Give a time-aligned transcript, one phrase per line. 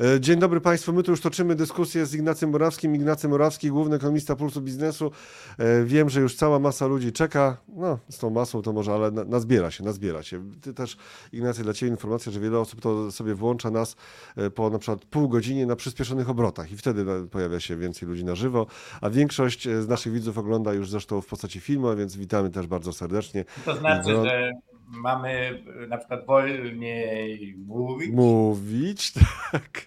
[0.00, 0.92] E, dzień dobry Państwu.
[0.92, 2.94] My tu już toczymy dyskusję z Ignacym Morawskim.
[2.94, 5.10] Ignacy Morawski, główny ekonomista Pulsu Biznesu.
[5.58, 7.56] E, wiem, że już cała masa ludzi czeka.
[7.68, 10.42] No, z tą masą to może, ale nazbiera się, nazbiera się.
[10.60, 10.96] Ty też,
[11.32, 13.96] Ignacy, dla Ciebie informacja, że wiele osób to sobie włącza nas
[14.36, 18.24] e, po na przykład pół godziny na przyspieszonych obrotach i wtedy pojawia się więcej ludzi
[18.24, 18.66] na żywo,
[19.00, 22.92] a większość z naszych widzów ogląda już zresztą w postaci filmu, więc witamy też bardzo
[22.92, 23.44] serdecznie.
[23.64, 24.52] To znaczy, że
[24.86, 28.10] mamy na przykład wolniej mówić?
[28.10, 29.12] Mówić,
[29.52, 29.86] tak.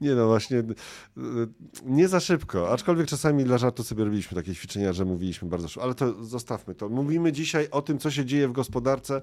[0.00, 0.62] Nie no, właśnie
[1.84, 5.84] nie za szybko, aczkolwiek czasami dla żartu sobie robiliśmy takie ćwiczenia, że mówiliśmy bardzo szybko,
[5.84, 6.88] ale to zostawmy to.
[6.88, 9.20] Mówimy dzisiaj o tym, co się dzieje w gospodarce,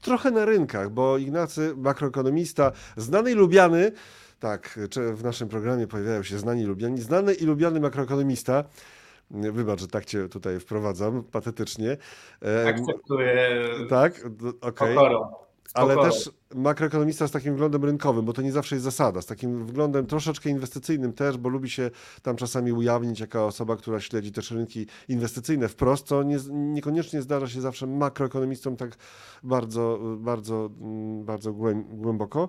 [0.00, 3.92] trochę na rynkach, bo Ignacy, makroekonomista, znany i lubiany,
[4.38, 4.78] tak,
[5.14, 8.64] w naszym programie pojawiają się znani i lubiani, znany i lubiany makroekonomista,
[9.30, 11.96] Wybacz, że tak cię tutaj wprowadzam patetycznie.
[12.66, 13.64] Akceptuję.
[13.88, 14.28] Tak,
[14.60, 14.96] okej.
[14.96, 15.46] Okay.
[15.76, 19.66] Ale też makroekonomista z takim wglądem rynkowym, bo to nie zawsze jest zasada, z takim
[19.66, 21.90] wglądem troszeczkę inwestycyjnym też, bo lubi się
[22.22, 27.48] tam czasami ujawnić jako osoba, która śledzi też rynki inwestycyjne wprost, co nie, niekoniecznie zdarza
[27.48, 28.96] się zawsze makroekonomistom tak
[29.42, 31.52] bardzo, bardzo, mm, bardzo
[31.88, 32.48] głęboko.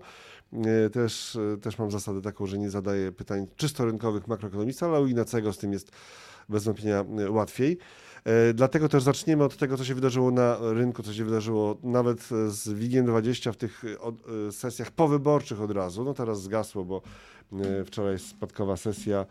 [0.53, 5.07] E, też, też mam zasadę taką, że nie zadaję pytań czysto rynkowych makroekonomista, ale u
[5.07, 5.91] Inacego z tym jest
[6.49, 7.77] bez wątpienia e, łatwiej.
[8.25, 12.23] E, dlatego też zaczniemy od tego, co się wydarzyło na rynku, co się wydarzyło nawet
[12.47, 13.83] z WIGiem20 w tych
[14.47, 16.03] e, sesjach powyborczych od razu.
[16.03, 17.01] No teraz zgasło, bo
[17.85, 19.25] wczoraj spadkowa sesja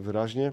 [0.00, 0.52] wyraźnie.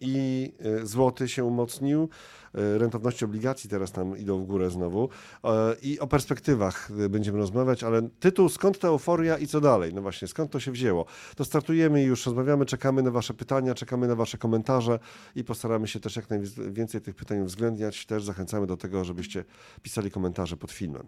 [0.00, 0.52] I
[0.84, 2.08] złoty się umocnił.
[2.54, 5.08] E, rentowności obligacji teraz tam idą w górę znowu
[5.44, 9.94] e, i o perspektywach będziemy rozmawiać, ale tytuł skąd ta euforia i co dalej?
[9.94, 11.06] No właśnie, skąd to się wzięło?
[11.36, 14.98] To startujemy już rozmawiamy, czekamy na wasze pytania, czekamy na wasze komentarze
[15.34, 18.06] i postaramy się też jak najwięcej tych pytań uwzględniać.
[18.06, 19.44] Też zachęcamy do tego, żebyście
[19.82, 21.06] pisali komentarze pod filmem.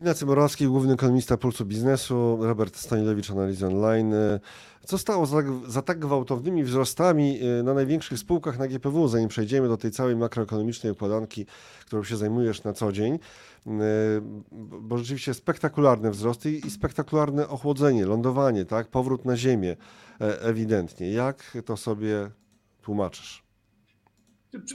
[0.00, 4.14] Ignacy Borowski, główny ekonomista Pulsu Biznesu, Robert Stanilewicz, Analizy Online.
[4.84, 5.36] Co stało za,
[5.66, 10.16] za, tak gwałtownymi wzrostami y, na największych spółkach na GPW, zanim przejdziemy do tej całej
[10.16, 11.46] makroekonomicznej układanki,
[11.86, 13.14] którą się zajmujesz na co dzień?
[13.14, 13.70] Y,
[14.80, 18.88] bo rzeczywiście spektakularne wzrosty i spektakularne ochłodzenie, lądowanie, tak?
[18.88, 19.76] powrót na ziemię
[20.20, 21.12] e, ewidentnie.
[21.12, 22.30] Jak to sobie
[22.82, 23.47] tłumaczysz?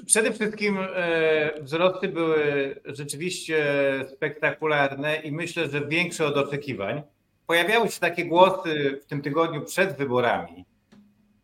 [0.06, 3.66] Przede wszystkim e, wzrosty były rzeczywiście
[4.14, 7.02] spektakularne i myślę, że większe od oczekiwań.
[7.48, 10.66] Pojawiały się takie głosy w tym tygodniu przed wyborami,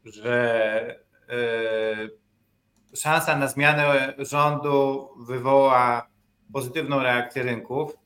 [0.06, 2.10] że e,
[2.96, 6.08] szansa na zmianę rządu wywoła
[6.54, 7.98] pozytywną reakcję rynków,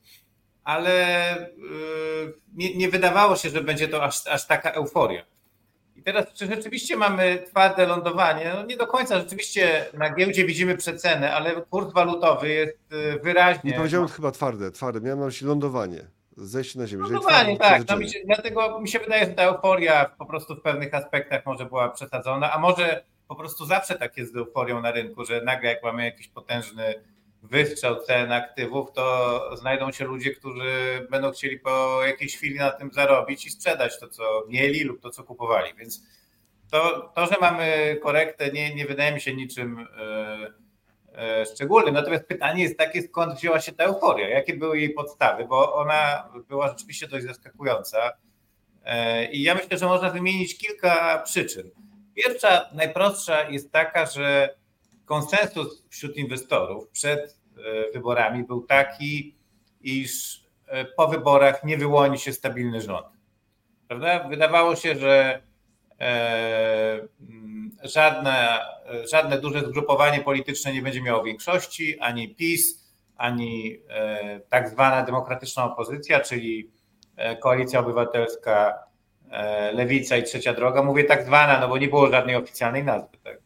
[0.64, 1.46] ale e,
[2.54, 5.33] nie, nie wydawało się, że będzie to aż, aż taka euforia
[6.04, 8.52] teraz, czy rzeczywiście mamy twarde lądowanie?
[8.54, 9.18] No nie do końca.
[9.18, 13.70] Rzeczywiście na giełdzie widzimy przecenę, ale kurs walutowy jest y, wyraźnie.
[13.70, 15.00] Nie powiedziałem chyba twarde, twarde.
[15.00, 16.00] Miałem na myśli lądowanie.
[16.36, 17.02] Zejście na ziemię.
[17.02, 17.88] Lądowanie, tak.
[17.88, 21.46] No mi się, dlatego mi się wydaje, że ta euforia po prostu w pewnych aspektach
[21.46, 25.40] może była przesadzona, a może po prostu zawsze tak jest z euforią na rynku, że
[25.40, 26.94] nagle jak mamy jakiś potężny
[27.50, 32.90] wystrzał cen aktywów, to znajdą się ludzie, którzy będą chcieli po jakiejś chwili na tym
[32.92, 35.74] zarobić i sprzedać to, co mieli lub to, co kupowali.
[35.74, 36.02] Więc
[36.70, 40.52] to, to że mamy korektę, nie, nie wydaje mi się niczym e,
[41.14, 41.94] e, szczególnym.
[41.94, 44.28] Natomiast pytanie jest takie, skąd wzięła się ta euforia?
[44.28, 45.44] Jakie były jej podstawy?
[45.44, 48.12] Bo ona była rzeczywiście dość zaskakująca.
[48.84, 51.70] E, I ja myślę, że można wymienić kilka przyczyn.
[52.14, 54.54] Pierwsza, najprostsza jest taka, że
[55.04, 57.20] konsensus wśród inwestorów przed
[57.56, 59.36] e, wyborami był taki,
[59.80, 63.06] iż e, po wyborach nie wyłoni się stabilny rząd.
[63.88, 64.28] Prawda?
[64.28, 65.42] Wydawało się, że
[66.00, 67.00] e,
[67.82, 68.58] żadne,
[69.10, 72.84] żadne duże zgrupowanie polityczne nie będzie miało większości, ani PiS,
[73.16, 73.80] ani
[74.48, 76.70] tak zwana demokratyczna opozycja, czyli
[77.40, 78.78] Koalicja Obywatelska,
[79.72, 80.82] Lewica i Trzecia Droga.
[80.82, 83.18] Mówię tak zwana, no bo nie było żadnej oficjalnej nazwy.
[83.24, 83.43] Tak?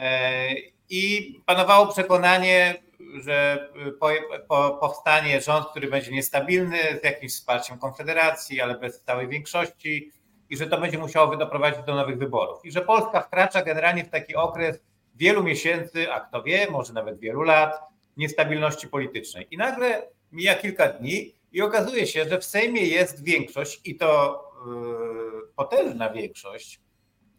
[0.00, 0.48] E,
[0.90, 2.74] I panowało przekonanie,
[3.20, 3.68] że
[4.00, 4.08] po,
[4.48, 10.12] po, powstanie rząd, który będzie niestabilny, z jakimś wsparciem Konfederacji, ale bez stałej większości,
[10.50, 12.64] i że to będzie musiało doprowadzić do nowych wyborów.
[12.64, 14.80] I że Polska wkracza generalnie w taki okres
[15.14, 17.80] wielu miesięcy, a kto wie, może nawet wielu lat,
[18.16, 19.46] niestabilności politycznej.
[19.50, 20.02] I nagle
[20.32, 26.10] mija kilka dni i okazuje się, że w Sejmie jest większość, i to yy, potężna
[26.10, 26.80] większość,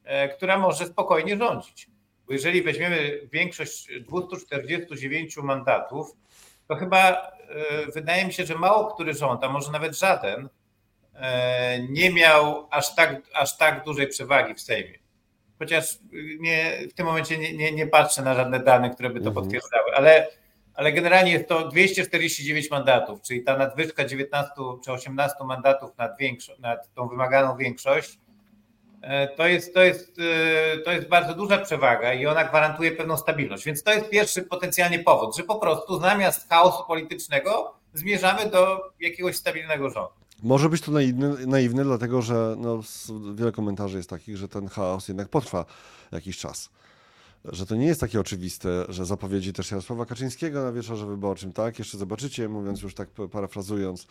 [0.06, 1.88] yy, która może spokojnie rządzić.
[2.30, 6.16] Bo jeżeli weźmiemy większość 249 mandatów,
[6.68, 10.50] to chyba e, wydaje mi się, że mało który rząd, a może nawet żaden,
[11.16, 15.00] e, nie miał aż tak, aż tak dużej przewagi w Sejmie.
[15.60, 16.00] chociaż
[16.40, 19.46] nie, w tym momencie nie, nie, nie patrzę na żadne dane, które by to mhm.
[19.46, 20.28] potwierdzały, ale,
[20.74, 24.52] ale generalnie jest to 249 mandatów, czyli ta nadwyżka 19
[24.86, 28.29] czy 18 mandatów nad, większo- nad tą wymaganą większość, e,
[29.38, 33.66] to jest, to, jest, e, to jest bardzo duża przewaga i ona gwarantuje pewną stabilność.
[33.66, 39.36] Więc to jest pierwszy potencjalnie powód, że po prostu zamiast chaosu politycznego zmierzamy do jakiegoś
[39.36, 40.14] stabilnego rządu.
[40.44, 42.80] Może być to naiwny, naiwny dlatego że no,
[43.36, 45.66] wiele komentarzy jest takich, że ten chaos jednak potrwa
[46.12, 46.70] jakiś czas.
[47.46, 51.80] Że to nie jest takie oczywiste, że zapowiedzi też Jarosława Kaczyńskiego na wieczorze wyborczym, tak?
[51.80, 54.08] Jeszcze zobaczycie, mówiąc już tak parafrazując, e,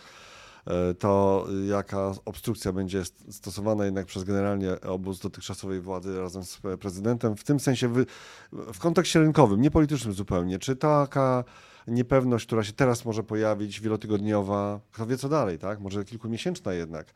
[0.98, 7.44] to jaka obstrukcja będzie stosowana jednak przez generalnie obóz dotychczasowej władzy razem z prezydentem, w
[7.44, 8.04] tym sensie w,
[8.52, 10.58] w kontekście rynkowym, nie politycznym zupełnie.
[10.58, 11.44] Czy taka
[11.88, 15.80] niepewność, która się teraz może pojawić, wielotygodniowa, kto wie co dalej, tak?
[15.80, 17.06] Może kilkumiesięczna jednak.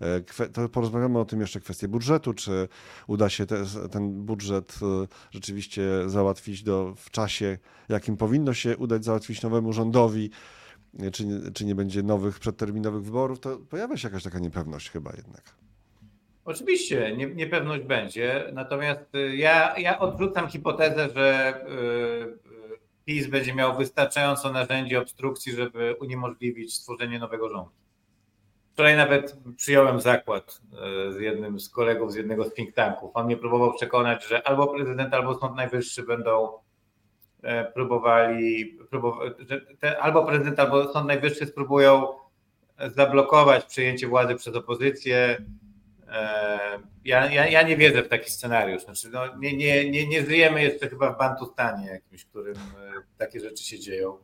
[0.00, 2.68] E, to porozmawiamy o tym jeszcze kwestię budżetu, czy
[3.06, 7.58] uda się te, ten budżet e, rzeczywiście załatwić do, w czasie,
[7.88, 10.57] jakim powinno się udać załatwić nowemu rządowi, e,
[11.12, 15.12] czy nie, czy nie będzie nowych przedterminowych wyborów, to pojawia się jakaś taka niepewność chyba
[15.16, 15.54] jednak.
[16.44, 21.54] Oczywiście nie, niepewność będzie, natomiast ja, ja odrzucam hipotezę, że
[23.04, 27.70] PiS będzie miał wystarczająco narzędzi obstrukcji, żeby uniemożliwić stworzenie nowego rządu.
[28.72, 30.60] Wczoraj nawet przyjąłem zakład
[31.10, 33.10] z jednym z kolegów z jednego z think tanków.
[33.14, 36.48] On mnie próbował przekonać, że albo prezydent, albo Sąd Najwyższy będą
[37.74, 38.78] próbowali,
[39.38, 42.06] że te, albo prezydent, albo Sąd Najwyższy spróbują
[42.78, 45.38] zablokować przejęcie władzy przez opozycję,
[47.04, 48.82] ja, ja, ja nie wierzę w taki scenariusz.
[48.82, 52.92] Znaczy, no, nie, nie, nie, nie żyjemy jeszcze chyba w Bantustanie jakimś, w którym e,
[53.18, 54.18] takie rzeczy się dzieją.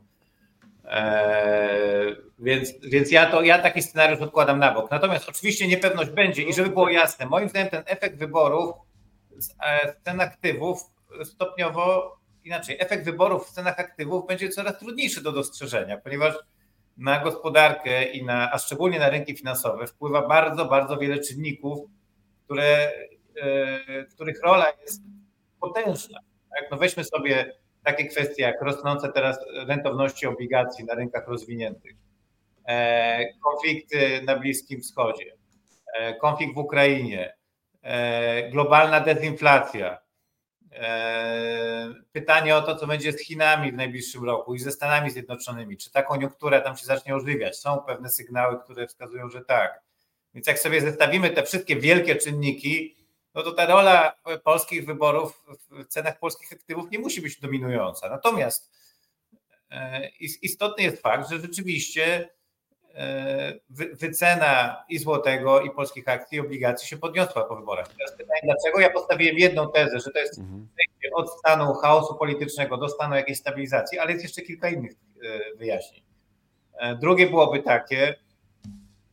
[2.39, 4.91] Więc więc ja, to, ja taki scenariusz odkładam na bok.
[4.91, 8.75] Natomiast oczywiście niepewność będzie i żeby było jasne, moim zdaniem ten efekt wyborów
[9.37, 10.79] z, e, z cen aktywów
[11.23, 16.35] stopniowo, inaczej, efekt wyborów w cenach aktywów będzie coraz trudniejszy do dostrzeżenia, ponieważ
[16.97, 21.89] na gospodarkę i na, a szczególnie na rynki finansowe wpływa bardzo, bardzo wiele czynników,
[22.45, 22.91] które,
[23.41, 25.01] e, których rola jest
[25.61, 26.19] potężna.
[26.49, 26.71] Tak?
[26.71, 27.51] No weźmy sobie
[27.83, 29.37] takie kwestie jak rosnące teraz
[29.67, 31.95] rentowności obligacji na rynkach rozwiniętych,
[32.67, 35.35] e, konflikty na Bliskim Wschodzie,
[35.93, 37.35] e, konflikt w Ukrainie,
[38.51, 39.97] globalna dezinflacja,
[42.11, 45.77] pytanie o to, co będzie z Chinami w najbliższym roku i ze Stanami Zjednoczonymi.
[45.77, 47.57] Czy ta koniunktura tam się zacznie ożywiać?
[47.57, 49.81] Są pewne sygnały, które wskazują, że tak.
[50.33, 52.95] Więc jak sobie zestawimy te wszystkie wielkie czynniki,
[53.33, 58.09] no to ta rola polskich wyborów w cenach polskich aktywów nie musi być dominująca.
[58.09, 58.71] Natomiast
[59.71, 62.29] e, istotny jest fakt, że rzeczywiście
[63.69, 67.87] wycena i złotego, i polskich akcji, i obligacji się podniosła po wyborach.
[67.87, 68.79] Teraz pytanie, dlaczego?
[68.79, 70.67] Ja postawiłem jedną tezę, że to jest mhm.
[71.13, 76.03] od stanu chaosu politycznego do stanu jakiejś stabilizacji, ale jest jeszcze kilka innych e, wyjaśnień.
[76.79, 78.15] E, drugie byłoby takie,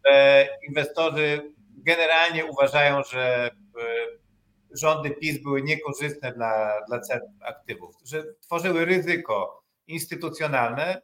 [0.06, 3.50] że inwestorzy generalnie uważają, że
[3.80, 4.22] e,
[4.74, 11.02] rządy PiS były niekorzystne dla, dla cen aktywów, że tworzyły ryzyko instytucjonalne,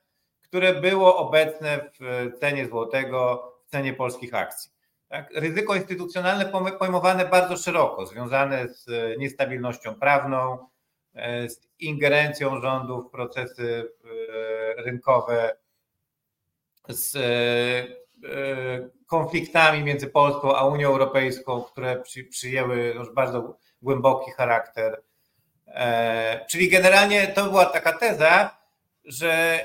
[0.49, 4.71] które było obecne w cenie złotego, w cenie polskich akcji.
[5.09, 5.31] Tak?
[5.35, 8.87] Ryzyko instytucjonalne pojmowane bardzo szeroko, związane z
[9.19, 10.59] niestabilnością prawną,
[11.15, 15.57] e, z ingerencją rządu w procesy e, rynkowe,
[16.88, 25.02] z e, konfliktami między Polską a Unią Europejską, które przyjęły już bardzo głęboki charakter.
[26.50, 28.59] Czyli generalnie to była taka teza,
[29.05, 29.61] że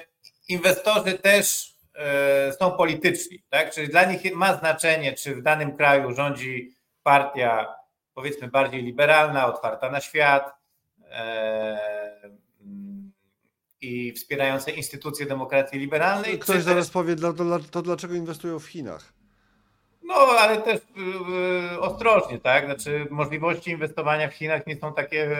[0.48, 3.74] inwestorzy też e, są polityczni, tak?
[3.74, 7.76] Czyli dla nich ma znaczenie, czy w danym kraju rządzi partia,
[8.14, 10.54] powiedzmy, bardziej liberalna, otwarta na świat
[11.12, 12.32] e,
[13.82, 16.40] i wspierające instytucje demokracji liberalnej.
[16.40, 16.62] Ktoś czy...
[16.62, 17.34] zaraz powie, to,
[17.72, 19.14] to dlaczego inwestują w Chinach?
[20.04, 20.82] No, ale też
[21.74, 22.66] e, ostrożnie, tak?
[22.66, 25.38] Znaczy, możliwości inwestowania w Chinach nie są takie,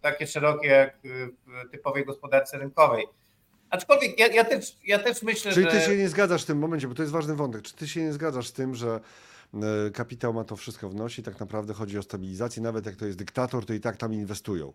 [0.00, 0.98] takie szerokie jak
[1.46, 3.06] w typowej gospodarce rynkowej.
[3.70, 5.72] Aczkolwiek ja, ja, też, ja też myślę, Czyli że...
[5.72, 7.62] ty się nie zgadzasz w tym momencie, bo to jest ważny wątek.
[7.62, 9.00] Czy ty się nie zgadzasz z tym, że
[9.54, 13.06] e, kapitał ma to wszystko w nosie tak naprawdę chodzi o stabilizację, nawet jak to
[13.06, 14.72] jest dyktator, to i tak tam inwestują?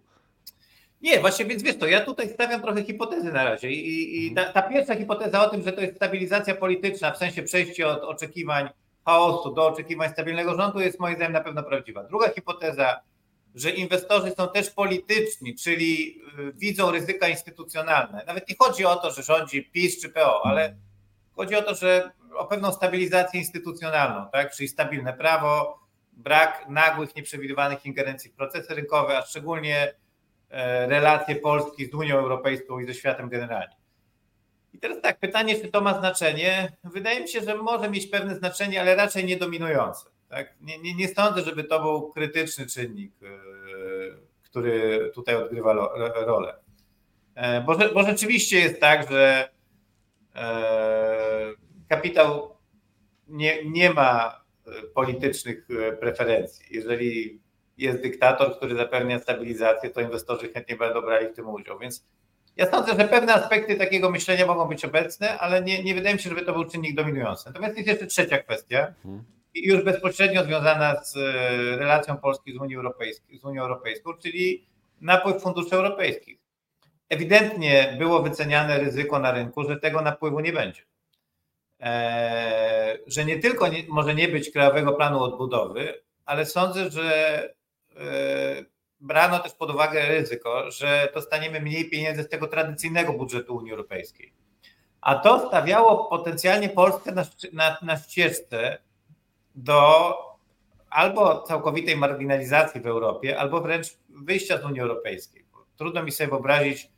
[1.01, 4.47] Nie, właśnie, więc wiesz to, ja tutaj stawiam trochę hipotezy na razie i, i mhm.
[4.47, 8.03] ta, ta, pierwsza hipoteza o tym, że to jest stabilizacja polityczna, w sensie przejście od
[8.03, 8.69] oczekiwań
[9.05, 12.03] chaosu do oczekiwań stabilnego rządu jest moim zdaniem na pewno prawdziwa.
[12.03, 12.99] Druga hipoteza
[13.55, 18.23] że inwestorzy są też polityczni, czyli y, widzą ryzyka instytucjonalne.
[18.27, 20.75] Nawet nie chodzi o to, że rządzi PiS czy PO, ale
[21.35, 24.55] chodzi o to, że o pewną stabilizację instytucjonalną, tak?
[24.55, 25.79] czyli stabilne prawo,
[26.11, 29.93] brak nagłych, nieprzewidywanych ingerencji w procesy rynkowe, a szczególnie
[30.87, 33.75] relacje Polski z Unią Europejską i ze światem generalnie.
[34.73, 36.71] I teraz tak, pytanie, czy to ma znaczenie?
[36.83, 40.05] Wydaje mi się, że może mieć pewne znaczenie, ale raczej nie dominujące.
[40.33, 40.53] Tak?
[40.61, 43.13] Nie, nie, nie sądzę, żeby to był krytyczny czynnik,
[44.43, 45.73] który tutaj odgrywa
[46.25, 46.55] rolę.
[47.65, 49.49] Bo, bo rzeczywiście jest tak, że
[51.89, 52.57] kapitał
[53.27, 54.43] nie, nie ma
[54.93, 55.67] politycznych
[55.99, 56.65] preferencji.
[56.71, 57.41] Jeżeli
[57.77, 61.79] jest dyktator, który zapewnia stabilizację, to inwestorzy chętnie będą brali w tym udział.
[61.79, 62.05] Więc
[62.55, 66.21] ja sądzę, że pewne aspekty takiego myślenia mogą być obecne, ale nie, nie wydaje mi
[66.21, 67.43] się, żeby to był czynnik dominujący.
[67.45, 69.23] Natomiast jest jeszcze trzecia kwestia, mhm.
[69.55, 71.15] Już bezpośrednio związana z
[71.79, 74.67] relacją Polski z Unią Europejską, z Unią Europejską czyli
[75.01, 76.39] napływ funduszy europejskich.
[77.09, 80.81] Ewidentnie było wyceniane ryzyko na rynku, że tego napływu nie będzie.
[81.79, 87.39] Eee, że nie tylko nie, może nie być krajowego planu odbudowy, ale sądzę, że
[87.95, 88.65] e,
[88.99, 94.33] brano też pod uwagę ryzyko, że dostaniemy mniej pieniędzy z tego tradycyjnego budżetu Unii Europejskiej.
[95.01, 98.77] A to stawiało potencjalnie Polskę na, na, na ścieżce
[99.55, 100.13] do
[100.89, 105.45] albo całkowitej marginalizacji w Europie, albo wręcz wyjścia z Unii Europejskiej.
[105.77, 106.89] Trudno mi sobie wyobrazić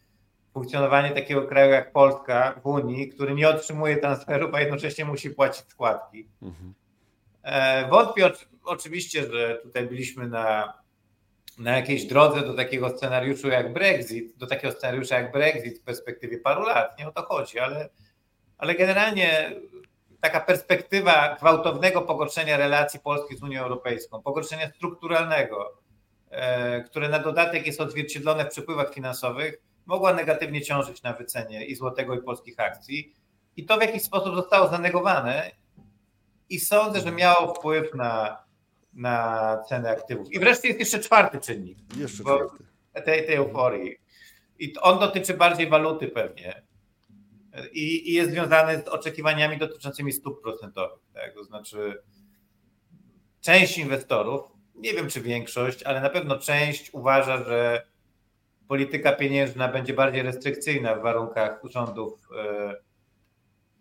[0.54, 5.66] funkcjonowanie takiego kraju jak Polska w Unii, który nie otrzymuje transferów, a jednocześnie musi płacić
[5.70, 6.28] składki.
[6.42, 6.74] Mhm.
[7.44, 8.32] E, wątpię
[8.66, 10.74] oczywiście, że tutaj byliśmy na,
[11.58, 16.38] na jakiejś drodze do takiego scenariuszu jak Brexit, do takiego scenariusza jak Brexit w perspektywie
[16.38, 17.00] paru lat.
[17.00, 17.90] Nie o to chodzi, ale,
[18.58, 19.52] ale generalnie
[20.26, 25.74] taka perspektywa gwałtownego pogorszenia relacji Polski z Unią Europejską, pogorszenia strukturalnego,
[26.30, 31.76] e, które na dodatek jest odzwierciedlone w przepływach finansowych, mogła negatywnie ciążyć na wycenie i
[31.76, 33.14] złotego, i polskich akcji.
[33.58, 35.52] I to w jakiś sposób zostało zanegowane
[36.50, 38.44] i sądzę, że miało wpływ na,
[38.94, 40.34] na cenę aktywów.
[40.34, 41.78] I wreszcie jest jeszcze czwarty czynnik.
[41.98, 42.64] Jeszcze czwarty.
[42.94, 43.98] Tej, tej euforii.
[44.60, 46.64] I on dotyczy bardziej waluty pewnie.
[47.72, 51.00] I, i jest związany z oczekiwaniami dotyczącymi stóp procentowych.
[51.14, 51.34] Tak?
[51.34, 52.04] To znaczy,
[53.42, 54.42] część inwestorów,
[54.76, 57.88] nie wiem czy większość, ale na pewno część uważa, że
[58.68, 62.76] polityka pieniężna będzie bardziej restrykcyjna w warunkach rządów e,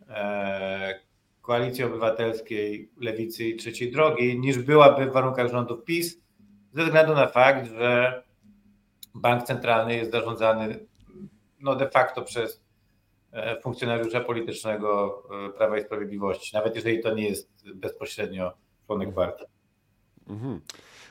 [0.09, 1.01] e,
[1.43, 6.19] Koalicji Obywatelskiej, Lewicy i Trzeciej Drogi, niż byłaby w warunkach rządów PiS,
[6.73, 8.23] ze względu na fakt, że
[9.15, 10.87] bank centralny jest zarządzany
[11.61, 12.64] no de facto przez
[13.63, 18.53] funkcjonariusza politycznego e, Prawa i Sprawiedliwości, nawet jeżeli to nie jest bezpośrednio
[18.87, 19.45] członek partii.
[20.29, 20.61] Mhm.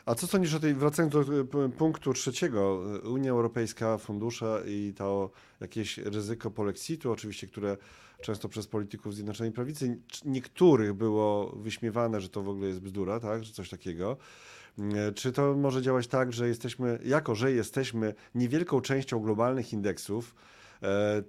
[0.06, 2.82] A co sądzisz o tej, wracając do e, punktu trzeciego,
[3.14, 5.30] Unia Europejska, fundusze i to
[5.62, 7.78] jakieś ryzyko polexitu, oczywiście, które
[8.22, 9.98] często przez polityków Zjednoczonej Prawicy.
[10.26, 14.18] Niektórych było wyśmiewane, że to w ogóle jest bzdura, tak, że coś takiego.
[14.80, 20.36] Mm, czy to może działać tak, że jesteśmy, jako że jesteśmy niewielką częścią globalnych indeksów,
[20.36, 20.54] e,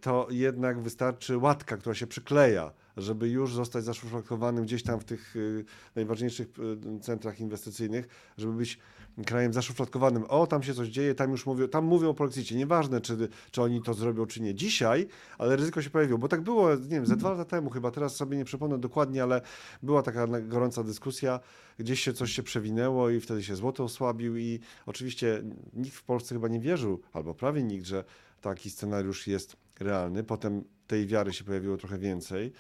[0.01, 5.37] to jednak wystarczy łatka, która się przykleja, żeby już zostać zaszufladkowanym gdzieś tam w tych
[5.37, 5.65] y,
[5.97, 6.49] najważniejszych
[6.97, 8.09] y, centrach inwestycyjnych,
[8.39, 8.79] żeby być
[9.27, 10.25] krajem zaszufladkowanym.
[10.25, 12.57] O, tam się coś dzieje, tam już mówią, tam mówią o Polexicie.
[12.57, 15.07] Nieważne, czy, czy oni to zrobią, czy nie dzisiaj,
[15.39, 18.17] ale ryzyko się pojawiło, bo tak było, nie wiem, ze dwa lata temu chyba, teraz
[18.17, 19.41] sobie nie przypomnę dokładnie, ale
[19.83, 21.41] była taka gorąca dyskusja,
[21.79, 25.43] gdzieś się coś się przewinęło i wtedy się złoto osłabił i oczywiście
[25.73, 28.05] nikt w Polsce chyba nie wierzył, albo prawie nikt, że
[28.45, 30.25] taki scenariusz jest realny.
[30.25, 32.53] Potem tej wiary się pojawiło trochę więcej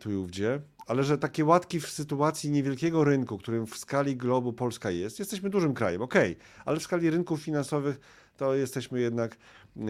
[0.00, 4.52] tu i ówdzie, ale że takie łatki w sytuacji niewielkiego rynku, którym w skali globu
[4.52, 8.00] Polska jest, jesteśmy dużym krajem, okej, okay, ale w skali rynków finansowych
[8.36, 9.36] to jesteśmy jednak
[9.76, 9.80] e,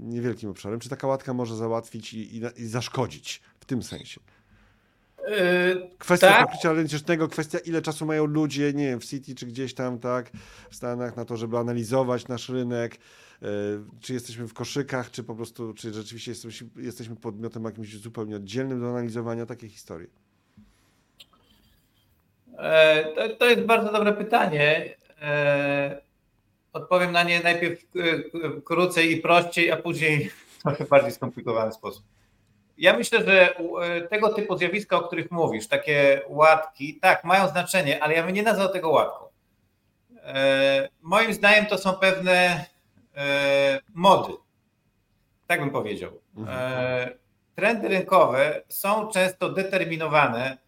[0.00, 0.80] niewielkim obszarem.
[0.80, 4.20] Czy taka łatka może załatwić i, i, i zaszkodzić w tym sensie?
[5.28, 6.46] Yy, kwestia tak?
[6.46, 10.30] pokrycia rentecznego, kwestia ile czasu mają ludzie, nie wiem, w City czy gdzieś tam, tak,
[10.70, 13.00] w Stanach na to, żeby analizować nasz rynek, E,
[14.00, 16.32] czy jesteśmy w koszykach, czy po prostu, czy rzeczywiście
[16.76, 20.06] jesteśmy, podmiotem jakimś zupełnie oddzielnym do analizowania takie historie?
[22.58, 24.96] E, to, to jest bardzo dobre pytanie.
[25.22, 26.00] E,
[26.72, 27.84] odpowiem na nie najpierw
[28.64, 32.04] krócej i prościej, a później w trochę bardziej skomplikowany sposób.
[32.78, 33.54] Ja myślę, że
[34.10, 38.42] tego typu zjawiska, o których mówisz, takie łatki, tak, mają znaczenie, ale ja bym nie
[38.42, 39.24] nazwał tego łatką.
[41.02, 42.77] Moim zdaniem to są pewne E,
[43.94, 44.32] mody.
[45.46, 46.10] Tak bym powiedział.
[46.36, 46.58] Mhm.
[46.60, 47.10] E,
[47.54, 50.58] trendy rynkowe są często determinowane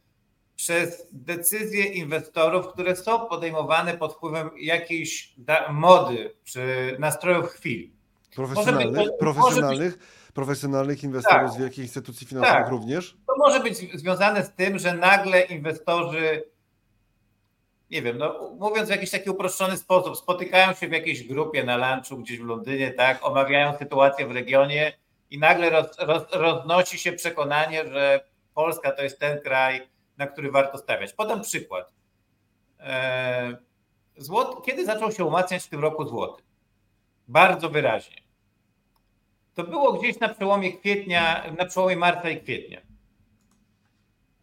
[0.57, 5.35] przez decyzje inwestorów, które są podejmowane pod wpływem jakiejś
[5.71, 7.92] mody czy nastrojów chwili.
[8.35, 13.16] Profesjonalnych, być, profesjonalnych, być, profesjonalnych inwestorów tak, z wielkich instytucji finansowych tak, również?
[13.26, 16.45] To może być związane z tym, że nagle inwestorzy
[17.90, 21.94] nie wiem, no, mówiąc w jakiś taki uproszczony sposób, spotykają się w jakiejś grupie na
[21.94, 24.92] lunchu gdzieś w Londynie, tak, omawiają sytuację w regionie
[25.30, 30.50] i nagle roz, roz, roznosi się przekonanie, że Polska to jest ten kraj, na który
[30.50, 31.12] warto stawiać.
[31.12, 31.92] Podam przykład.
[32.80, 33.56] E,
[34.16, 36.42] złot, kiedy zaczął się umacniać w tym roku złoty?
[37.28, 38.16] Bardzo wyraźnie.
[39.54, 42.80] To było gdzieś na przełomie kwietnia, na przełomie marca i kwietnia.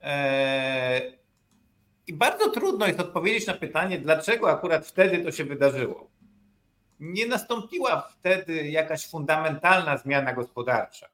[0.01, 1.01] E,
[2.07, 6.09] I bardzo trudno jest odpowiedzieć na pytanie, dlaczego akurat wtedy to się wydarzyło.
[6.99, 11.07] Nie nastąpiła wtedy jakaś fundamentalna zmiana gospodarcza.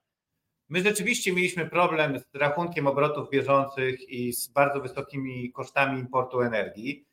[0.69, 7.05] My rzeczywiście mieliśmy problem z rachunkiem obrotów bieżących i z bardzo wysokimi kosztami importu energii.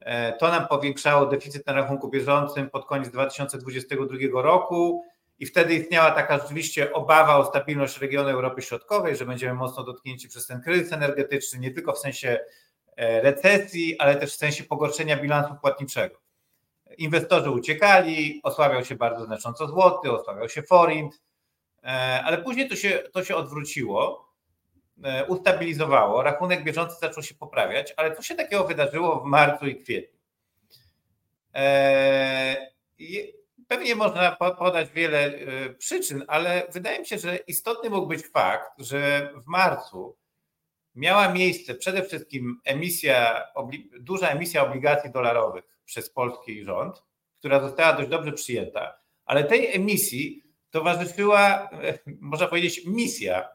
[0.00, 5.04] E, to nam powiększało deficyt na rachunku bieżącym pod koniec 2022 roku
[5.38, 10.28] i wtedy istniała taka rzeczywiście obawa o stabilność regionu Europy Środkowej, że będziemy mocno dotknięci
[10.28, 12.38] przez ten kryzys energetyczny, nie tylko w sensie
[12.98, 16.16] recesji, ale też w sensie pogorszenia bilansu płatniczego.
[16.98, 21.22] Inwestorzy uciekali, osłabiał się bardzo znacząco złoty, osłabiał się forint,
[21.82, 21.86] e,
[22.24, 24.28] ale później to się, to się odwróciło,
[25.04, 29.76] e, ustabilizowało, rachunek bieżący zaczął się poprawiać, ale co się takiego wydarzyło w marcu i
[29.76, 30.18] kwietniu?
[33.68, 38.72] Pewnie można podać wiele e, przyczyn, ale wydaje mi się, że istotny mógł być fakt,
[38.78, 40.16] że w marcu
[40.98, 43.44] miała miejsce przede wszystkim emisja,
[44.00, 47.02] duża emisja obligacji dolarowych przez polski rząd,
[47.38, 53.48] która została dość dobrze przyjęta, ale tej emisji towarzyszyła, e, można powiedzieć, misja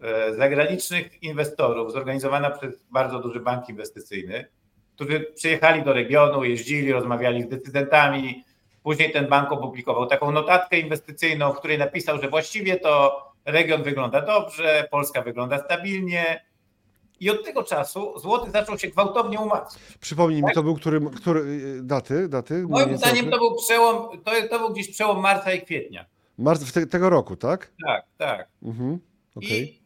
[0.00, 4.48] e, zagranicznych inwestorów zorganizowana przez bardzo duży bank inwestycyjny,
[4.94, 8.44] którzy przyjechali do regionu, jeździli, rozmawiali z decydentami,
[8.82, 14.20] Później ten bank opublikował taką notatkę inwestycyjną, w której napisał, że właściwie to region wygląda
[14.20, 16.49] dobrze, Polska wygląda stabilnie.
[17.20, 19.82] I od tego czasu złoty zaczął się gwałtownie umacniać.
[20.00, 20.48] Przypomnij tak?
[20.48, 22.28] mi, to był który, który daty?
[22.28, 26.04] daty Moim zdaniem to był przełom, to, to był gdzieś przełom marca i kwietnia.
[26.38, 27.72] Marc te, tego roku, tak?
[27.86, 28.48] Tak, tak.
[28.62, 28.98] Mhm,
[29.36, 29.48] okay.
[29.50, 29.80] I,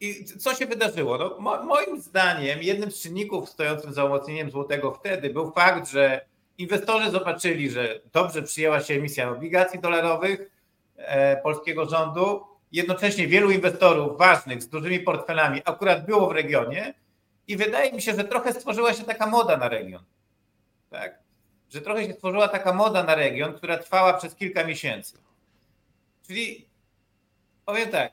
[0.00, 1.18] I co się wydarzyło?
[1.18, 6.30] No, mo, moim zdaniem jednym z czynników stojącym za umocnieniem złotego wtedy był fakt, że
[6.60, 10.50] Inwestorzy zobaczyli, że dobrze przyjęła się emisja obligacji dolarowych
[10.96, 12.40] e, polskiego rządu.
[12.72, 16.94] Jednocześnie wielu inwestorów ważnych z dużymi portfelami akurat było w regionie
[17.48, 20.04] i wydaje mi się, że trochę stworzyła się taka moda na region.
[20.90, 21.18] Tak?
[21.70, 25.18] Że trochę się stworzyła taka moda na region, która trwała przez kilka miesięcy.
[26.26, 26.68] Czyli
[27.64, 28.12] powiem tak,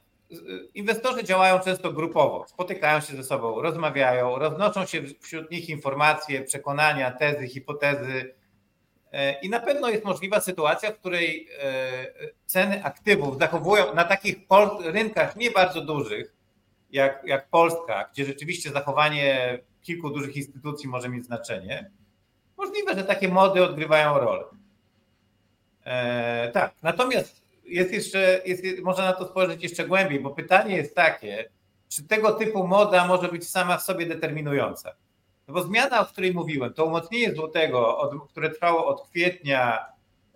[0.74, 7.12] inwestorzy działają często grupowo, spotykają się ze sobą, rozmawiają, roznoszą się wśród nich informacje, przekonania,
[7.12, 8.34] tezy, hipotezy.
[9.12, 12.08] E, I na pewno jest możliwa sytuacja, w której e,
[12.46, 14.38] ceny aktywów zachowują na takich
[14.84, 16.34] rynkach nie bardzo dużych,
[16.92, 21.92] jak, jak Polska, gdzie rzeczywiście zachowanie kilku dużych instytucji może mieć znaczenie.
[22.58, 24.44] Możliwe, że takie mody odgrywają rolę.
[25.86, 30.96] E, tak, natomiast jest jeszcze, jest, można na to spojrzeć jeszcze głębiej, bo pytanie jest
[30.96, 31.50] takie,
[31.90, 34.96] czy tego typu moda może być sama w sobie determinująca?
[35.48, 39.86] No bo zmiana, o której mówiłem, to umocnienie złotego, od, które trwało od kwietnia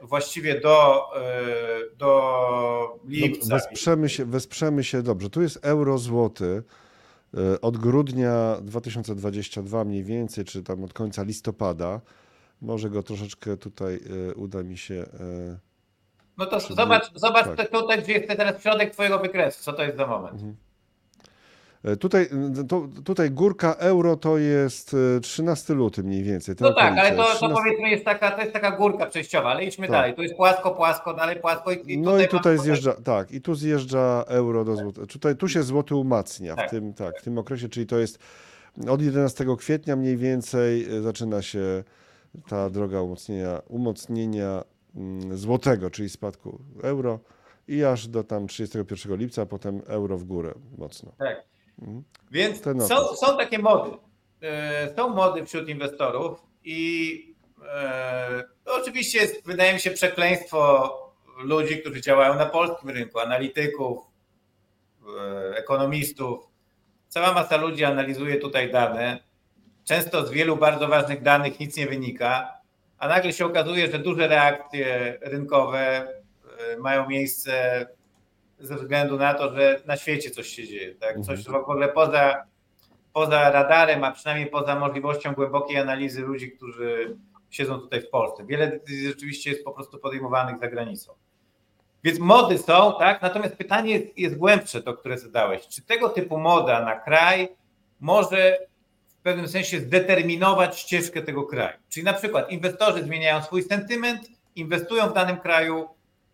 [0.02, 3.56] właściwie do, e, do lipca.
[3.56, 6.64] Wesprzemy się, wesprzemy się, dobrze, tu jest euro złoty
[7.34, 12.02] e, od grudnia 2022 mniej więcej, czy tam od końca listopada.
[12.62, 15.06] Może go troszeczkę tutaj e, uda mi się
[16.38, 17.70] no to zobacz, zobacz tak.
[17.70, 19.64] tutaj, gdzie jest teraz środek twojego wykresu.
[19.64, 20.34] Co to jest za moment?
[20.34, 20.56] Mhm.
[21.84, 22.30] E, tutaj,
[22.68, 26.56] to, tutaj górka euro to jest 13 e, luty mniej więcej.
[26.60, 27.48] No tak, ale to, 13...
[27.48, 29.92] to powiedzmy jest taka, to jest taka górka przejściowa, ale idźmy tak.
[29.92, 30.14] dalej.
[30.14, 31.72] Tu jest płasko, płasko, dalej płasko.
[31.72, 35.08] I, i no i tutaj zjeżdża, tak, i tu zjeżdża euro do złotego.
[35.08, 36.68] Tutaj, tu się złoty umacnia tak.
[36.68, 38.20] w, tym, tak, w tym okresie, czyli to jest
[38.90, 41.84] od 11 kwietnia mniej więcej e, zaczyna się
[42.50, 44.64] ta droga umocnienia, umocnienia
[44.96, 47.20] Mm, złotego, czyli spadku euro
[47.68, 51.12] i aż do tam 31 lipca, a potem euro w górę mocno.
[51.18, 51.44] Tak.
[52.32, 53.98] Więc są, są takie mody.
[54.42, 57.36] E, są mody wśród inwestorów i
[57.74, 60.92] e, oczywiście jest, wydaje mi się, przekleństwo
[61.44, 64.00] ludzi, którzy działają na polskim rynku, analityków,
[65.20, 66.48] e, ekonomistów.
[67.08, 69.20] Cała masa ludzi analizuje tutaj dane.
[69.84, 72.62] Często z wielu bardzo ważnych danych nic nie wynika
[73.02, 77.86] a nagle się okazuje, że duże reakcje rynkowe e, mają miejsce
[78.62, 80.96] ze względu na to, że na świecie coś się dzieje.
[80.96, 81.20] Tak?
[81.20, 81.54] Coś mhm.
[81.54, 82.44] w ogóle poza,
[83.14, 87.18] poza radarem, a przynajmniej poza możliwością głębokiej analizy ludzi, którzy
[87.50, 88.46] siedzą tutaj w Polsce.
[88.46, 91.14] Wiele decyzji rzeczywiście jest po prostu podejmowanych za granicą.
[92.04, 93.22] Więc mody są, tak?
[93.22, 95.68] Natomiast pytanie jest, jest głębsze, to które zadałeś.
[95.68, 97.50] Czy tego typu moda na kraj
[98.00, 98.58] może
[99.08, 101.78] w pewnym sensie zdeterminować ścieżkę tego kraju.
[101.90, 104.22] Czyli na przykład inwestorzy zmieniają swój sentyment,
[104.56, 105.88] inwestują w danym kraju,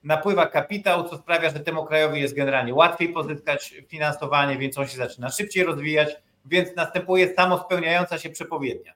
[0.07, 4.97] napływa kapitał, co sprawia, że temu krajowi jest generalnie łatwiej pozyskać finansowanie, więc on się
[4.97, 6.15] zaczyna szybciej rozwijać,
[6.45, 8.93] więc następuje samospełniająca się przepowiednia.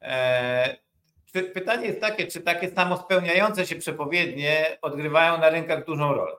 [0.00, 0.76] Eee,
[1.54, 6.36] pytanie jest takie, czy takie samospełniające się przepowiednie odgrywają na rynkach dużą rolę.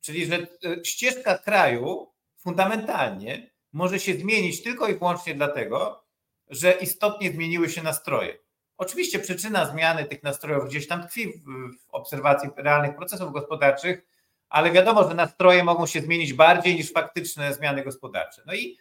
[0.00, 0.46] Czyli, że e,
[0.84, 6.04] ścieżka kraju fundamentalnie może się zmienić tylko i wyłącznie dlatego,
[6.50, 8.38] że istotnie zmieniły się nastroje.
[8.80, 11.44] Oczywiście przyczyna zmiany tych nastrojów gdzieś tam tkwi w
[11.88, 14.02] obserwacji realnych procesów gospodarczych,
[14.48, 18.42] ale wiadomo, że nastroje mogą się zmienić bardziej niż faktyczne zmiany gospodarcze.
[18.46, 18.78] No i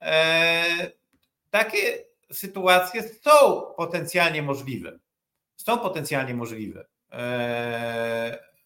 [0.00, 0.64] e,
[1.50, 4.98] takie sytuacje są potencjalnie możliwe.
[5.56, 6.84] Są potencjalnie możliwe.
[7.12, 7.18] E,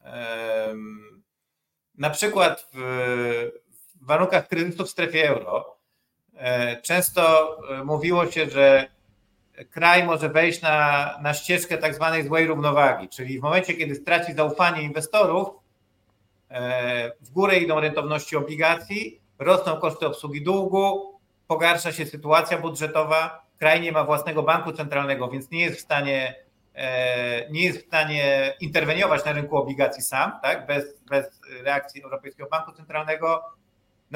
[0.05, 0.75] e,
[1.95, 2.79] na przykład w,
[4.03, 5.79] w warunkach kryzysu w strefie euro
[6.35, 8.96] e, często e, mówiło się, że
[9.65, 14.35] kraj może wejść na, na ścieżkę tak zwanej złej równowagi, czyli w momencie, kiedy straci
[14.35, 15.49] zaufanie inwestorów,
[16.51, 23.81] e, w górę idą rentowności obligacji, rosną koszty obsługi długu, pogarsza się sytuacja budżetowa, kraj
[23.81, 26.35] nie ma własnego banku centralnego, więc nie jest w stanie,
[26.75, 30.67] e, nie jest w stanie interweniować na rynku obligacji sam, tak?
[30.67, 33.45] bez, bez reakcji Europejskiego Banku Centralnego,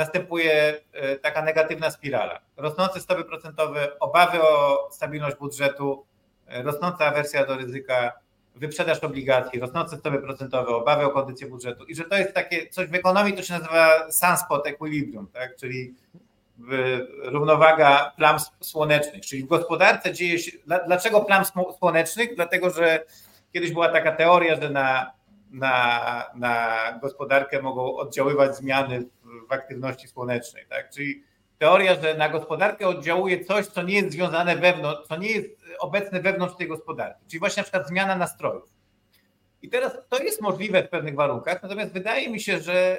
[0.01, 2.41] następuje e, taka negatywna spirala.
[2.57, 6.07] Rosnące stopy procentowe, obawy o stabilność budżetu,
[6.47, 8.13] e, rosnąca awersja do ryzyka,
[8.55, 12.89] wyprzedaż obligacji, rosnące stopy procentowe, obawy o kondycję budżetu i że to jest takie, coś
[12.89, 15.57] w ekonomii to się nazywa sunspot equilibrium, tak?
[15.57, 15.95] czyli
[17.23, 20.53] równowaga plam słonecznych, czyli w gospodarce dzieje się,
[20.87, 21.45] dlaczego plam
[21.79, 22.35] słonecznych?
[22.37, 23.05] Dlatego, że
[23.53, 25.13] kiedyś była taka teoria, że na,
[25.51, 29.09] na, na gospodarkę mogą oddziaływać zmiany
[29.49, 30.91] w aktywności słonecznej, tak?
[30.91, 31.25] Czyli
[31.59, 36.21] teoria, że na gospodarkę oddziałuje coś, co nie jest związane wewnątrz, co nie jest obecne
[36.21, 38.71] wewnątrz tej gospodarki, czyli właśnie na przykład zmiana nastrojów.
[39.63, 42.99] I teraz to jest możliwe w pewnych warunkach, natomiast wydaje mi się, że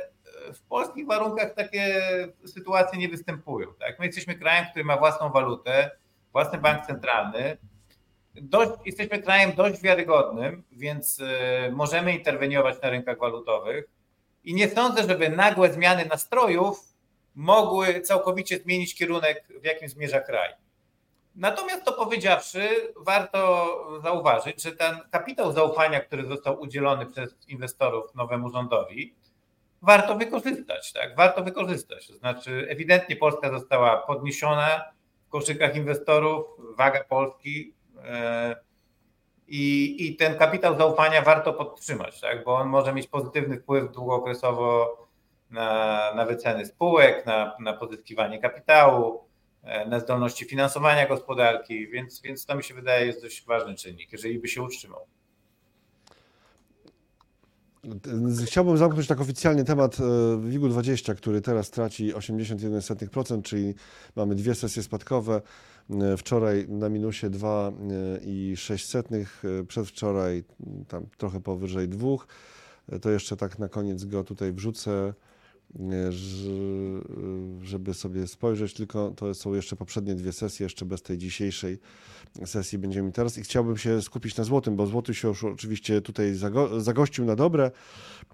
[0.53, 2.01] w polskich warunkach takie
[2.45, 3.67] sytuacje nie występują.
[3.79, 3.99] Tak?
[3.99, 5.91] My jesteśmy krajem, który ma własną walutę,
[6.31, 7.57] własny bank centralny.
[8.35, 13.85] Dość, jesteśmy krajem dość wiarygodnym, więc e, możemy interweniować na rynkach walutowych
[14.43, 16.79] i nie sądzę, żeby nagłe zmiany nastrojów
[17.35, 20.53] mogły całkowicie zmienić kierunek, w jakim zmierza kraj.
[21.35, 23.69] Natomiast to powiedziawszy, warto
[24.03, 29.15] zauważyć, że ten kapitał zaufania, który został udzielony przez inwestorów nowemu rządowi,
[29.81, 31.15] warto wykorzystać, tak?
[31.15, 32.07] Warto wykorzystać.
[32.07, 34.85] To znaczy, ewidentnie Polska została podniesiona
[35.27, 36.45] w koszykach inwestorów,
[36.77, 37.73] waga Polski
[39.47, 42.43] i, i ten kapitał zaufania warto podtrzymać, tak?
[42.43, 44.97] Bo on może mieć pozytywny wpływ długookresowo
[45.49, 49.23] na, na wyceny spółek, na, na pozyskiwanie kapitału,
[49.63, 54.11] e, na zdolności finansowania gospodarki, więc, więc to mi się wydaje jest dość ważny czynnik,
[54.11, 55.07] jeżeli by się utrzymał.
[58.45, 60.03] Chciałbym zamknąć tak oficjalnie temat e,
[60.37, 63.75] WIG-20, który teraz traci 81%, czyli
[64.15, 65.41] mamy dwie sesje spadkowe.
[65.89, 70.43] E, wczoraj na minusie 2,6, e, przedwczoraj
[70.87, 72.07] tam trochę powyżej 2.
[73.01, 75.13] To jeszcze tak na koniec go tutaj wrzucę
[77.61, 81.79] żeby sobie spojrzeć, tylko to są jeszcze poprzednie dwie sesje, jeszcze bez tej dzisiejszej
[82.45, 86.35] sesji będziemy teraz i chciałbym się skupić na złotym, bo złoty się już oczywiście tutaj
[86.35, 87.71] zago zagościł na dobre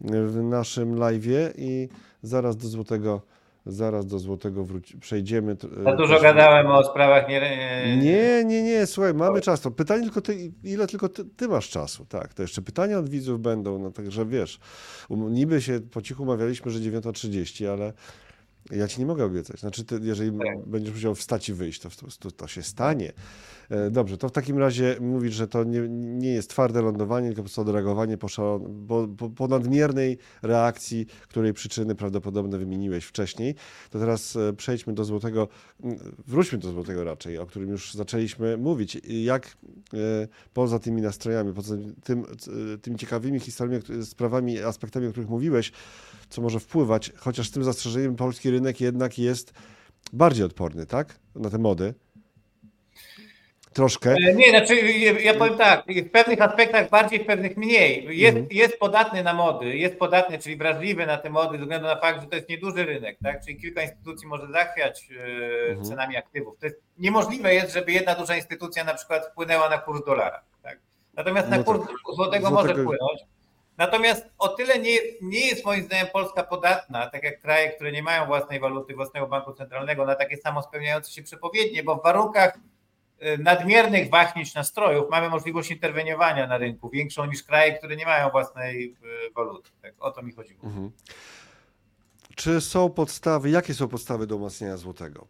[0.02, 1.90] w naszym live'ie i
[2.24, 3.22] zaraz do złotego
[3.68, 5.58] Zaraz do złotego wróci, przejdziemy.
[5.84, 7.98] Za dużo gadałem o sprawach nie...
[7.98, 9.62] Nie, nie, nie, słuchaj, mamy czas.
[9.62, 12.34] To pytanie tylko ty, ile tylko ty, ty, masz czasu, tak.
[12.34, 14.60] To jeszcze pytania od widzów będą, no także wiesz,
[15.10, 17.94] um, niby się po cichu umawialiśmy, że 9.30, ale
[18.72, 19.60] ja ci nie mogę obiecać.
[19.60, 20.66] Znaczy, ty, jeżeli tak.
[20.66, 23.14] będziesz musiał wstać i wyjść, to, to, to się stanie.
[23.70, 27.42] E, dobrze, to w takim razie mówisz, że to nie, nie jest twarde lądowanie, tylko
[27.42, 28.28] po prostu odreagowanie po,
[29.18, 33.56] po, po, nadmiernej reakcji, której przyczyny prawdopodobne wymieniłeś wcześniej.
[33.90, 35.48] To teraz e, przejdźmy do złotego,
[36.28, 39.02] wróćmy do złotego raczej, o którym już zaczęliśmy mówić.
[39.04, 39.58] Jak
[39.94, 39.98] e,
[40.54, 42.26] poza tymi nastrojami, poza tym,
[42.82, 45.72] tymi ciekawymi historiami, sprawami, aspektami, o których mówiłeś,
[46.30, 49.54] co może wpływać, chociaż z tym zastrzeżeniem polski rynek jednak jest
[50.14, 51.20] bardziej odporny, tak?
[51.36, 51.94] Na te mody.
[53.78, 54.10] Troszkę.
[54.12, 54.76] E, nie, znaczy
[55.24, 58.18] ja powiem tak, w pewnych aspektach bardziej, w pewnych mniej.
[58.18, 58.48] Jest, mhm.
[58.52, 62.22] jest podatny na mody, jest podatny, czyli wrażliwy na te mody ze względu na fakt,
[62.22, 63.46] że to jest nieduży rynek, tak?
[63.46, 65.84] Czyli kilka instytucji może zachwiać e, mhm.
[65.84, 66.60] cenami aktywów.
[66.60, 70.80] To jest, niemożliwe jest, żeby jedna duża instytucja na przykład wpłynęła na kurs dolara, tak?
[71.14, 72.16] Natomiast na no kurs tak.
[72.16, 73.22] złotego, może wpłynąć.
[73.78, 78.04] Natomiast o tyle nie, nie jest moim zdaniem Polska podatna, tak jak kraje, które nie
[78.04, 82.58] mają własnej waluty, własnego banku centralnego, na takie samo spełniające się przepowiednie, bo w warunkach
[83.40, 88.96] nadmiernych wahnięć nastrojów mamy możliwość interweniowania na rynku, większą niż kraje, które nie mają własnej
[89.30, 89.70] y, waluty.
[89.82, 90.64] Tak, o to mi chodziło.
[90.64, 90.92] Mhm.
[92.36, 95.28] Czy są podstawy, jakie są podstawy do umacniania złotego?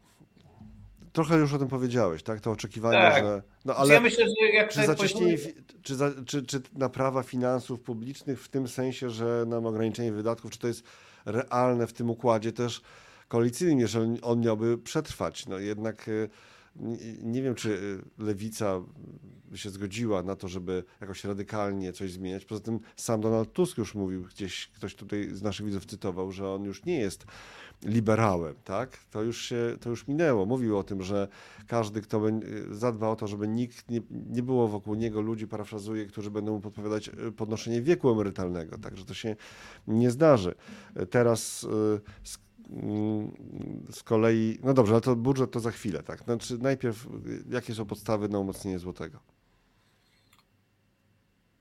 [1.14, 2.42] Trochę już o tym powiedziałeś, tak?
[2.42, 3.24] To oczekiwanie, tak.
[3.24, 3.42] że.
[3.66, 5.38] No ale ja myślę, że jak czy, zacieśnienie,
[5.82, 10.60] czy, za, czy, czy naprawa finansów publicznych w tym sensie, że nam ograniczenie wydatków, czy
[10.60, 10.84] to jest
[11.26, 12.82] realne w tym układzie też
[13.28, 15.46] koalicyjnym, jeżeli on miałby przetrwać?
[15.46, 16.30] No jednak y,
[17.22, 18.82] nie wiem, czy lewica
[19.56, 22.46] się zgodziła na to, żeby jakoś radykalnie coś zmieniać.
[22.46, 26.50] Poza tym sam Donald Tusk już mówił, gdzieś ktoś tutaj z naszych widzów cytował, że
[26.50, 27.26] on już nie jest
[27.84, 28.98] liberałem, tak?
[29.12, 30.46] To już się, to już minęło.
[30.46, 31.28] Mówił o tym, że
[31.68, 32.22] każdy, kto
[32.72, 36.62] zadba o to, żeby nikt nie, nie było wokół niego ludzi, parafrazuję, którzy będą mu
[36.62, 39.36] podpowiadać e, podnoszenie wieku emerytalnego, także to się
[39.88, 40.56] nie zdarzy.
[41.10, 42.47] Teraz z, mm,
[43.92, 46.20] z kolei, no dobrze, ale to budżet to za chwilę, tak?
[46.24, 47.08] Znaczy najpierw,
[47.50, 49.20] jakie są podstawy na umocnienie złotego?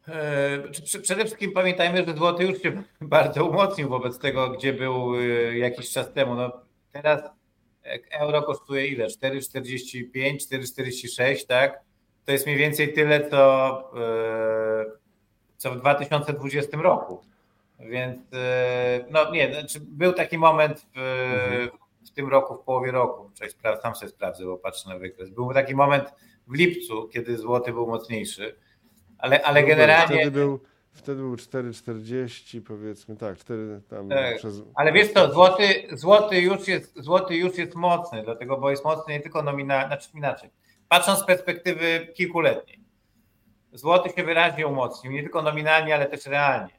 [0.09, 0.59] E,
[1.03, 5.91] przede wszystkim pamiętajmy, że złoty już się bardzo umocnił wobec tego, gdzie był e, jakiś
[5.91, 6.35] czas temu.
[6.35, 6.53] No
[6.93, 7.21] teraz
[8.11, 9.07] euro kosztuje ile?
[9.07, 11.81] 4,45, 4,46, tak?
[12.25, 14.85] To jest mniej więcej tyle, co, e,
[15.57, 17.21] co w 2020 roku.
[17.81, 18.21] Więc
[19.11, 21.79] no nie, znaczy był taki moment w, mhm.
[22.07, 23.31] w tym roku, w połowie roku,
[23.83, 25.31] sam sobie sprawdzę, bo patrzę na wykres.
[25.31, 26.15] Był taki moment
[26.47, 28.57] w lipcu, kiedy złoty był mocniejszy
[29.19, 30.17] ale, ale generalnie.
[30.17, 30.61] Wtedy był,
[30.93, 34.37] wtedy był 4,40 powiedzmy, tak, 4 tam tak.
[34.37, 34.63] przez.
[34.75, 39.15] Ale wiesz co, złoty, złoty, już jest, złoty już jest mocny, dlatego, bo jest mocny
[39.15, 40.51] nie tylko nominalnie, znaczy inaczej.
[40.89, 42.81] Patrząc z perspektywy kilkuletniej,
[43.73, 46.73] złoty się wyraźnie umocnił, nie tylko nominalnie, ale też realnie.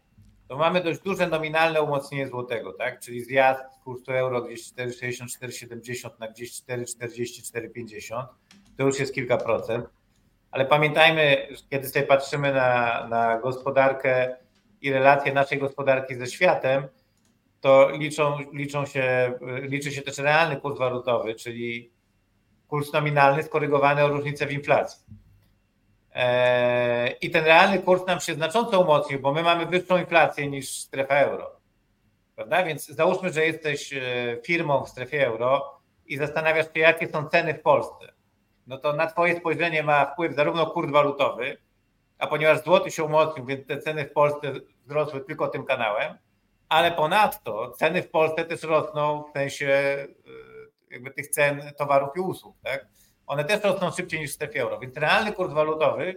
[0.47, 2.99] To mamy dość duże nominalne umocnienie złotego, tak?
[2.99, 8.25] Czyli zjazd kursu euro gdzieś 4,60, 4,70 na gdzieś 4,40, 4,50.
[8.77, 9.85] To już jest kilka procent
[10.51, 14.35] ale pamiętajmy, kiedy sobie patrzymy na, na gospodarkę
[14.81, 16.87] i relacje naszej gospodarki ze światem,
[17.61, 21.91] to liczą, liczą się, liczy się też realny kurs walutowy, czyli
[22.67, 25.05] kurs nominalny skorygowany o różnicę w inflacji.
[26.17, 30.69] E, I ten realny kurs nam się znacząco umocnił, bo my mamy wyższą inflację niż
[30.69, 31.51] strefa euro.
[32.35, 32.63] Prawda?
[32.63, 34.01] Więc załóżmy, że jesteś e,
[34.45, 38.17] firmą w strefie euro i zastanawiasz się, jakie są ceny w Polsce
[38.67, 41.57] no to na Twoje spojrzenie ma wpływ zarówno kurs walutowy,
[42.19, 44.53] a ponieważ złoty się umocnił, więc te ceny w Polsce
[44.85, 46.17] wzrosły tylko tym kanałem,
[46.69, 52.19] ale ponadto ceny w Polsce też rosną w sensie y, jakby tych cen towarów i
[52.19, 52.55] usług.
[52.63, 52.87] Tak?
[53.27, 56.15] One też rosną szybciej niż strefie euro, więc realny kurs walutowy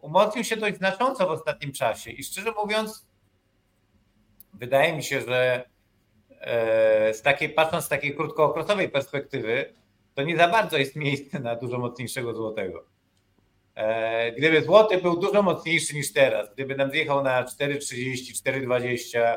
[0.00, 3.06] umocnił się dość znacząco w ostatnim czasie i szczerze mówiąc
[4.54, 5.64] wydaje mi się, że
[6.40, 9.74] e, z takiej, patrząc z takiej krótkookresowej perspektywy,
[10.14, 12.84] to nie za bardzo jest miejsce na dużo mocniejszego złotego.
[13.74, 19.36] E, gdyby złoty był dużo mocniejszy niż teraz, gdyby nam zjechał na 4,30, 4,20,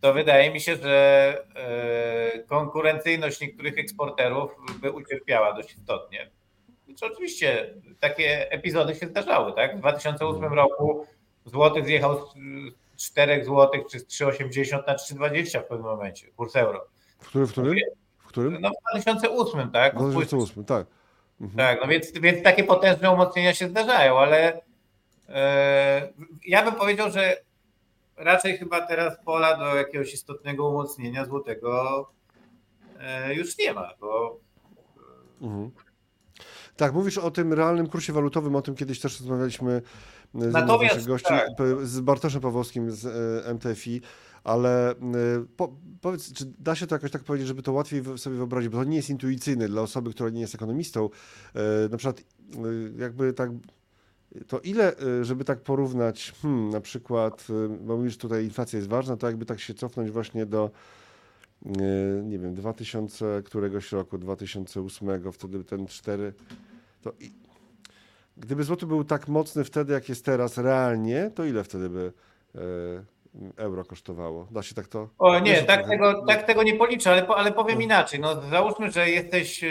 [0.00, 6.30] to wydaje mi się, że e, konkurencyjność niektórych eksporterów by ucierpiała dość istotnie.
[6.86, 9.52] Znaczy, oczywiście takie epizody się zdarzały.
[9.52, 9.76] Tak?
[9.76, 11.06] W 2008 roku
[11.44, 12.26] złoty zjechał
[12.96, 16.86] z 4 zł czy z 3,80 na 3,20 w pewnym momencie, kurs euro.
[17.18, 17.46] W którym?
[17.46, 17.78] W którym?
[18.30, 18.60] którym?
[18.60, 19.94] No w 2008, tak?
[19.94, 20.86] W 2008, tak.
[21.40, 21.56] Mhm.
[21.56, 24.60] Tak, no więc, więc takie potężne umocnienia się zdarzają, ale
[25.28, 26.12] e,
[26.46, 27.36] ja bym powiedział, że
[28.20, 32.06] raczej chyba teraz pola do jakiegoś istotnego umocnienia złotego
[32.98, 34.40] e, już nie ma, bo
[35.42, 35.70] mhm.
[36.76, 39.82] Tak, mówisz o tym realnym kursie walutowym, o tym kiedyś też rozmawialiśmy
[40.34, 41.48] z naszych gości, tak.
[41.82, 43.06] z Bartoszem Pawłowskim z
[43.46, 44.00] e, MTFI
[44.44, 44.94] ale
[45.56, 48.78] po, powiedz, czy da się to jakoś tak powiedzieć, żeby to łatwiej sobie wyobrazić, bo
[48.78, 51.10] to nie jest intuicyjne dla osoby, która nie jest ekonomistą.
[51.90, 52.22] Na przykład
[52.98, 53.50] jakby tak
[54.46, 57.46] to ile, żeby tak porównać, hmm, na przykład,
[57.80, 60.70] bo mówisz tutaj inflacja jest ważna, to jakby tak się cofnąć właśnie do
[62.22, 66.32] nie wiem, 2000 któregoś roku, 2008, wtedy ten 4,
[67.02, 67.30] to i,
[68.36, 72.12] gdyby złoty był tak mocny wtedy, jak jest teraz realnie, to ile wtedy by
[73.56, 74.48] euro kosztowało.
[74.50, 75.08] Da się tak to?
[75.18, 77.84] O nie, tak tego, tak tego nie policzę, ale, ale powiem no.
[77.84, 78.20] inaczej.
[78.20, 79.68] No, załóżmy, że jesteś e,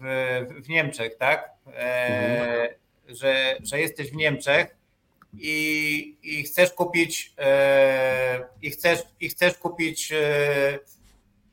[0.00, 1.50] w, w Niemczech, tak?
[1.66, 2.68] E, mhm.
[3.08, 4.76] Że, że jesteś w Niemczech
[5.34, 10.78] i, i chcesz kupić e, i chcesz, i chcesz kupić e,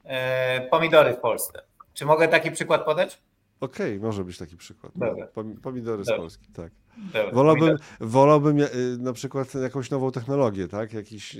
[0.04, 1.62] e, pomidory w Polsce.
[1.94, 3.22] Czy mogę taki przykład podać?
[3.60, 4.92] Okej, okay, może być taki przykład.
[4.96, 5.28] Dobra.
[5.62, 6.16] Pomidory Dobra.
[6.16, 6.72] z Polski, tak.
[6.98, 7.32] Dobra.
[7.32, 8.58] Wolałbym, wolałbym
[8.98, 10.94] na przykład jakąś nową technologię, tak?
[10.94, 11.38] Jakiś,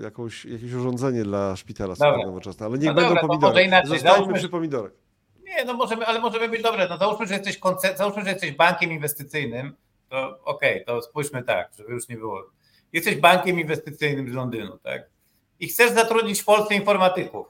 [0.00, 1.94] jakąś, jakieś urządzenie dla szpitala
[2.26, 3.70] nowoczesne, ale niech no będą dobra, pomidory.
[3.84, 4.92] Zostańmy przy pomidorach.
[5.48, 6.88] Nie, no możemy, ale możemy być dobre.
[6.88, 7.60] No załóżmy, że jesteś,
[7.96, 9.76] załóżmy, że jesteś bankiem inwestycyjnym,
[10.08, 12.44] to okej, okay, to spójrzmy tak, żeby już nie było.
[12.92, 15.02] Jesteś bankiem inwestycyjnym z Londynu, tak?
[15.60, 17.46] I chcesz zatrudnić w Polsce informatyków.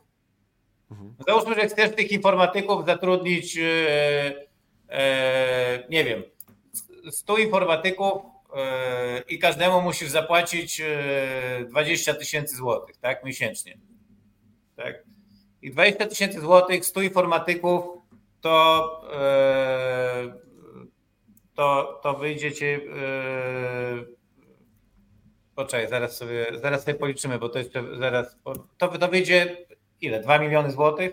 [0.90, 1.14] Mhm.
[1.26, 4.46] Załóżmy, że chcesz tych informatyków zatrudnić, e,
[4.88, 6.22] e, nie wiem,
[7.10, 8.22] 100 informatyków
[8.56, 10.82] e, i każdemu musisz zapłacić
[11.68, 13.78] 20 tysięcy złotych, tak, miesięcznie.
[14.76, 15.04] Tak?
[15.62, 17.84] I 20 tysięcy złotych, 100 informatyków,
[18.40, 19.00] to,
[21.54, 22.80] to, to wyjdziecie.
[25.54, 28.36] Poczekaj, zaraz sobie, zaraz sobie policzymy, bo to jeszcze zaraz.
[28.78, 29.66] To, to wyjdzie
[30.00, 30.20] ile?
[30.20, 31.12] 2 miliony złotych?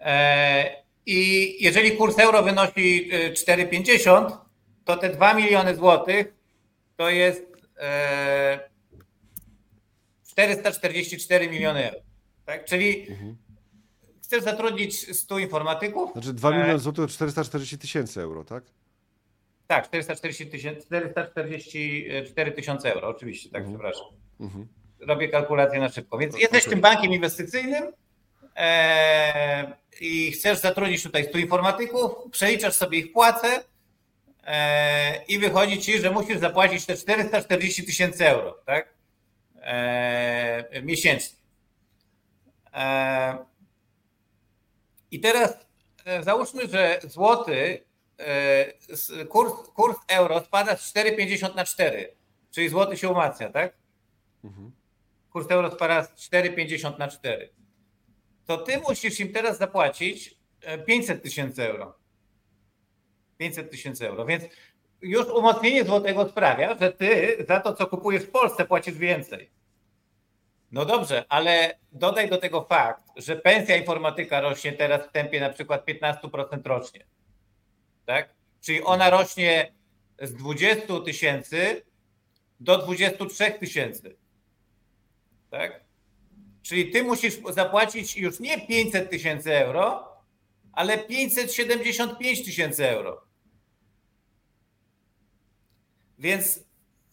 [0.00, 4.38] E, I jeżeli kurs euro wynosi 4,50, e,
[4.84, 6.34] to te 2 miliony złotych
[6.96, 7.46] to jest
[10.36, 12.00] 444 e, miliony euro.
[12.44, 12.64] Tak?
[12.64, 13.36] Czyli mhm.
[14.22, 16.12] chcesz zatrudnić 100 informatyków.
[16.12, 18.64] Znaczy 2 miliony złotych to 440 tysięcy euro, tak?
[19.66, 23.74] Tak, 440 tysięcy, 444 tysiące euro, oczywiście, tak, mhm.
[23.78, 24.06] przepraszam.
[24.40, 24.68] Mhm
[25.00, 26.18] robię kalkulację na szybko.
[26.18, 27.92] Więc jesteś tym bankiem inwestycyjnym
[28.56, 33.62] e, i chcesz zatrudnić tutaj 100 informatyków, przeliczasz sobie ich płacę
[34.44, 38.95] e, i wychodzi ci, że musisz zapłacić te 440 tysięcy euro, tak?
[39.66, 41.38] E, miesięcznie.
[42.72, 43.38] E,
[45.10, 45.66] I teraz
[46.04, 47.86] e, załóżmy, że złoty,
[49.28, 52.16] kurs, kurs euro spada z 4,50 na 4,
[52.50, 53.76] czyli złoty się umacnia, tak?
[54.44, 54.72] Mhm
[55.36, 57.50] kurs euro spada z 4,50 na 4,
[58.46, 60.38] to ty musisz im teraz zapłacić
[60.86, 61.98] 500 e, tysięcy euro.
[63.38, 64.26] 500 tysięcy euro.
[64.26, 64.44] Więc
[65.08, 69.50] już umocnienie złotego sprawia, że ty za to, co kupujesz w Polsce, płacisz więcej.
[70.72, 75.50] No dobrze, ale dodaj do tego fakt, że pensja informatyka rośnie teraz w tempie na
[75.50, 77.06] przykład 15% rocznie.
[78.06, 78.34] Tak?
[78.60, 79.72] Czyli ona rośnie
[80.22, 81.82] z 20 tysięcy
[82.60, 84.16] do 23 tysięcy
[85.50, 85.80] tak?
[86.62, 90.08] Czyli ty musisz zapłacić już nie 500 tysięcy euro,
[90.72, 93.25] ale 575 tysięcy euro.
[96.18, 96.60] Więc,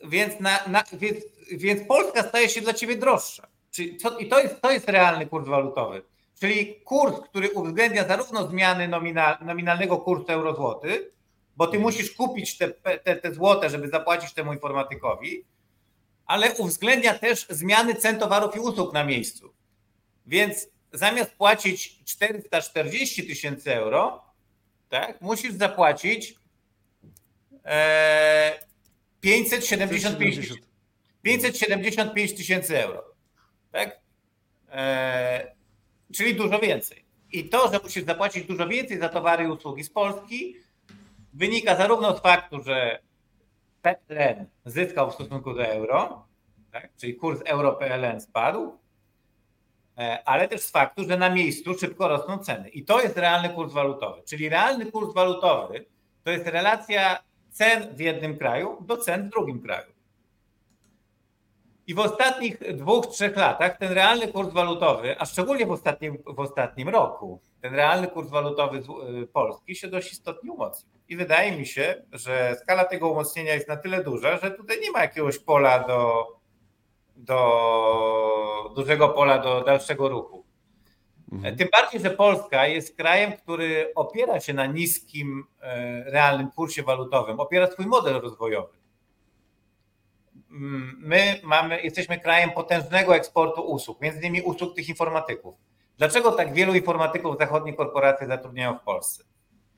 [0.04, 1.18] więc, na, na, więc,
[1.52, 3.48] więc Polska staje się dla ciebie droższa.
[3.72, 6.02] Czyli to, I to jest, to jest realny kurs walutowy.
[6.40, 11.12] Czyli kurs, który uwzględnia zarówno zmiany nominal, nominalnego kursu euro-złoty,
[11.58, 12.68] bo ty musisz kupić te,
[13.04, 15.46] te, te złote, żeby zapłacić temu informatykowi,
[16.26, 19.54] ale uwzględnia też zmiany cen towarów i usług na miejscu.
[20.26, 24.24] Więc zamiast płacić 440 tysięcy euro,
[24.90, 26.36] tak, musisz zapłacić
[27.66, 28.60] e,
[29.24, 30.60] 575,
[31.22, 33.04] 575 tysięcy euro.
[33.72, 34.00] Tak?
[34.72, 35.56] E,
[36.14, 37.06] czyli dużo więcej.
[37.32, 40.56] I to, że musisz zapłacić dużo więcej za towary i usługi z Polski,
[41.34, 43.00] wynika zarówno z faktu, że
[43.82, 46.28] PLN zyskał w stosunku do euro,
[46.72, 46.90] tak?
[46.98, 48.78] czyli kurs euro-PLN spadł,
[49.98, 52.70] e, ale też z faktu, że na miejscu szybko rosną ceny.
[52.70, 54.22] I to jest realny kurs walutowy.
[54.24, 55.86] Czyli realny kurs walutowy
[56.24, 59.94] to jest relacja cen w jednym kraju do cen w drugim kraju.
[61.88, 66.40] I w ostatnich dwóch, trzech latach ten realny kurs walutowy, a szczególnie w ostatnim, w
[66.40, 70.94] ostatnim roku, ten realny kurs walutowy y, Polski się dość istotnie umocnił.
[71.10, 74.92] I wydaje mi się, że skala tego umocnienia jest na tyle duża, że tutaj nie
[74.92, 76.28] ma jakiegoś pola do,
[77.16, 80.43] do dużego pola do dalszego ruchu.
[81.34, 81.58] Mhm.
[81.58, 87.40] Tym bardziej, że Polska jest krajem, który opiera się na niskim e, realnym kursie walutowym,
[87.40, 88.78] opiera swój model rozwojowy.
[90.52, 95.56] Mm, my mamy, jesteśmy krajem potężnego eksportu usług, między innymi usług tych informatyków.
[95.98, 99.24] Dlaczego tak wielu informatyków zachodnie korporacje zatrudniają w Polsce?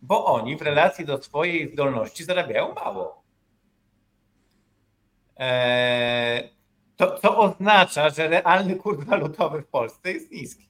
[0.01, 3.23] Bo oni w relacji do swojej zdolności zarabiają mało.
[5.37, 6.49] Eee,
[6.95, 10.64] to, to oznacza, że realny kurs walutowy w Polsce jest niski.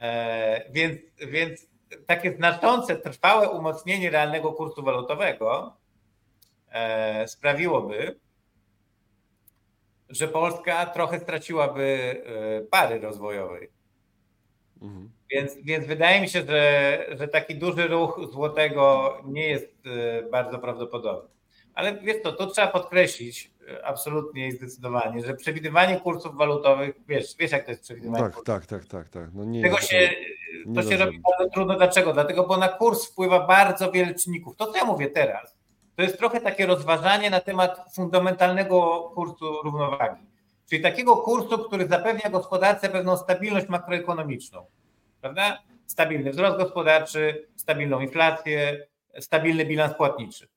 [0.00, 1.66] Eee, więc, więc
[2.06, 5.76] takie znaczące, trwałe umocnienie realnego kursu walutowego
[6.70, 8.18] e, sprawiłoby,
[10.08, 13.70] że Polska trochę straciłaby e, pary rozwojowej.
[14.82, 15.10] Mhm.
[15.30, 20.58] Więc, więc wydaje mi się, że, że taki duży ruch złotego nie jest e, bardzo
[20.58, 21.30] prawdopodobny.
[21.74, 27.36] Ale wiesz to, to trzeba podkreślić e, absolutnie i zdecydowanie, że przewidywanie kursów walutowych, wiesz,
[27.38, 29.30] wiesz jak to jest przewidywanie Tak, tak, tak, tak, tak.
[29.34, 30.10] No nie, Tego się
[30.74, 31.76] to się robi bardzo trudno.
[31.76, 32.12] Dlaczego?
[32.12, 34.56] Dlatego, bo na kurs wpływa bardzo wiele czynników.
[34.56, 35.56] To, co ja mówię teraz,
[35.96, 40.26] to jest trochę takie rozważanie na temat fundamentalnego kursu równowagi.
[40.70, 44.66] Czyli takiego kursu, który zapewnia gospodarce pewną stabilność makroekonomiczną.
[45.20, 45.58] Prawda?
[45.86, 48.86] Stabilny wzrost gospodarczy, stabilną inflację,
[49.20, 50.48] stabilny bilans płatniczy.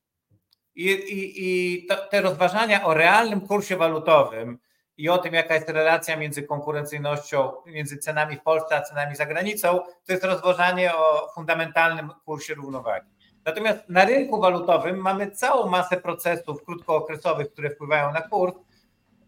[0.75, 4.59] I, i, i to, te rozważania o realnym kursie walutowym
[4.97, 9.25] i o tym, jaka jest relacja między konkurencyjnością, między cenami w Polsce a cenami za
[9.25, 13.09] granicą, to jest rozważanie o fundamentalnym kursie równowagi.
[13.45, 18.53] Natomiast na rynku walutowym mamy całą masę procesów krótkookresowych, które wpływają na kurs,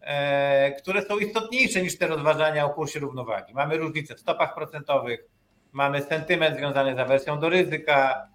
[0.00, 3.54] e, które są istotniejsze niż te rozważania o kursie równowagi.
[3.54, 5.24] Mamy różnice w stopach procentowych,
[5.72, 8.28] mamy sentyment związany z awersją do ryzyka,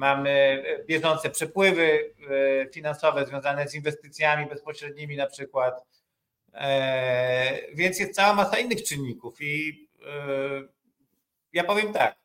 [0.00, 5.86] mamy bieżące przepływy e, finansowe związane z inwestycjami bezpośrednimi na przykład.
[6.54, 9.88] E, więc jest cała masa innych czynników i
[11.52, 12.16] ja powiem tak,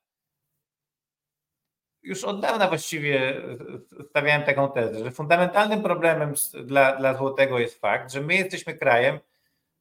[2.03, 3.41] już od dawna właściwie
[4.09, 9.19] stawiałem taką tezę, że fundamentalnym problemem dla, dla złotego jest fakt, że my jesteśmy krajem,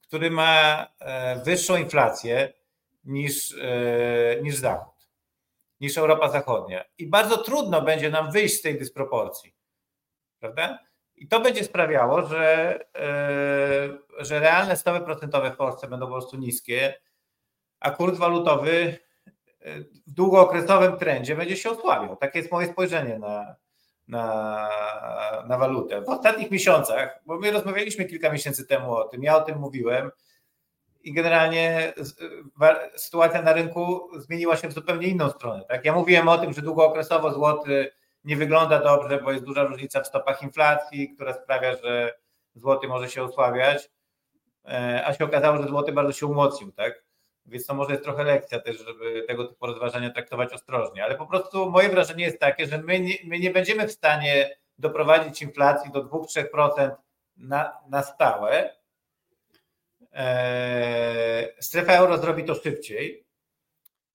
[0.02, 2.52] który ma e, wyższą inflację
[3.04, 4.93] niż, e, niż Zachód,
[5.84, 6.84] niż Europa Zachodnia.
[6.98, 9.54] I bardzo trudno będzie nam wyjść z tej dysproporcji.
[10.40, 10.78] Prawda?
[11.16, 16.36] I to będzie sprawiało, że, e, że realne stopy procentowe w Polsce będą po prostu
[16.36, 16.94] niskie,
[17.80, 18.98] a kurs walutowy
[20.06, 22.16] w długookresowym trendzie będzie się osłabiał.
[22.16, 23.56] Takie jest moje spojrzenie na,
[24.08, 24.68] na,
[25.46, 26.02] na walutę.
[26.02, 30.10] W ostatnich miesiącach, bo my rozmawialiśmy kilka miesięcy temu o tym, ja o tym mówiłem
[31.04, 31.92] i generalnie
[32.96, 35.64] sytuacja na rynku zmieniła się w zupełnie inną stronę.
[35.68, 35.84] Tak?
[35.84, 37.90] Ja mówiłem o tym, że długookresowo złoty
[38.24, 42.14] nie wygląda dobrze, bo jest duża różnica w stopach inflacji, która sprawia, że
[42.54, 43.90] złoty może się osłabiać,
[44.64, 46.72] e, a się okazało, że złoty bardzo się umocnił.
[46.72, 47.04] Tak?
[47.46, 51.04] Więc to może jest trochę lekcja też, żeby tego typu rozważania traktować ostrożnie.
[51.04, 54.56] Ale po prostu moje wrażenie jest takie, że my nie, my nie będziemy w stanie
[54.78, 56.90] doprowadzić inflacji do 2-3%
[57.36, 58.76] na, na stałe.
[60.14, 63.24] Eee, strefa euro zrobi to szybciej.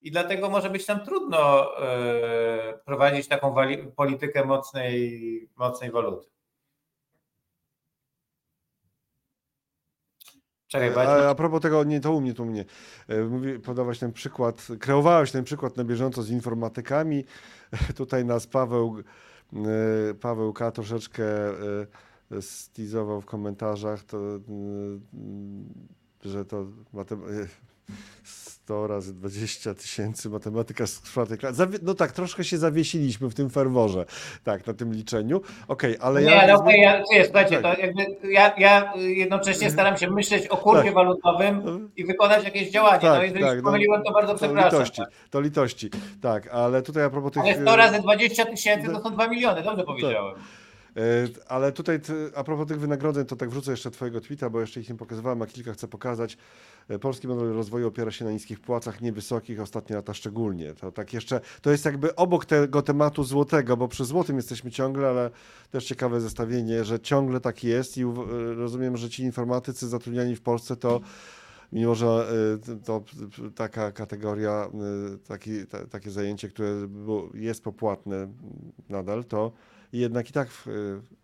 [0.02, 3.56] I dlatego może być nam trudno e, prowadzić taką
[3.96, 6.28] politykę mocnej, mocnej waluty.
[10.68, 12.66] Czekaj, a, a propos tego, nie to u mnie, to u mnie.
[13.08, 17.26] E, Mówi, podawać ten przykład, kreowałeś ten przykład na bieżąco z informatykami.
[17.98, 19.04] Tutaj nas Paweł,
[19.54, 20.72] e, Paweł K.
[20.72, 21.56] troszeczkę e,
[22.42, 24.18] stizował w komentarzach, to,
[26.22, 27.48] że to matem-
[28.24, 31.68] 100 razy 20 tysięcy, matematyka z czwartej klasy.
[31.82, 34.06] No tak, troszkę się zawiesiliśmy w tym ferworze,
[34.44, 35.38] tak, na tym liczeniu.
[35.68, 36.30] Okej, okay, ale ja...
[36.30, 37.76] Nie, ale okej, okay, ja, słuchajcie, tak.
[37.76, 39.72] to jakby ja, ja jednocześnie mhm.
[39.72, 40.94] staram się myśleć o kursie tak.
[40.94, 41.80] walutowym no.
[41.98, 43.02] i wykonać jakieś działanie.
[43.02, 44.72] Tak, no jeżeli tak, pomyliłem, to bardzo to przepraszam.
[44.72, 45.12] Litości, tak.
[45.30, 45.90] To litości,
[46.22, 47.44] tak, ale tutaj a propos tych...
[47.44, 50.36] Ale 100 razy 20 tysięcy to są 2 miliony, dobrze powiedziałem.
[50.98, 51.02] E,
[51.48, 52.00] ale tutaj
[52.36, 55.42] a propos tych wynagrodzeń, to tak wrzucę jeszcze twojego tweeta, bo jeszcze ich nie pokazywałem,
[55.42, 56.38] a kilka chcę pokazać.
[56.90, 60.74] E, polski model rozwoju opiera się na niskich płacach, niewysokich, ostatnie lata szczególnie.
[60.74, 65.08] To tak jeszcze, to jest jakby obok tego tematu złotego, bo przy złotym jesteśmy ciągle,
[65.08, 65.30] ale
[65.72, 68.04] też ciekawe zestawienie, że ciągle tak jest i
[68.56, 71.02] rozumiem, że ci informatycy zatrudniani w Polsce to
[71.72, 72.28] mimo że
[72.70, 73.04] e, to
[73.56, 74.70] taka kategoria,
[75.28, 75.52] taki,
[75.90, 76.70] takie zajęcie, które
[77.34, 78.28] jest popłatne
[78.90, 79.52] nadal, to
[79.94, 80.48] jednak i tak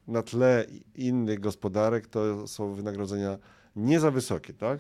[0.08, 3.38] na tle innych gospodarek to są wynagrodzenia
[3.76, 4.80] nie za wysokie, tak?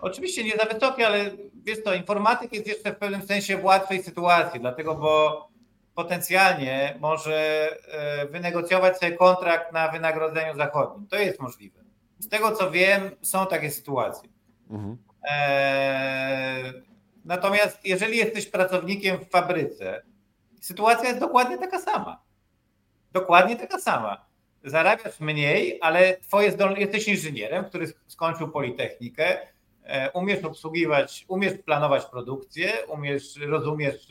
[0.00, 4.02] Oczywiście nie za wysokie, ale wiesz to, informatyk jest jeszcze w pewnym sensie w łatwej
[4.02, 5.48] sytuacji, dlatego bo
[5.94, 11.06] potencjalnie może e, wynegocjować sobie kontrakt na wynagrodzeniu zachodnim.
[11.08, 11.80] To jest możliwe.
[12.18, 14.28] Z tego co wiem, są takie sytuacje.
[14.70, 14.96] Mhm.
[15.30, 16.72] E,
[17.24, 20.02] natomiast jeżeli jesteś pracownikiem w fabryce,
[20.60, 22.29] sytuacja jest dokładnie taka sama
[23.12, 24.24] dokładnie taka sama.
[24.64, 29.38] Zarabiasz mniej, ale twoje zdolności, jesteś inżynierem, który skończył Politechnikę,
[29.84, 34.08] e, umiesz obsługiwać, umiesz planować produkcję, umiesz, rozumiesz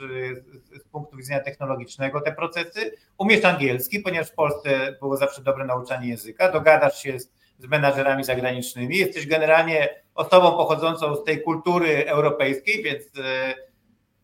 [0.73, 5.65] e, z punktu widzenia technologicznego te procesy, umiesz angielski, ponieważ w Polsce było zawsze dobre
[5.65, 12.05] nauczanie języka, dogadasz się z, z menadżerami zagranicznymi, jesteś generalnie osobą pochodzącą z tej kultury
[12.07, 13.68] europejskiej, więc e,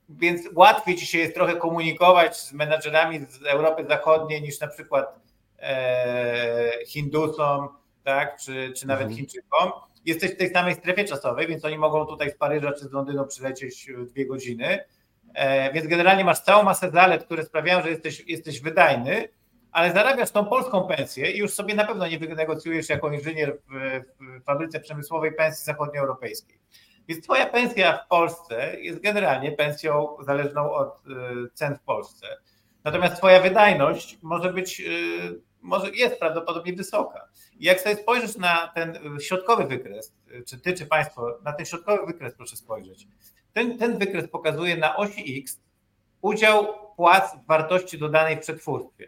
[0.10, 5.20] więc łatwiej ci się jest trochę komunikować z menadżerami z Europy Zachodniej niż na przykład
[5.60, 7.68] e, Hindusom,
[8.04, 9.18] tak, czy, czy nawet mhm.
[9.18, 9.72] Chińczykom.
[10.06, 13.28] Jesteś w tej samej strefie czasowej, więc oni mogą tutaj z Paryża czy z Londynu
[13.28, 14.80] przylecieć dwie godziny.
[15.34, 19.30] E, więc generalnie masz całą masę zalet, które sprawiają, że jesteś, jesteś wydajny,
[19.72, 24.02] ale zarabiasz tą polską pensję i już sobie na pewno nie wynegocjujesz jako inżynier w,
[24.20, 26.60] w fabryce przemysłowej pensji zachodnioeuropejskiej.
[27.08, 31.04] Więc twoja pensja w Polsce jest generalnie pensją zależną od
[31.54, 32.28] cen w Polsce.
[32.84, 34.84] Natomiast twoja wydajność może być,
[35.62, 37.28] może jest prawdopodobnie wysoka.
[37.60, 40.14] I jak sobie spojrzysz na ten środkowy wykres,
[40.48, 43.08] czy ty, czy państwo, na ten środkowy wykres proszę spojrzeć.
[43.54, 45.62] Ten, ten wykres pokazuje na osi X
[46.22, 49.08] udział płac w wartości dodanej w przetwórstwie.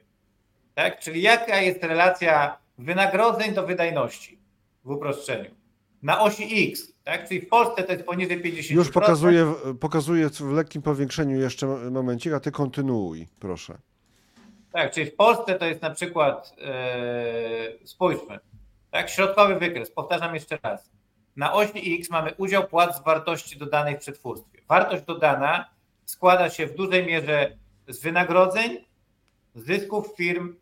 [0.76, 1.00] Tak?
[1.00, 4.40] Czyli jaka jest relacja wynagrodzeń do wydajności
[4.84, 5.56] w uproszczeniu.
[6.04, 7.28] Na osi X, tak?
[7.28, 8.72] czyli w Polsce to jest poniżej 50%.
[8.72, 13.78] Już pokazuję, pokazuję w lekkim powiększeniu jeszcze momencik, a ty kontynuuj, proszę.
[14.72, 18.40] Tak, czyli w Polsce to jest na przykład, yy, spójrzmy,
[18.92, 19.10] tak?
[19.10, 20.92] środkowy wykres, powtarzam jeszcze raz.
[21.36, 24.62] Na osi X mamy udział płac w wartości dodanej w przetwórstwie.
[24.68, 25.70] Wartość dodana
[26.06, 28.78] składa się w dużej mierze z wynagrodzeń,
[29.56, 30.56] zysków firm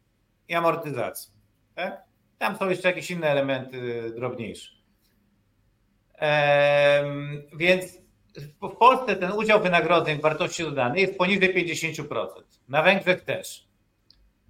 [0.49, 1.31] i amortyzacji.
[1.75, 2.03] Tak?
[2.37, 4.74] Tam są jeszcze jakieś inne elementy drobniejsze.
[7.53, 7.97] Więc
[8.61, 12.27] w Polsce ten udział wynagrodzeń w wartości dodanej jest poniżej 50%.
[12.69, 13.67] Na Węgrzech też.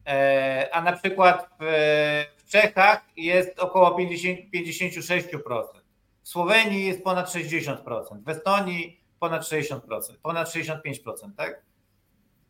[0.05, 5.63] Ehm, a na przykład w, Czechach jest około 50, 56%.
[6.21, 8.23] W Słowenii jest ponad 60%.
[8.25, 9.79] W Estonii ponad 60%,
[10.23, 11.61] ponad 65%, tak?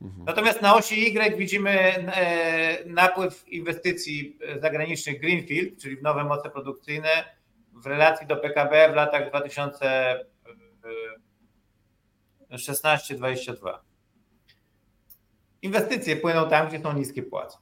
[0.01, 0.26] Mhm.
[0.26, 7.09] Natomiast na osi Y widzimy e, napływ inwestycji zagranicznych Greenfield, czyli w nowe moce produkcyjne
[7.76, 9.32] w relacji do PKB w latach
[12.51, 13.78] 2016-2022.
[15.61, 17.57] Inwestycje płyną tam, gdzie są niskie płace.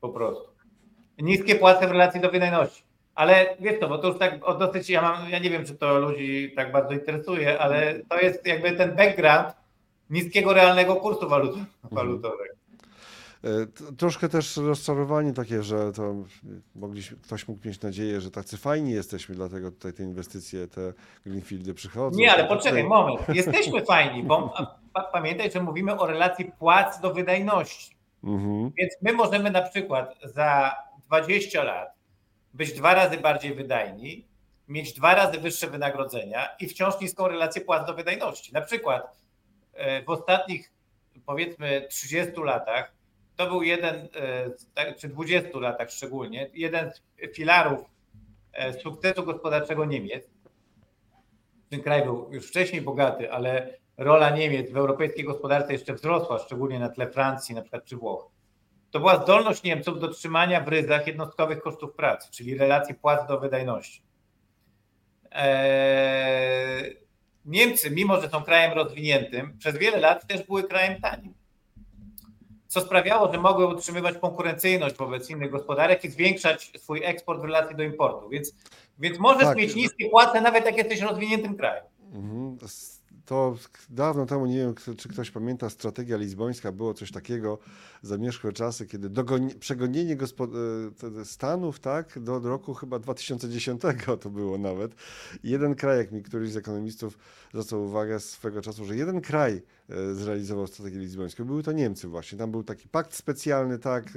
[0.00, 0.54] Po prostu.
[1.18, 2.84] Niskie płace w relacji do wydajności.
[3.14, 5.98] Ale wiesz to, bo to już tak dosyć, ja mam, ja nie wiem, czy to
[5.98, 9.54] ludzi tak bardzo interesuje, ale to jest jakby ten background
[10.10, 11.66] niskiego realnego kursu walut, mhm.
[11.82, 12.54] walutowego.
[13.44, 13.66] E,
[13.96, 16.14] troszkę też rozczarowanie takie, że to
[16.74, 20.92] mogliśmy, ktoś mógł mieć nadzieję, że tacy fajni jesteśmy, dlatego tutaj te inwestycje, te
[21.26, 22.18] greenfieldy przychodzą.
[22.18, 22.84] Nie, ale poczekaj, tutaj...
[22.84, 23.20] moment.
[23.28, 24.54] Jesteśmy fajni, bo
[25.12, 27.96] pamiętaj, że mówimy o relacji płac do wydajności.
[28.24, 28.72] Mhm.
[28.78, 30.74] Więc my możemy na przykład za
[31.06, 31.94] 20 lat
[32.54, 34.26] być dwa razy bardziej wydajni,
[34.68, 38.52] mieć dwa razy wyższe wynagrodzenia i wciąż niską relację płac do wydajności.
[38.52, 39.18] Na przykład
[39.72, 40.72] e, w ostatnich
[41.26, 42.93] powiedzmy 30 latach
[43.36, 47.02] to był jeden, e, tak, czy 20 latach szczególnie, jeden z
[47.36, 47.80] filarów
[48.52, 50.30] e, sukcesu gospodarczego Niemiec.
[51.70, 56.78] Ten kraj był już wcześniej bogaty, ale rola Niemiec w europejskiej gospodarce jeszcze wzrosła, szczególnie
[56.78, 58.34] na tle Francji, na przykład czy Włoch
[58.94, 63.40] to była zdolność Niemców do trzymania w ryzach jednostkowych kosztów pracy, czyli relacji płac do
[63.40, 64.02] wydajności.
[65.30, 66.96] Eee,
[67.44, 71.34] Niemcy, mimo że są krajem rozwiniętym, przez wiele lat też były krajem tanim.
[72.74, 77.76] Co sprawiało, że mogły utrzymywać konkurencyjność wobec innych gospodarek i zwiększać swój eksport w relacji
[77.76, 78.28] do importu.
[78.28, 78.54] Więc,
[78.98, 79.56] więc możesz tak.
[79.56, 81.84] mieć niskie płace, nawet jak jesteś rozwiniętym krajem.
[82.12, 82.58] Mhm
[83.26, 83.56] to
[83.90, 87.58] dawno temu, nie wiem, czy ktoś pamięta, strategia lizbońska, było coś takiego,
[88.02, 89.10] zamierzchłe czasy, kiedy
[89.60, 90.16] przegonienie
[91.20, 93.82] e, Stanów, tak, do roku chyba 2010
[94.20, 94.94] to było nawet.
[95.42, 97.18] Jeden kraj, jak mi któryś z ekonomistów
[97.50, 101.44] zwracał uwagę swego czasu, że jeden kraj e, zrealizował strategię lizbońską.
[101.44, 102.38] Były to Niemcy właśnie.
[102.38, 104.10] Tam był taki pakt specjalny, tak, e,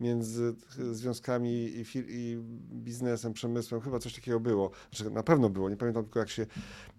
[0.00, 0.54] między
[0.92, 2.38] związkami i, i
[2.72, 3.80] biznesem, przemysłem.
[3.80, 4.70] Chyba coś takiego było.
[4.92, 6.46] Znaczy, na pewno było, nie pamiętam tylko jak się,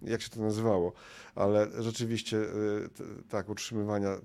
[0.02, 0.92] jak się to nazywało,
[1.34, 2.36] ale rzeczywiście
[3.28, 4.16] tak, utrzymywania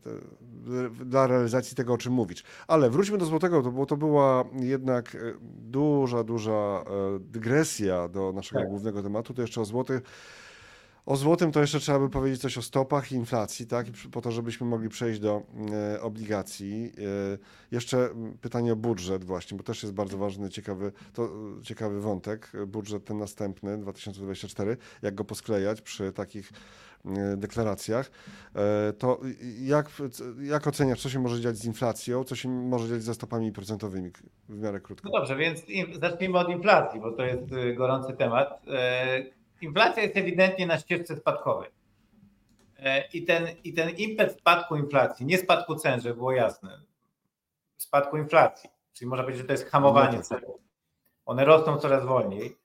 [1.05, 2.43] dla realizacji tego, o czym mówisz.
[2.67, 5.17] Ale wróćmy do złotego, bo to była jednak
[5.59, 6.83] duża, duża
[7.19, 8.69] dygresja do naszego tak.
[8.69, 9.33] głównego tematu.
[9.33, 10.01] To jeszcze o złotych
[11.05, 13.87] o złotym to jeszcze trzeba by powiedzieć coś o stopach i inflacji, tak?
[14.11, 16.91] po to, żebyśmy mogli przejść do e, obligacji.
[16.97, 17.37] E,
[17.71, 18.09] jeszcze
[18.41, 21.29] pytanie o budżet właśnie, bo też jest bardzo ważny, ciekawy, to,
[21.63, 22.51] ciekawy wątek.
[22.67, 26.51] Budżet ten następny, 2024, jak go posklejać przy takich
[27.37, 28.11] deklaracjach,
[28.55, 29.19] e, to
[29.59, 29.89] jak,
[30.41, 34.11] jak oceniasz, co się może dziać z inflacją, co się może dziać ze stopami procentowymi
[34.49, 35.09] w miarę krótko?
[35.09, 35.61] No dobrze, więc
[36.01, 38.61] zacznijmy od inflacji, bo to jest y, gorący temat.
[38.67, 39.23] E,
[39.61, 41.69] inflacja jest ewidentnie na ścieżce spadkowej.
[42.79, 46.81] E, I ten, I ten impet spadku inflacji, nie spadku cen, żeby było jasne,
[47.77, 50.41] spadku inflacji, czyli można powiedzieć, że to jest hamowanie cen.
[51.25, 52.57] One rosną coraz wolniej.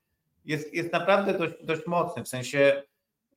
[0.45, 2.83] Jest, jest naprawdę dość, dość mocny, w sensie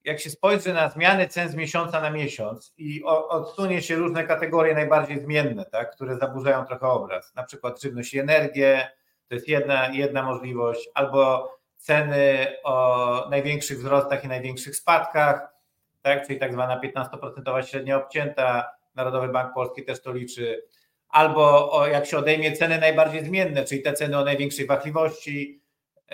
[0.04, 4.74] jak się spojrzy na zmiany cen z miesiąca na miesiąc i odsunie się różne kategorie
[4.74, 8.90] najbardziej zmienne, tak, które zaburzają trochę obraz, na przykład żywność i energię,
[9.28, 15.54] to jest jedna, jedna możliwość, albo ceny o największych wzrostach i największych spadkach,
[16.02, 20.64] tak, czyli tak zwana 15% średnia obcięta, Narodowy Bank Polski też to liczy,
[21.10, 25.63] albo o, jak się odejmie ceny najbardziej zmienne, czyli te ceny o największej wahliwości,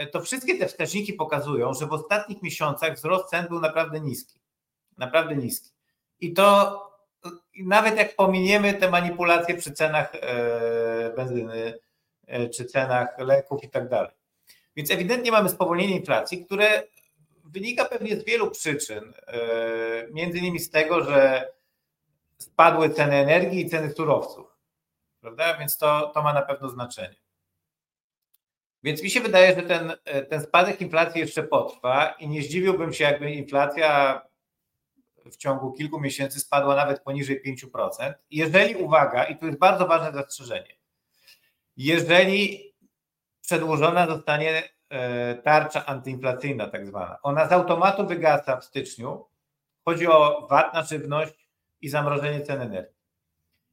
[0.07, 4.39] to wszystkie te wskaźniki pokazują, że w ostatnich miesiącach wzrost cen był naprawdę niski.
[4.97, 5.69] Naprawdę niski.
[6.19, 6.89] I to
[7.57, 11.79] nawet jak pominiemy te manipulacje przy cenach e, benzyny,
[12.27, 14.11] e, czy cenach leków i tak dalej.
[14.75, 16.83] Więc ewidentnie mamy spowolnienie inflacji, które
[17.45, 19.13] wynika pewnie z wielu przyczyn.
[19.27, 19.39] E,
[20.11, 21.51] między innymi z tego, że
[22.37, 24.47] spadły ceny energii i ceny surowców.
[25.21, 25.57] Prawda?
[25.57, 27.15] Więc to, to ma na pewno znaczenie.
[28.83, 29.93] Więc mi się wydaje, że ten,
[30.29, 34.21] ten spadek inflacji jeszcze potrwa i nie zdziwiłbym się, jakby inflacja
[35.25, 37.41] w ciągu kilku miesięcy spadła nawet poniżej
[37.73, 38.13] 5%.
[38.31, 40.75] Jeżeli, uwaga, i tu jest bardzo ważne zastrzeżenie,
[41.77, 42.73] jeżeli
[43.41, 49.25] przedłużona zostanie e, tarcza antyinflacyjna, tak zwana, ona z automatu wygasa w styczniu.
[49.85, 51.49] Chodzi o VAT na żywność
[51.81, 52.95] i zamrożenie cen energii.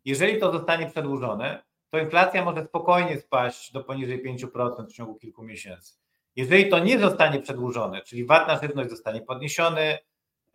[0.04, 1.62] Jeżeli to zostanie przedłużone,
[1.97, 5.94] to inflacja może spokojnie spaść do poniżej 5% w ciągu kilku miesięcy.
[6.36, 9.99] Jeżeli to nie zostanie przedłużone, czyli VAT na żywność zostanie podniesiony,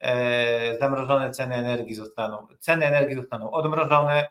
[0.01, 4.27] E, zamrożone ceny energii zostaną, ceny energii zostaną odmrożone,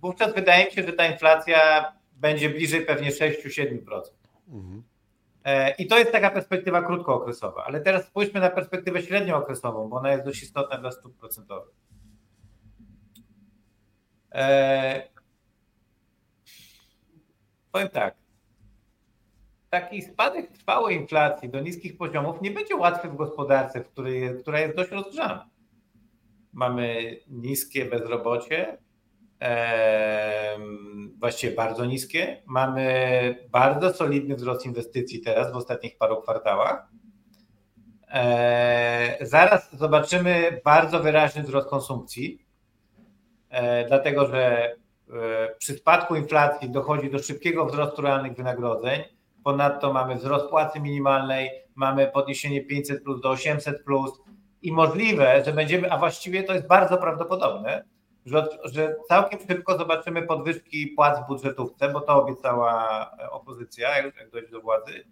[0.00, 4.00] wówczas wydaje mi się, że ta inflacja będzie bliżej pewnie 6-7%.
[4.48, 4.82] Mhm.
[5.44, 10.12] E, I to jest taka perspektywa krótkookresowa, ale teraz spójrzmy na perspektywę średniookresową, bo ona
[10.12, 11.74] jest dość istotna dla stóp procentowych.
[14.32, 15.08] E,
[17.72, 18.14] powiem tak,
[19.70, 24.60] taki spadek trwałej inflacji do niskich poziomów nie będzie łatwy w gospodarce, w której, która
[24.60, 25.50] jest dość rozgrzana.
[26.52, 28.78] Mamy niskie bezrobocie,
[29.42, 30.58] e,
[31.18, 32.42] właściwie bardzo niskie.
[32.46, 36.88] Mamy bardzo solidny wzrost inwestycji teraz w ostatnich paru kwartałach.
[38.08, 42.46] E, zaraz zobaczymy bardzo wyraźny wzrost konsumpcji,
[43.48, 44.74] e, dlatego że
[45.58, 49.02] przy spadku inflacji dochodzi do szybkiego wzrostu realnych wynagrodzeń
[49.44, 54.10] Ponadto mamy wzrost płacy minimalnej, mamy podniesienie 500 plus do 800 plus
[54.62, 57.84] i możliwe, że będziemy, a właściwie to jest bardzo prawdopodobne,
[58.26, 64.48] że, że całkiem szybko zobaczymy podwyżki płac w budżetówce, bo to obiecała opozycja, jak dojdzie
[64.48, 65.04] do władzy.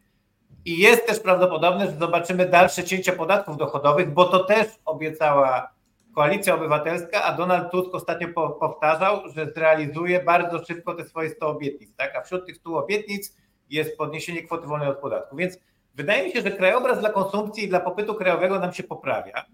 [0.65, 5.71] I jest też prawdopodobne, że zobaczymy dalsze cięcia podatków dochodowych, bo to też obiecała
[6.19, 8.29] Koalicja Obywatelska, a Donald Tusk ostatnio
[8.61, 11.97] powtarzał, że zrealizuje bardzo szybko te swoje 100 obietnic.
[11.97, 12.17] Tak?
[12.17, 13.37] A wśród tych 100 obietnic
[13.71, 15.37] jest podniesienie kwoty wolnej od podatku.
[15.37, 15.59] Więc
[15.95, 19.45] wydaje mi się, że krajobraz dla konsumpcji i dla popytu krajowego nam się poprawia.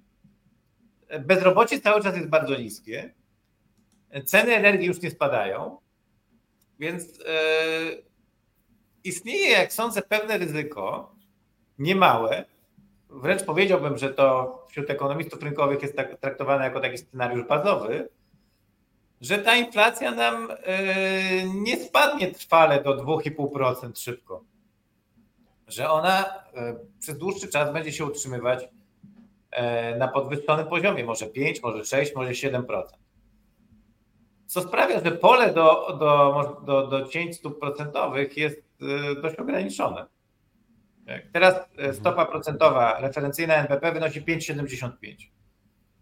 [1.21, 3.15] Bezrobocie cały czas jest bardzo niskie.
[4.25, 5.79] Ceny energii już nie spadają,
[6.79, 7.25] więc yy,
[9.05, 11.15] istnieje, jak sądzę, pewne ryzyko,
[11.79, 12.45] niemałe.
[13.15, 18.09] Wręcz powiedziałbym, że to wśród ekonomistów rynkowych jest tak, traktowane jako taki scenariusz bazowy,
[19.21, 20.77] że ta inflacja nam e,
[21.55, 24.45] nie spadnie trwale do 2,5% szybko.
[25.69, 28.69] Że ona e, przez dłuższy czas będzie się utrzymywać
[29.51, 32.83] e, na podwyższonym poziomie, może 5, może 6, może 7%.
[34.47, 38.62] Co sprawia, że pole do, do, do, do cięć stóp procentowych jest
[39.23, 40.07] dość ograniczone.
[41.32, 41.55] Teraz
[41.92, 44.90] stopa procentowa referencyjna NBP wynosi 5,75.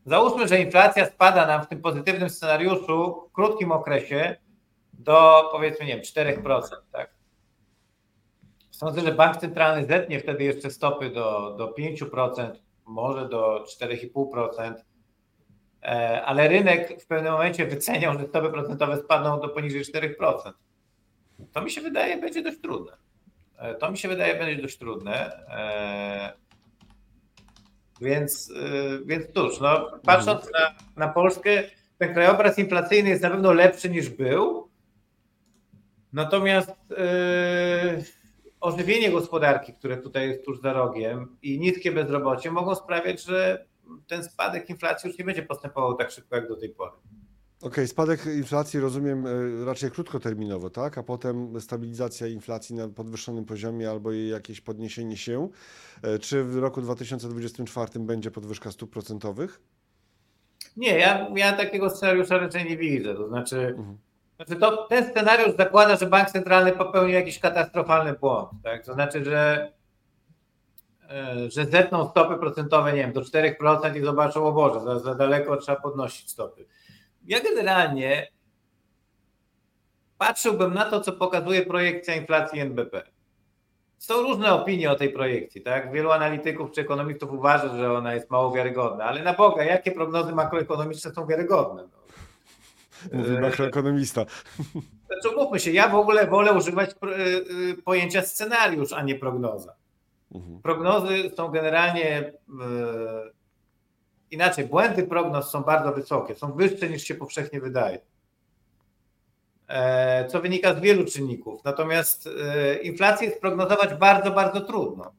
[0.06, 4.36] Załóżmy, że inflacja spada nam w tym pozytywnym scenariuszu w krótkim okresie
[4.92, 6.60] do powiedzmy, nie wiem, 4%.
[6.92, 7.14] Tak?
[8.70, 12.50] Sądzę, że bank centralny zetnie wtedy jeszcze stopy do, do 5%,
[12.86, 14.74] może do 4,5%,
[15.82, 20.52] e, ale rynek w pewnym momencie wyceniał, że stopy procentowe spadną do poniżej 4%.
[21.52, 22.92] To mi się wydaje będzie dość trudne.
[23.62, 25.46] E, to mi się wydaje będzie dość trudne.
[25.48, 26.32] E,
[28.00, 30.74] więc, y, więc cóż, no, patrząc na,
[31.06, 31.62] na Polskę,
[31.98, 34.68] ten krajobraz inflacyjny jest na pewno lepszy niż był.
[36.12, 38.04] Natomiast yy,
[38.60, 43.66] ożywienie gospodarki, które tutaj jest tuż za rogiem i niskie bezrobocie mogą sprawiać, że
[44.06, 46.92] ten spadek inflacji już nie będzie postępował tak szybko jak do tej pory.
[47.62, 50.98] Okej, okay, spadek inflacji rozumiem e, raczej krótkoterminowo, tak?
[50.98, 55.48] A potem stabilizacja inflacji na podwyższonym poziomie albo jej jakieś podniesienie się.
[56.02, 59.60] E, czy w roku 2024 będzie podwyżka stóp procentowych?
[60.76, 63.14] Nie, ja, ja takiego scenariusza raczej nie widzę.
[63.14, 63.98] To znaczy, mhm.
[64.36, 68.50] znaczy to, ten scenariusz zakłada, że bank centralny popełni jakiś katastrofalny błąd.
[68.62, 68.84] Tak?
[68.84, 69.72] To znaczy, że
[71.10, 75.14] e, że zetną stopy procentowe, nie wiem, do 4% i zobaczą, o Boże, za, za
[75.14, 76.66] daleko trzeba podnosić stopy
[77.26, 78.28] ja generalnie
[80.18, 83.02] patrzyłbym na to, co pokazuje projekcja inflacji NBP.
[83.98, 85.92] Są różne opinie o tej projekcji, tak?
[85.92, 90.32] Wielu analityków czy ekonomistów uważa, że ona jest mało wiarygodna, ale na Boga, jakie prognozy
[90.32, 91.82] makroekonomiczne są wiarygodne?
[91.82, 92.02] No?
[93.18, 94.24] Mówi makroekonomista.
[95.06, 99.74] Znaczy, mówmy się, ja w ogóle wolę używać e, e, pojęcia scenariusz, a nie prognoza.
[100.34, 100.62] Mhm.
[100.62, 102.32] Prognozy są generalnie
[104.32, 107.98] inaczej, błędy prognoz są bardzo wysokie, są wyższe niż się powszechnie wydaje.
[109.68, 111.64] E, co wynika z wielu czynników.
[111.64, 115.12] Natomiast e, inflację sprognozować bardzo, bardzo trudno.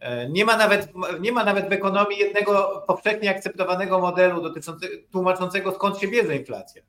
[0.00, 0.88] E, nie ma, nawet,
[1.20, 4.54] nie ma nawet w ekonomii jednego powszechnie akceptowanego modelu
[5.12, 6.82] tłumaczącego skąd się bierze inflacja.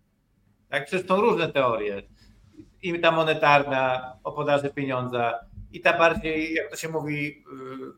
[0.70, 2.04] Tak, przecież są różne teorie.
[2.82, 5.40] I ta monetarna o podaży pieniądza,
[5.72, 7.44] i ta bardziej, jak to się mówi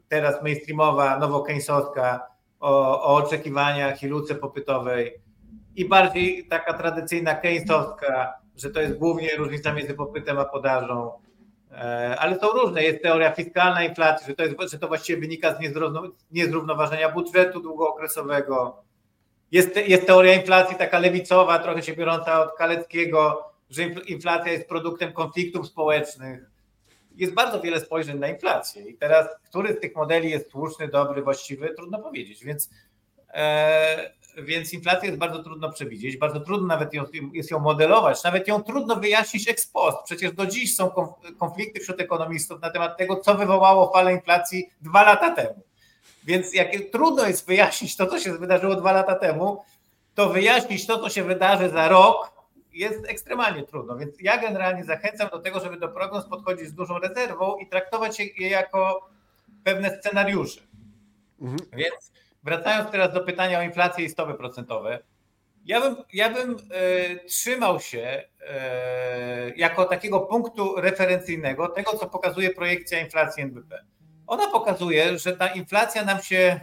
[0.09, 2.19] teraz mainstreamowa, nowo-keynesowska
[2.60, 5.22] o, o oczekiwaniach i luce popytowej,
[5.76, 11.12] i bardziej taka tradycyjna keynesowska, że to jest głównie różnica między popytem a podażą.
[11.72, 12.84] E, ale są różne.
[12.84, 15.58] Jest teoria fiskalna inflacji, że to, jest, że to właściwie wynika z
[16.32, 18.84] niezrównoważenia budżetu długookresowego.
[19.51, 25.14] Jest, jest teoria inflacji taka lewicowa, trochę się biorąca od Kaleckiego, że inflacja jest produktem
[25.14, 26.55] konfliktów społecznych.
[27.16, 28.89] Jest bardzo wiele spojrzeń na inflację.
[28.89, 32.45] I teraz, który z tych modeli jest słuszny, dobry, właściwy, trudno powiedzieć.
[32.45, 32.70] Więc
[33.34, 37.03] e, więc inflację jest bardzo trudno przewidzieć, bardzo trudno nawet ją,
[37.34, 39.97] jest ją modelować, nawet ją trudno wyjaśnić ex post.
[40.05, 40.91] Przecież do dziś są
[41.39, 45.61] konflikty wśród ekonomistów na temat tego, co wywołało falę inflacji dwa lata temu.
[46.24, 49.63] Więc jak trudno jest wyjaśnić to, co się wydarzyło dwa lata temu,
[50.16, 52.32] to wyjaśnić to, co się wydarzy za rok,
[52.76, 53.97] jest ekstremalnie trudno.
[53.97, 58.19] Więc ja generalnie zachęcam do tego, żeby do prognoz podchodzić z dużą rezerwą i traktować
[58.19, 59.09] je jako
[59.63, 60.61] pewne scenariusze.
[61.41, 61.59] Mhm.
[61.73, 62.11] Więc
[62.43, 64.99] wracając teraz do pytania o inflację i stopy procentowe,
[65.65, 72.49] ja bym, ja bym e, trzymał się e, jako takiego punktu referencyjnego tego, co pokazuje
[72.49, 73.86] projekcja inflacji NBP.
[74.28, 76.59] Ona pokazuje, że ta inflacja nam się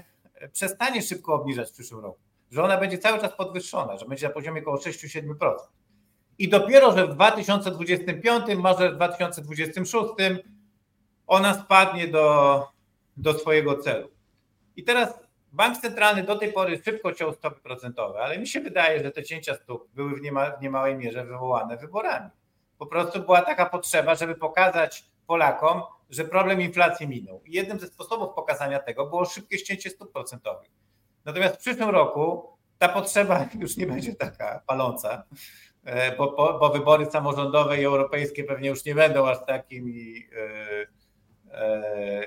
[0.53, 2.19] przestanie szybko obniżać w przyszłym roku,
[2.51, 5.55] że ona będzie cały czas podwyższona, że będzie na poziomie około 6-7%.
[6.43, 10.09] I dopiero, że w 2025, może w 2026
[11.27, 12.69] ona spadnie do,
[13.17, 14.09] do swojego celu.
[14.77, 15.21] I teraz
[15.53, 19.23] Bank centralny do tej pory szybko ciął stopy procentowe, ale mi się wydaje, że te
[19.23, 22.31] cięcia stóp były w, niema, w niemałej mierze wywołane wyborami.
[22.79, 27.43] Po prostu była taka potrzeba, żeby pokazać Polakom, że problem inflacji minął.
[27.45, 30.71] I jednym ze sposobów pokazania tego było szybkie ścięcie stóp procentowych.
[31.25, 35.25] Natomiast w przyszłym roku ta potrzeba już nie będzie taka paląca,
[36.19, 40.27] bo, bo, bo wybory samorządowe i europejskie pewnie już nie będą aż takimi.
[41.53, 42.25] E, e,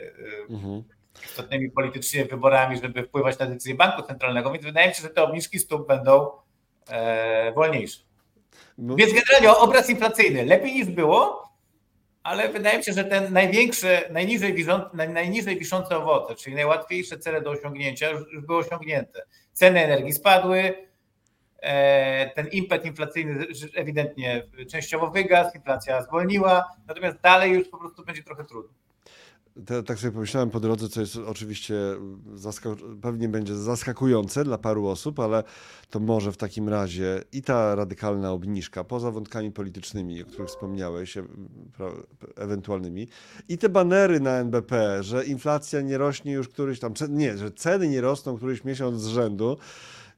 [0.49, 0.83] mhm
[1.23, 5.23] istotnymi politycznie wyborami, żeby wpływać na decyzje banku centralnego, więc wydaje mi się, że te
[5.23, 6.31] obniżki stóp będą
[6.89, 7.99] e, wolniejsze.
[8.77, 8.95] No.
[8.95, 11.49] Więc generalnie obraz inflacyjny lepiej niż było,
[12.23, 17.41] ale wydaje mi się, że ten największy, najniżej, wiszące, najniżej wiszące owoce, czyli najłatwiejsze cele
[17.41, 19.21] do osiągnięcia już, były osiągnięte.
[19.53, 20.73] Ceny energii spadły, e,
[22.35, 23.45] ten impet inflacyjny
[23.75, 28.73] ewidentnie częściowo wygasł, inflacja zwolniła, natomiast dalej już po prostu będzie trochę trudno.
[29.85, 31.75] Tak sobie pomyślałem po drodze, co jest oczywiście
[33.01, 35.43] pewnie będzie zaskakujące dla paru osób, ale
[35.89, 41.17] to może w takim razie i ta radykalna obniżka, poza wątkami politycznymi, o których wspomniałeś,
[41.17, 41.23] e,
[42.35, 43.07] ewentualnymi,
[43.49, 47.87] i te banery na NBP, że inflacja nie rośnie już któryś tam, nie, że ceny
[47.87, 49.57] nie rosną któryś miesiąc z rzędu,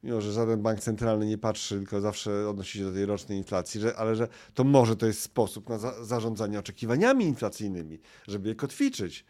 [0.04, 3.82] mimo że żaden bank centralny nie patrzy, tylko zawsze odnosi się do tej rocznej inflacji,
[3.82, 8.56] że, ale że to może to jest sposób na za, zarządzanie oczekiwaniami inflacyjnymi, żeby je
[8.56, 9.26] kotwiczyć.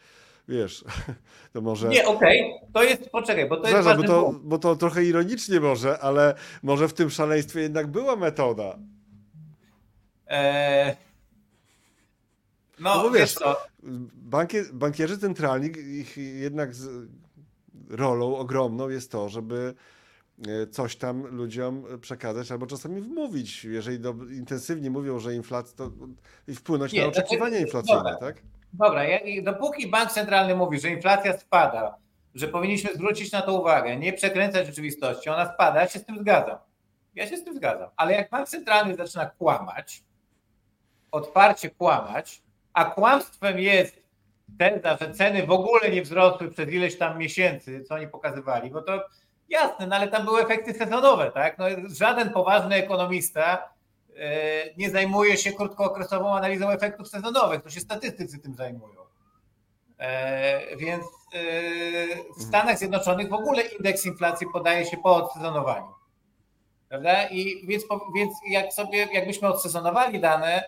[0.48, 0.86] Wiesz,
[1.54, 1.90] to może.
[1.90, 2.68] Nie, okej, okay.
[2.74, 3.98] to jest, poczekaj, bo to jest.
[3.98, 8.78] bo, to, bo to trochę ironicznie może, ale może w tym szaleństwie jednak była metoda.
[10.28, 10.96] Eee...
[12.80, 13.58] No, no bo wiesz, wiesz
[14.14, 16.70] bankie, bankierzy centralni, ich jednak
[17.90, 19.74] rolą ogromną jest to, żeby
[20.72, 25.92] coś tam ludziom przekazać albo czasami wmówić, jeżeli do, intensywnie mówią, że inflacja, to
[26.56, 28.42] wpłynąć Nie, na oczekiwania inflacyjne, dobra, tak?
[28.74, 31.98] Dobra, jak, dopóki bank centralny mówi, że inflacja spada,
[32.36, 36.20] że powinniśmy zwrócić na to uwagę, nie przekręcać rzeczywistości, ona spada, ja się z tym
[36.20, 36.58] zgadzam.
[37.16, 37.90] Ja się z tym zgadzam.
[37.96, 40.04] Ale jak bank centralny zaczyna kłamać,
[41.12, 42.42] otwarcie kłamać,
[42.74, 44.08] a kłamstwem jest
[44.60, 48.82] teza, że ceny w ogóle nie wzrosły przez ileś tam miesięcy, co oni pokazywali, bo
[48.82, 49.06] to
[49.50, 51.58] Jasne, no ale tam były efekty sezonowe, tak?
[51.58, 53.70] No, żaden poważny ekonomista
[54.16, 59.02] e, nie zajmuje się krótkookresową analizą efektów sezonowych, to się statystycy tym zajmują.
[60.00, 61.40] E, więc e,
[62.40, 65.94] w Stanach Zjednoczonych w ogóle indeks inflacji podaje się po odsezonowaniu.
[66.90, 67.28] Prawda?
[67.28, 67.84] I więc,
[68.16, 70.64] więc jak sobie, jakbyśmy odsezonowali dane,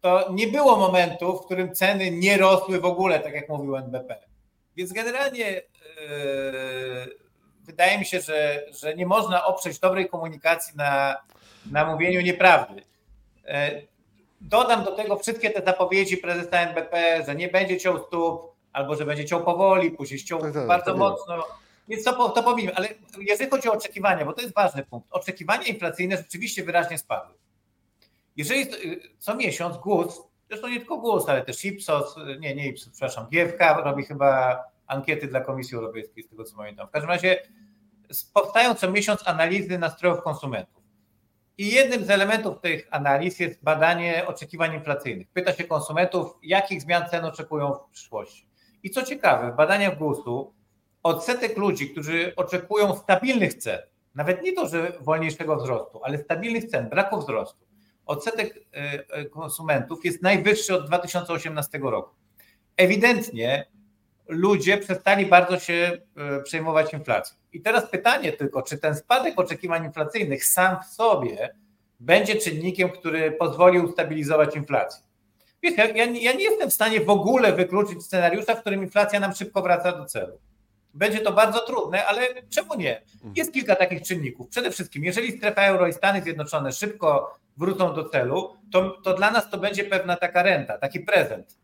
[0.00, 4.20] to nie było momentu, w którym ceny nie rosły w ogóle, tak jak mówił NBP.
[4.76, 5.62] Więc generalnie
[7.68, 11.16] wydaje mi się, że, że nie można oprzeć dobrej komunikacji na,
[11.70, 12.82] na mówieniu nieprawdy.
[13.46, 13.82] E,
[14.40, 19.04] dodam do tego wszystkie te zapowiedzi prezesa NBP, że nie będzie ciął stóp, albo że
[19.04, 21.44] będzie ciął powoli, później ciął tak, tak, bardzo tak, mocno.
[21.88, 22.88] Więc to, to powinien, ale
[23.18, 27.34] jeżeli chodzi o oczekiwania, bo to jest ważny punkt, oczekiwania inflacyjne rzeczywiście wyraźnie spadły.
[28.36, 28.66] Jeżeli
[29.18, 33.82] co miesiąc GUS, zresztą nie tylko GUS, ale też Ipsos, nie, nie Ipsos, przepraszam, GFK
[33.84, 36.88] robi chyba ankiety dla Komisji Europejskiej, z tego co pamiętam.
[36.88, 37.42] W każdym razie
[38.34, 40.82] powstają co miesiąc analizy nastrojów konsumentów.
[41.58, 45.28] I jednym z elementów tych analiz jest badanie oczekiwań inflacyjnych.
[45.28, 48.48] Pyta się konsumentów, jakich zmian cen oczekują w przyszłości.
[48.82, 50.54] I co ciekawe, w badaniach GUS-u
[51.02, 53.78] odsetek ludzi, którzy oczekują stabilnych cen,
[54.14, 57.66] nawet nie to, że wolniejszego wzrostu, ale stabilnych cen, braku wzrostu,
[58.06, 62.14] odsetek e, e, konsumentów jest najwyższy od 2018 roku.
[62.76, 63.66] Ewidentnie
[64.28, 67.36] ludzie przestali bardzo się e, przejmować inflacją.
[67.52, 71.54] I teraz pytanie tylko, czy ten spadek oczekiwań inflacyjnych sam w sobie
[72.00, 75.02] będzie czynnikiem, który pozwoli ustabilizować inflację.
[75.62, 79.34] Wiesz, ja, ja nie jestem w stanie w ogóle wykluczyć scenariusza, w którym inflacja nam
[79.34, 80.38] szybko wraca do celu.
[80.94, 83.02] Będzie to bardzo trudne, ale czemu nie?
[83.36, 84.48] Jest kilka takich czynników.
[84.48, 89.30] Przede wszystkim, jeżeli strefa euro i Stany Zjednoczone szybko wrócą do celu, to, to dla
[89.30, 91.58] nas to będzie pewna taka renta, taki prezent.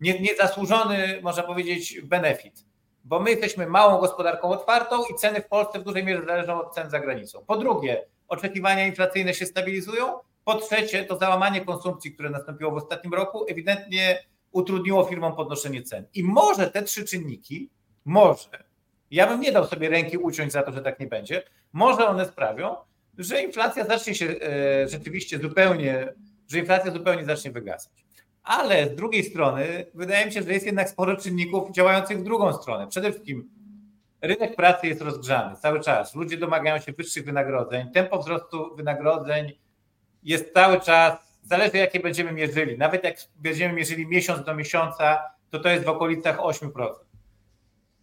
[0.00, 2.64] Nie, niezasłużony, można powiedzieć, benefit,
[3.04, 6.74] bo my jesteśmy małą gospodarką otwartą i ceny w Polsce w dużej mierze zależą od
[6.74, 7.44] cen za granicą.
[7.46, 10.18] Po drugie, oczekiwania inflacyjne się stabilizują.
[10.44, 14.22] Po trzecie, to załamanie konsumpcji, które nastąpiło w ostatnim roku, ewidentnie
[14.52, 16.06] utrudniło firmom podnoszenie cen.
[16.14, 17.70] I może te trzy czynniki,
[18.04, 18.64] może,
[19.10, 21.42] ja bym nie dał sobie ręki uciąć za to, że tak nie będzie,
[21.72, 22.76] może one sprawią,
[23.18, 26.14] że inflacja zacznie się e, rzeczywiście zupełnie,
[26.48, 27.99] że inflacja zupełnie zacznie wygasać.
[28.42, 32.52] Ale z drugiej strony wydaje mi się, że jest jednak sporo czynników działających w drugą
[32.52, 32.88] stronę.
[32.88, 33.50] Przede wszystkim
[34.20, 36.14] rynek pracy jest rozgrzany cały czas.
[36.14, 37.90] Ludzie domagają się wyższych wynagrodzeń.
[37.92, 39.52] Tempo wzrostu wynagrodzeń
[40.22, 42.78] jest cały czas, zależy jakie będziemy mierzyli.
[42.78, 46.70] Nawet jak będziemy mierzyli miesiąc do miesiąca, to to jest w okolicach 8%.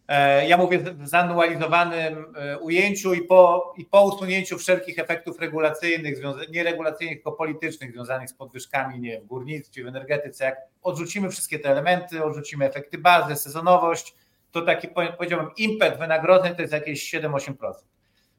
[0.07, 6.17] E, ja mówię w zanualizowanym e, ujęciu i po, i po usunięciu wszelkich efektów regulacyjnych,
[6.51, 10.45] nie regulacyjnych, tylko politycznych, związanych z podwyżkami nie, w górnictwie, w energetyce.
[10.45, 14.15] Jak odrzucimy wszystkie te elementy, odrzucimy efekty bazy, sezonowość,
[14.51, 14.87] to taki
[15.17, 17.53] powiedziałbym impet wynagrodzeń to jest jakieś 7-8%.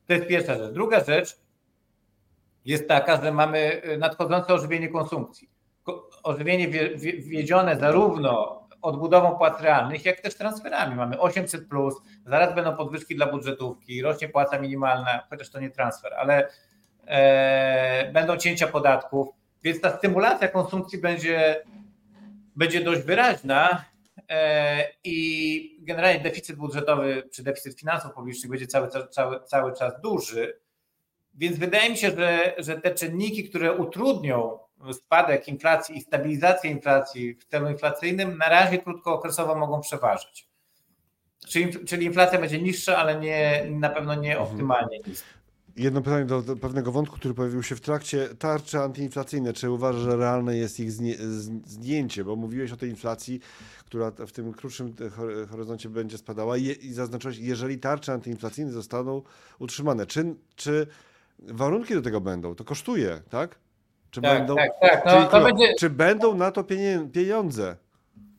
[0.06, 0.72] To jest pierwsza rzecz.
[0.72, 1.38] Druga rzecz
[2.64, 5.50] jest taka, że mamy e, nadchodzące ożywienie konsumpcji.
[6.22, 6.68] Ożywienie
[7.18, 10.96] wiedzione zarówno odbudową płac realnych, jak też transferami.
[10.96, 11.94] Mamy 800, plus,
[12.26, 16.48] zaraz będą podwyżki dla budżetówki, rośnie płaca minimalna, chociaż to nie transfer, ale
[17.06, 19.28] e, będą cięcia podatków,
[19.62, 21.64] więc ta stymulacja konsumpcji będzie,
[22.56, 23.84] będzie dość wyraźna
[24.28, 30.60] e, i generalnie deficyt budżetowy czy deficyt finansów publicznych będzie cały, cały, cały czas duży.
[31.34, 34.58] Więc wydaje mi się, że, że te czynniki, które utrudnią
[34.92, 40.48] spadek inflacji i stabilizację inflacji w celu inflacyjnym na razie krótkookresowo mogą przeważyć.
[41.48, 44.52] Czyli, czyli inflacja będzie niższa, ale nie, na pewno nie mhm.
[44.52, 45.38] optymalnie niska.
[45.76, 48.28] Jedno pytanie do, do, pewnego wątku, który pojawił się w trakcie.
[48.38, 50.92] Tarcze antyinflacyjne, czy uważasz, że realne jest ich
[51.64, 52.24] zdjęcie?
[52.24, 53.40] Bo mówiłeś o tej inflacji,
[53.84, 54.94] która w tym krótszym
[55.50, 59.22] horyzoncie będzie spadała i, i zaznaczyłeś, jeżeli tarcze antyinflacyjne zostaną
[59.58, 60.86] utrzymane, czy, czy
[61.38, 62.54] warunki do tego będą?
[62.54, 63.58] To kosztuje, tak?
[64.10, 65.06] Czy, tak, będą, tak, tak.
[65.06, 66.64] No, to będzie, czy będą na to
[67.12, 67.76] pieniądze?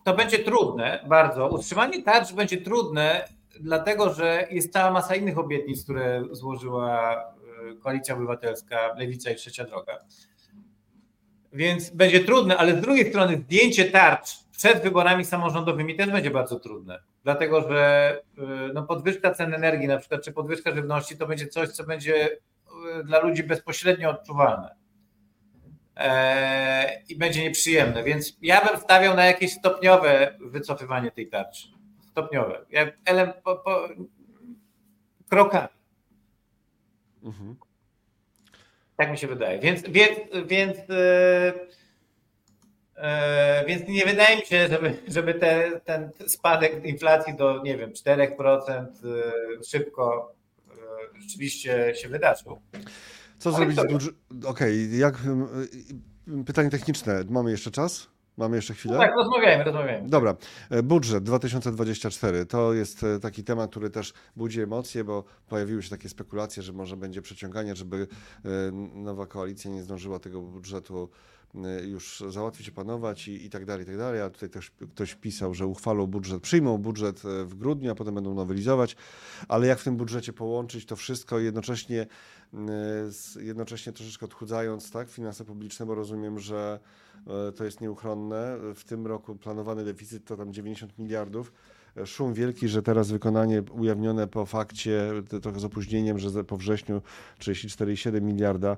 [0.03, 1.49] To będzie trudne, bardzo.
[1.49, 3.25] Utrzymanie tarcz będzie trudne,
[3.59, 9.63] dlatego że jest cała masa innych obietnic, które złożyła e, Koalicja Obywatelska, Lewica i Trzecia
[9.63, 9.99] Droga.
[11.53, 16.59] Więc będzie trudne, ale z drugiej strony zdjęcie tarcz przed wyborami samorządowymi też będzie bardzo
[16.59, 18.41] trudne, dlatego że e,
[18.73, 22.29] no, podwyżka cen energii, na przykład, czy podwyżka żywności, to będzie coś, co będzie
[22.99, 24.78] e, dla ludzi bezpośrednio odczuwalne.
[25.99, 28.03] E, i będzie nieprzyjemne.
[28.03, 31.67] Więc ja bym stawiał na jakieś stopniowe wycofywanie tej tarczy.
[32.11, 32.65] Stopniowe.
[32.69, 33.89] Ja, ele, po, po,
[35.29, 35.67] krokami.
[37.23, 37.55] Mhm.
[38.97, 39.59] Tak mi się wydaje.
[39.59, 41.67] Więc, więc, więc, yy,
[42.97, 43.03] yy,
[43.67, 48.85] więc nie wydaje mi się, żeby, żeby te, ten spadek inflacji do, nie wiem, 4%
[49.03, 50.33] yy, szybko
[51.21, 52.61] rzeczywiście się wydarzył.
[53.39, 54.19] Co zrobić z budżetem?
[54.45, 55.17] Okej, okay, jak...
[56.45, 57.23] Pytanie techniczne.
[57.29, 58.07] Mamy jeszcze czas?
[58.39, 58.93] Mamy jeszcze chwilę?
[58.93, 60.09] No tak, rozmawiajmy, rozmawiajmy.
[60.09, 60.35] Dobra.
[60.69, 65.89] E, budżet 2024 to jest e, taki temat, który też budzi emocje, bo pojawiły się
[65.89, 68.07] takie spekulacje, że może będzie przeciąganie, żeby
[68.45, 68.49] e,
[68.93, 71.09] nowa koalicja nie zdążyła tego budżetu
[71.85, 74.21] już załatwić, opanować i, i tak dalej, i tak dalej.
[74.21, 78.33] A tutaj też ktoś pisał, że uchwalą budżet, przyjmą budżet w grudniu, a potem będą
[78.33, 78.95] nowelizować,
[79.47, 82.07] ale jak w tym budżecie połączyć to wszystko i jednocześnie,
[83.39, 86.79] jednocześnie troszeczkę odchudzając tak, finanse publiczne, bo rozumiem, że
[87.55, 88.57] to jest nieuchronne.
[88.75, 91.53] W tym roku planowany deficyt to tam 90 miliardów
[92.05, 97.01] szum wielki, że teraz wykonanie ujawnione po fakcie, trochę z opóźnieniem, że po wrześniu
[97.39, 98.77] 34,7 miliarda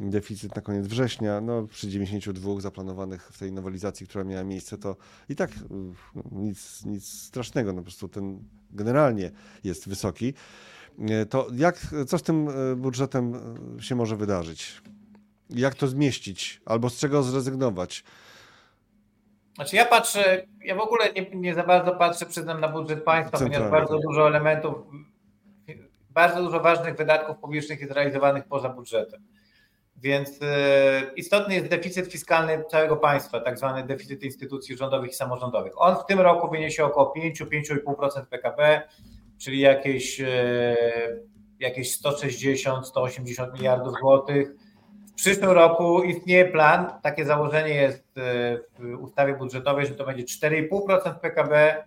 [0.00, 4.96] deficyt na koniec września, no przy 92 zaplanowanych w tej nowelizacji, która miała miejsce, to
[5.28, 5.50] i tak
[6.14, 8.38] no, nic, nic strasznego, no po prostu ten
[8.70, 9.30] generalnie
[9.64, 10.34] jest wysoki.
[11.30, 13.34] To jak, co z tym e, budżetem
[13.78, 14.82] e, się może wydarzyć?
[15.50, 16.60] Jak to zmieścić?
[16.66, 18.04] Albo z czego zrezygnować?
[19.54, 23.38] Znaczy ja patrzę, ja w ogóle nie, nie za bardzo patrzę, przyznam, na budżet państwa,
[23.38, 23.68] Centralnie.
[23.68, 24.74] ponieważ bardzo dużo elementów,
[26.10, 29.22] bardzo dużo ważnych wydatków publicznych jest realizowanych poza budżetem.
[29.96, 35.72] Więc e, istotny jest deficyt fiskalny całego państwa, tak zwany deficyt instytucji rządowych i samorządowych.
[35.76, 38.82] On w tym roku wyniesie około 5-5,5% PKB,
[39.44, 40.76] czyli jakieś, e,
[41.60, 44.48] jakieś 160-180 miliardów złotych.
[45.10, 50.24] W przyszłym roku istnieje plan, takie założenie jest e, w ustawie budżetowej, że to będzie
[50.24, 51.84] 4,5% PKB,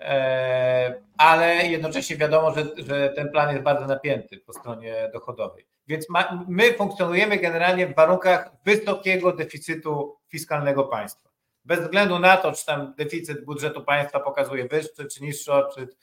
[0.00, 5.66] e, ale jednocześnie wiadomo, że, że ten plan jest bardzo napięty po stronie dochodowej.
[5.88, 11.30] Więc ma, my funkcjonujemy generalnie w warunkach wysokiego deficytu fiskalnego państwa.
[11.64, 15.96] Bez względu na to, czy tam deficyt budżetu państwa pokazuje wyższy czy niższy odczyt,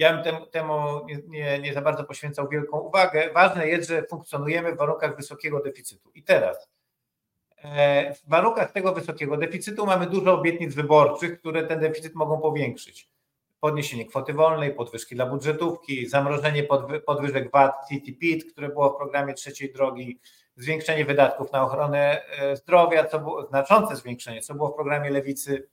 [0.00, 3.30] ja bym temu, nie, nie, nie, za bardzo poświęcał wielką uwagę.
[3.34, 6.10] Ważne jest, że funkcjonujemy w warunkach wysokiego deficytu.
[6.14, 6.68] I teraz
[7.56, 13.10] e, w warunkach tego wysokiego deficytu mamy dużo obietnic wyborczych, które ten deficyt mogą powiększyć.
[13.60, 16.66] Podniesienie kwoty wolnej, podwyżki dla budżetówki, zamrożenie
[17.06, 20.20] podwyżek VAT, CTPIT, które było w programie trzeciej drogi,
[20.56, 25.68] zwiększenie wydatków na ochronę e, zdrowia, co było znaczące zwiększenie, co było w programie lewicy.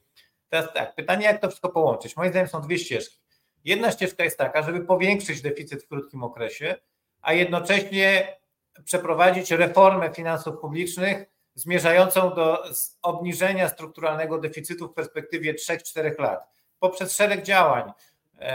[0.50, 2.18] Teraz tak, pytanie, jak to wszystko połączyć?
[2.18, 3.27] Moim zdaniem są dwie ścieżki.
[3.66, 6.76] Jedna ścieżka jest taka, żeby powiększyć deficyt w krótkim okresie,
[7.22, 8.38] a jednocześnie
[8.84, 12.64] przeprowadzić reformę finansów publicznych zmierzającą do
[13.02, 16.50] obniżenia strukturalnego deficytu w perspektywie 3-4 lat.
[16.80, 17.92] Poprzez szereg działań,
[18.40, 18.46] e,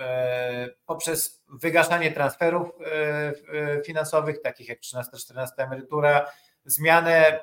[0.00, 6.26] e, poprzez wygaszanie transferów e, finansowych, takich jak 13-14 emerytura,
[6.64, 7.40] zmianę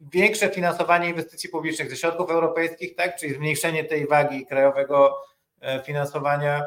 [0.00, 5.20] większe finansowanie inwestycji publicznych ze środków europejskich, tak, czyli zmniejszenie tej wagi krajowego
[5.60, 6.64] e, finansowania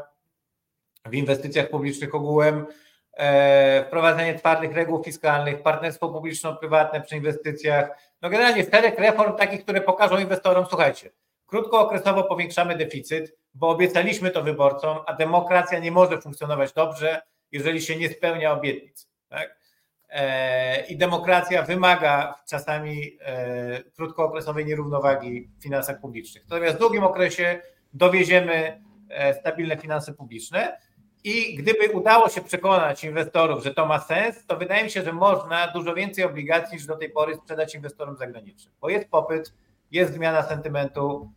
[1.06, 2.66] w inwestycjach publicznych ogółem,
[3.14, 7.90] e, wprowadzenie twardych reguł fiskalnych, partnerstwo publiczno-prywatne przy inwestycjach,
[8.22, 11.10] no generalnie szereg reform takich, które pokażą inwestorom, słuchajcie,
[11.46, 17.22] krótkookresowo powiększamy deficyt, bo obiecaliśmy to wyborcom, a demokracja nie może funkcjonować dobrze,
[17.52, 19.08] jeżeli się nie spełnia obietnic.
[19.30, 19.61] Tak?
[20.12, 26.44] E, i demokracja wymaga czasami e, krótkookresowej nierównowagi w finansach publicznych.
[26.50, 27.62] Natomiast w długim okresie
[27.94, 30.78] dowieziemy e, stabilne finanse publiczne
[31.24, 35.14] i gdyby udało się przekonać inwestorów, że to ma sens, to wydaje mi się, że
[35.14, 39.54] można dużo więcej obligacji niż do tej pory sprzedać inwestorom zagranicznym, bo jest popyt,
[39.92, 41.32] jest zmiana sentymentu,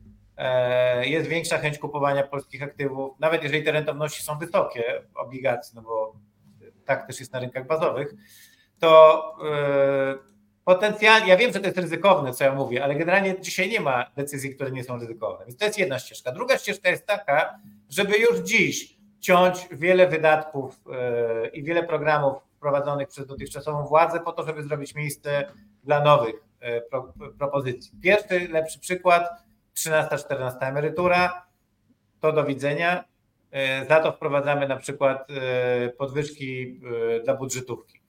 [1.02, 6.16] jest większa chęć kupowania polskich aktywów, nawet jeżeli te rentowności są wysokie obligacji, no bo
[6.84, 8.14] tak też jest na rynkach bazowych,
[8.84, 10.18] to e,
[10.64, 14.10] potencjalnie, ja wiem, że to jest ryzykowne, co ja mówię, ale generalnie dzisiaj nie ma
[14.16, 15.46] decyzji, które nie są ryzykowne.
[15.46, 16.32] Więc to jest jedna ścieżka.
[16.32, 17.58] Druga ścieżka jest taka,
[17.90, 24.32] żeby już dziś ciąć wiele wydatków e, i wiele programów prowadzonych przez dotychczasową władzę po
[24.32, 25.52] to, żeby zrobić miejsce
[25.84, 27.92] dla nowych e, pro, propozycji.
[28.02, 29.28] Pierwszy, lepszy przykład,
[29.76, 31.46] 13-14 emerytura,
[32.20, 33.04] to do widzenia.
[33.88, 35.28] Za to wprowadzamy na przykład
[35.98, 36.80] podwyżki
[37.24, 38.03] dla budżetówki.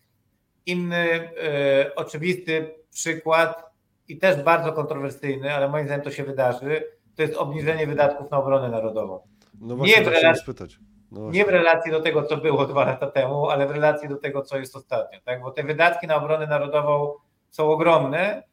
[0.66, 3.66] Inny e, oczywisty przykład
[4.08, 6.84] i też bardzo kontrowersyjny, ale moim zdaniem to się wydarzy,
[7.16, 9.20] to jest obniżenie wydatków na obronę narodową.
[9.62, 10.80] No właśnie, nie, w relacji, spytać.
[11.12, 14.18] No nie w relacji do tego, co było dwa lata temu, ale w relacji do
[14.18, 15.20] tego, co jest ostatnio.
[15.26, 15.42] Tak?
[15.42, 17.14] Bo te wydatki na obronę narodową
[17.50, 18.44] są ogromne.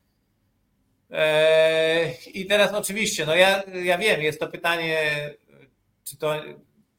[1.10, 4.96] E, I teraz oczywiście, no ja, ja wiem, jest to pytanie,
[6.04, 6.34] czy to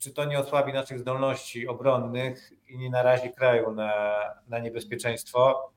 [0.03, 4.13] czy to nie osłabi naszych zdolności obronnych i nie narazi kraju na,
[4.47, 5.71] na niebezpieczeństwo?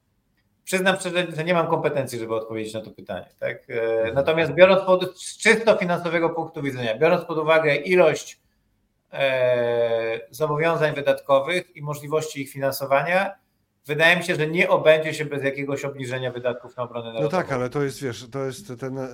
[0.64, 3.28] Przyznam szczerze, że nie mam kompetencji, żeby odpowiedzieć na to pytanie.
[3.38, 3.56] Tak?
[3.68, 8.40] E, natomiast biorąc pod, z czysto finansowego punktu widzenia, biorąc pod uwagę ilość
[9.12, 13.34] e, zobowiązań wydatkowych i możliwości ich finansowania,
[13.86, 17.24] wydaje mi się, że nie obędzie się bez jakiegoś obniżenia wydatków na obronę narodową.
[17.24, 19.08] No tak, ale to jest, wiesz, to jest ten, e,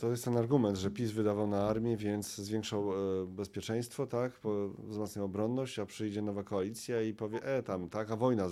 [0.00, 4.32] to jest ten argument, że PiS wydawał na armię, więc zwiększał e, bezpieczeństwo, tak,
[4.78, 8.48] wzmacniał obronność, a przyjdzie nowa koalicja i powie, e, tam, tak, a wojna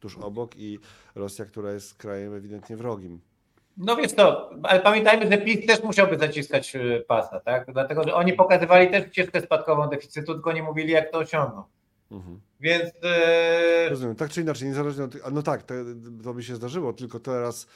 [0.00, 0.78] tuż obok i
[1.14, 3.20] Rosja, która jest krajem ewidentnie wrogim.
[3.76, 7.72] No wiesz to, ale pamiętajmy, że PiS też musiałby zaciskać e, pasa, tak?
[7.72, 11.64] Dlatego, że oni pokazywali też ścieżkę spadkową deficytu, tylko nie mówili, jak to osiągną.
[12.10, 12.40] Mhm.
[12.60, 12.90] Więc.
[13.02, 13.88] E...
[13.88, 15.32] Rozumiem, tak czy inaczej, niezależnie od.
[15.32, 15.74] No tak, to,
[16.24, 17.66] to by się zdarzyło, tylko teraz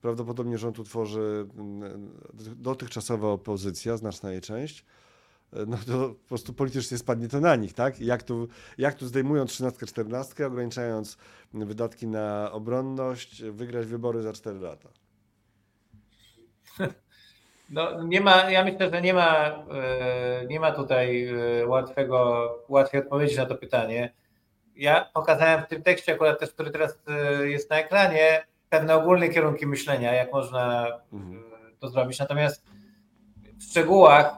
[0.00, 2.10] prawdopodobnie rząd utworzy mm,
[2.56, 4.84] dotychczasowa opozycja, znaczna jej część.
[5.52, 8.00] E, no to po prostu politycznie spadnie to na nich, tak?
[8.00, 11.16] Jak tu, jak tu zdejmują 13, 14, ograniczając
[11.52, 14.88] wydatki na obronność, wygrać wybory za 4 lata.
[17.70, 21.26] No, nie ma, ja myślę, że nie ma, e, nie ma tutaj
[21.60, 24.12] e, łatwego, łatwej odpowiedzi na to pytanie.
[24.76, 29.28] Ja pokazałem w tym tekście, akurat też, który teraz e, jest na ekranie, pewne ogólne
[29.28, 31.44] kierunki myślenia, jak można mhm.
[31.80, 32.18] to zrobić.
[32.18, 32.64] Natomiast
[33.58, 34.34] w szczegółach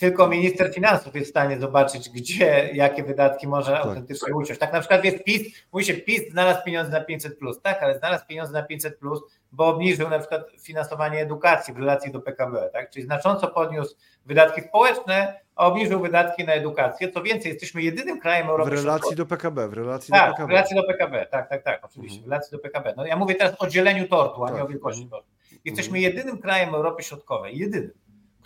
[0.00, 3.86] tylko minister finansów jest w stanie zobaczyć, gdzie, jakie wydatki może tak.
[3.86, 4.58] autentycznie uciąć.
[4.58, 5.42] Tak na przykład jest PiS,
[5.72, 7.62] mówi się PiS znalazł pieniądze na 500+, plus.
[7.62, 9.20] tak, ale znalazł pieniądze na 500+, plus,
[9.52, 13.96] bo obniżył na przykład finansowanie edukacji w relacji do PKB, tak, czyli znacząco podniósł
[14.26, 17.12] wydatki społeczne, a obniżył wydatki na edukację.
[17.12, 18.70] Co więcej, jesteśmy jedynym krajem Europy.
[18.70, 20.46] W relacji do PKB, w relacji tak, do PKB.
[20.46, 22.28] w relacji do PKB, tak, tak, tak, oczywiście, mhm.
[22.28, 22.94] w relacji do PKB.
[22.96, 24.56] No ja mówię teraz o dzieleniu tortu, a tak.
[24.56, 25.10] nie o wielkości mhm.
[25.10, 25.36] tortu.
[25.64, 26.14] Jesteśmy mhm.
[26.14, 27.92] jedynym krajem Europy Środkowej, jedynym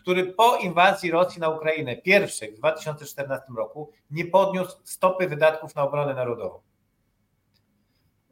[0.04, 5.82] który po inwazji Rosji na Ukrainę, pierwszej w 2014 roku, nie podniósł stopy wydatków na
[5.82, 6.60] obronę narodową.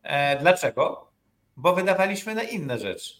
[0.03, 1.11] E, dlaczego?
[1.57, 3.14] Bo wydawaliśmy na inne rzeczy.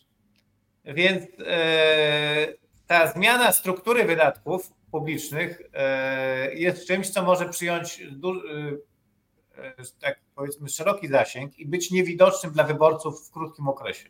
[0.85, 2.47] Więc e,
[2.87, 10.69] ta zmiana struktury wydatków publicznych e, jest czymś, co może przyjąć e, e, tak powiedzmy
[10.69, 14.09] szeroki zasięg i być niewidocznym dla wyborców w krótkim okresie.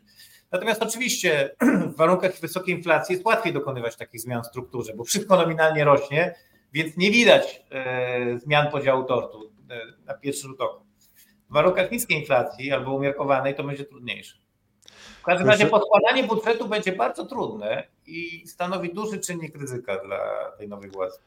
[0.53, 1.55] Natomiast oczywiście
[1.93, 6.35] w warunkach wysokiej inflacji jest łatwiej dokonywać takich zmian w strukturze, bo wszystko nominalnie rośnie,
[6.73, 10.83] więc nie widać e, zmian podziału tortu e, na pierwszy rzut oka.
[11.49, 14.35] W warunkach niskiej inflacji albo umiarkowanej to będzie trudniejsze.
[15.21, 20.67] W każdym razie podkładanie budżetu będzie bardzo trudne i stanowi duży czynnik ryzyka dla tej
[20.67, 21.17] nowej władzy.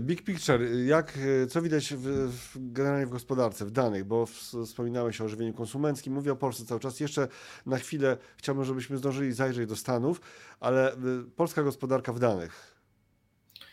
[0.00, 1.18] Big picture, jak,
[1.48, 4.26] co widać w, w, generalnie w gospodarce, w danych, bo
[4.66, 7.00] wspominałeś o ożywieniu konsumenckim, mówię o Polsce cały czas.
[7.00, 7.28] Jeszcze
[7.66, 10.20] na chwilę chciałbym, żebyśmy zdążyli zajrzeć do Stanów,
[10.60, 10.92] ale
[11.36, 12.80] polska gospodarka w danych,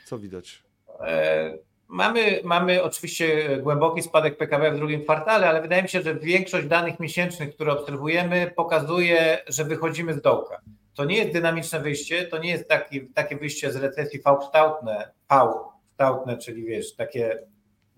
[0.06, 0.64] co widać?
[1.00, 6.16] E, mamy, mamy oczywiście głęboki spadek PKB w drugim kwartale, ale wydaje mi się, że
[6.16, 10.62] większość danych miesięcznych, które obserwujemy, pokazuje, że wychodzimy z dołka.
[10.94, 15.75] To nie jest dynamiczne wyjście, to nie jest taki, takie wyjście z recesji V-kształtne, V,
[15.96, 17.40] kształtne, czyli wiesz, takie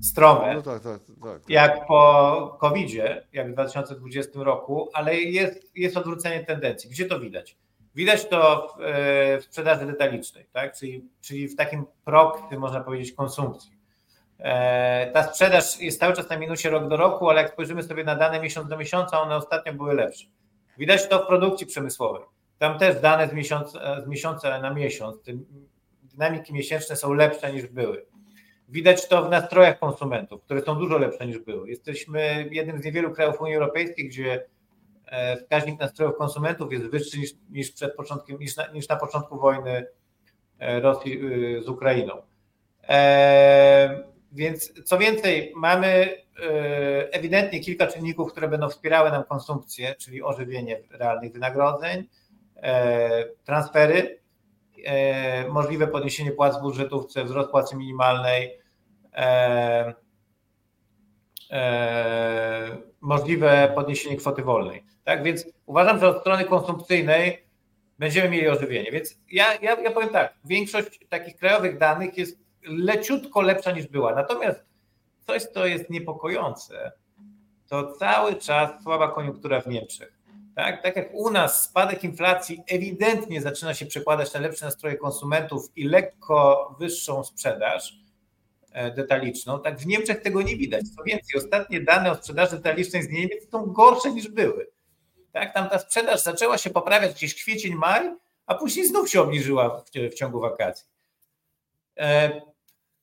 [0.02, 1.50] strome, no tak, tak, tak, tak.
[1.50, 6.90] jak po COVID-zie, jak w 2020 roku, ale jest, jest odwrócenie tendencji.
[6.90, 7.58] Gdzie to widać?
[7.96, 10.78] Widać to w, e, w sprzedaży detalicznej, tak?
[10.78, 13.72] czyli, czyli w takim proxy, można powiedzieć, konsumpcji.
[14.40, 18.04] E, ta sprzedaż jest cały czas na minusie rok do roku, ale jak spojrzymy sobie
[18.04, 20.26] na dane miesiąc do miesiąca, one ostatnio były lepsze.
[20.78, 22.22] Widać to w produkcji przemysłowej.
[22.58, 25.18] Tam też dane z miesiąca, z miesiąca na miesiąc,
[26.18, 28.06] dynamiki miesięczne są lepsze niż były.
[28.70, 31.70] Widać to w nastrojach konsumentów, które są dużo lepsze niż były.
[31.70, 34.46] Jesteśmy jednym z niewielu krajów Unii Europejskiej, gdzie
[35.06, 39.40] e, wskaźnik nastrojów konsumentów jest wyższy niż, niż przed początkiem, niż na, niż na początku
[39.40, 39.88] wojny
[40.60, 41.22] e, Rosji
[41.58, 42.22] e, z Ukrainą.
[44.32, 46.10] Więc co więcej, mamy
[47.12, 52.08] ewidentnie kilka czynników, które będą wspierały nam konsumpcję, czyli ożywienie realnych wynagrodzeń,
[53.44, 54.27] transfery, E,
[55.50, 58.60] możliwe podniesienie płac w budżetówce, wzrost płacy minimalnej,
[59.14, 59.94] e,
[61.52, 64.84] e, możliwe podniesienie kwoty wolnej.
[65.04, 67.48] Tak więc uważam, że od strony konsumpcyjnej
[68.00, 68.92] będziemy mieli ożywienie.
[68.92, 74.16] Więc ja, ja, ja powiem tak, większość takich krajowych danych jest leciutko lepsza niż była.
[74.16, 74.66] Natomiast
[75.20, 76.92] coś, co jest niepokojące,
[77.68, 80.17] to cały czas słaba koniunktura w Niemczech.
[80.58, 80.84] Tak?
[80.84, 85.84] tak jak u nas spadek inflacji ewidentnie zaczyna się przekładać na lepsze nastroje konsumentów i
[85.84, 88.00] lekko wyższą sprzedaż
[88.72, 90.82] e, detaliczną, tak w Niemczech tego nie widać.
[90.96, 94.68] Co więcej, ostatnie dane o sprzedaży detalicznej z Niemiec są gorsze niż były.
[95.32, 95.54] Tak?
[95.54, 98.16] Tam ta sprzedaż zaczęła się poprawiać gdzieś kwiecień, maj,
[98.46, 100.88] a później znów się obniżyła w, w ciągu wakacji.
[101.98, 102.42] E,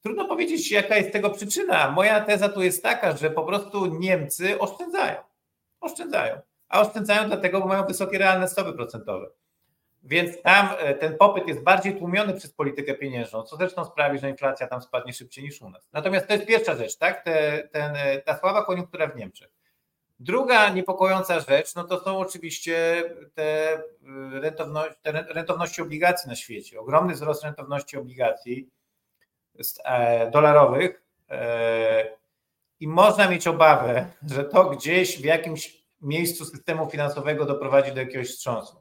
[0.03, 1.91] trudno powiedzieć, jaka jest tego przyczyna.
[1.91, 5.17] Moja teza tu jest taka, że po prostu Niemcy oszczędzają.
[5.81, 9.27] Oszczędzają a oszczędzają dlatego, bo mają wysokie realne stopy procentowe.
[10.03, 14.31] Więc tam e, ten popyt jest bardziej tłumiony przez politykę pieniężną, co zresztą sprawi, że
[14.31, 15.89] inflacja tam spadnie szybciej niż u nas.
[15.93, 17.25] Natomiast to jest pierwsza rzecz, tak?
[17.25, 19.49] Te, ten, e, ta słaba koniunktura w Niemczech.
[20.19, 23.05] Druga niepokojąca rzecz, no to są oczywiście
[23.35, 23.79] te,
[24.33, 26.81] rentowności, te rentowności obligacji na świecie.
[26.81, 28.71] Ogromny wzrost rentowności obligacji
[29.85, 32.17] e, dolarowych e,
[32.81, 38.29] i można mieć obawę, że to gdzieś w jakimś miejscu systemu finansowego doprowadzi do jakiegoś
[38.29, 38.77] wstrząsu.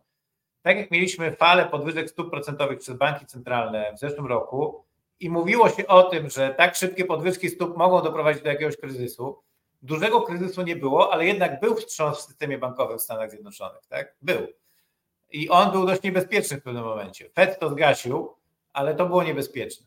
[0.62, 4.86] Tak jak mieliśmy falę podwyżek stóp procentowych przez banki centralne w zeszłym roku
[5.20, 9.44] i mówiło się o tym, że tak szybkie podwyżki stóp mogą doprowadzić do jakiegoś kryzysu,
[9.84, 13.88] Dużego kryzysu nie było, ale jednak był wstrząs w systemie bankowym w Stanach Zjednoczonych.
[13.90, 14.16] Tak?
[14.22, 14.48] Był.
[15.32, 17.30] I on był dość niebezpieczny w pewnym momencie.
[17.30, 18.34] Fed to zgasił,
[18.74, 19.86] ale to było niebezpieczne.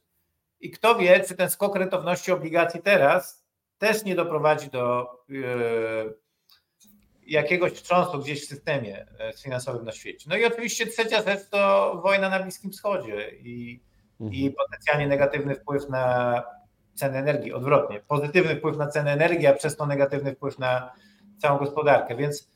[0.61, 3.45] I kto wie, czy ten skok rentowności obligacji teraz
[3.79, 6.15] też nie doprowadzi do yy,
[7.27, 10.27] jakiegoś wstrząsu gdzieś w systemie e, finansowym na świecie.
[10.31, 13.81] No i oczywiście trzecia rzecz to wojna na Bliskim Wschodzie i,
[14.21, 14.35] mhm.
[14.35, 16.43] i potencjalnie negatywny wpływ na
[16.95, 18.01] ceny energii, odwrotnie.
[18.09, 20.93] Pozytywny wpływ na cenę energii, a przez to negatywny wpływ na
[21.39, 22.17] całą gospodarkę.
[22.17, 22.51] Więc,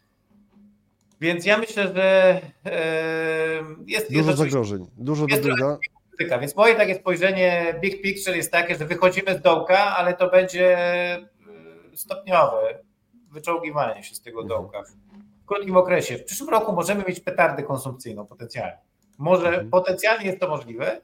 [1.21, 2.41] więc ja myślę, że
[3.87, 4.13] jest.
[4.13, 5.79] Dużo jest zagrożeń, dużo jest do
[6.41, 10.79] Więc moje takie spojrzenie big picture jest takie, że wychodzimy z dołka, ale to będzie
[11.95, 12.90] stopniowe
[13.31, 14.61] wyczołgiwanie się z tego mhm.
[14.61, 16.19] dołka w krótkim okresie.
[16.19, 18.79] W przyszłym roku możemy mieć petardę konsumpcyjną potencjalnie.
[19.19, 19.71] Może mhm.
[19.71, 21.01] potencjalnie jest to możliwe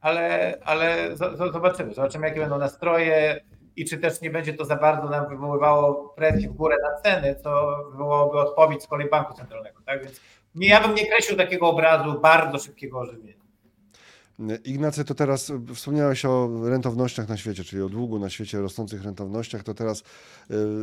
[0.00, 1.16] ale, ale
[1.52, 1.94] zobaczymy.
[1.94, 3.40] Zobaczymy, jakie będą nastroje
[3.76, 7.36] i czy też nie będzie to za bardzo nam wywoływało presji w górę na ceny,
[7.42, 9.80] co wywołałoby odpowiedź z kolei Banku Centralnego.
[9.86, 10.04] Tak?
[10.04, 10.20] Więc
[10.54, 13.45] nie, ja bym nie kreślił takiego obrazu bardzo szybkiego ożywienia.
[14.64, 19.62] Ignacy, to teraz wspomniałeś o rentownościach na świecie, czyli o długu na świecie, rosnących rentownościach.
[19.62, 20.02] To teraz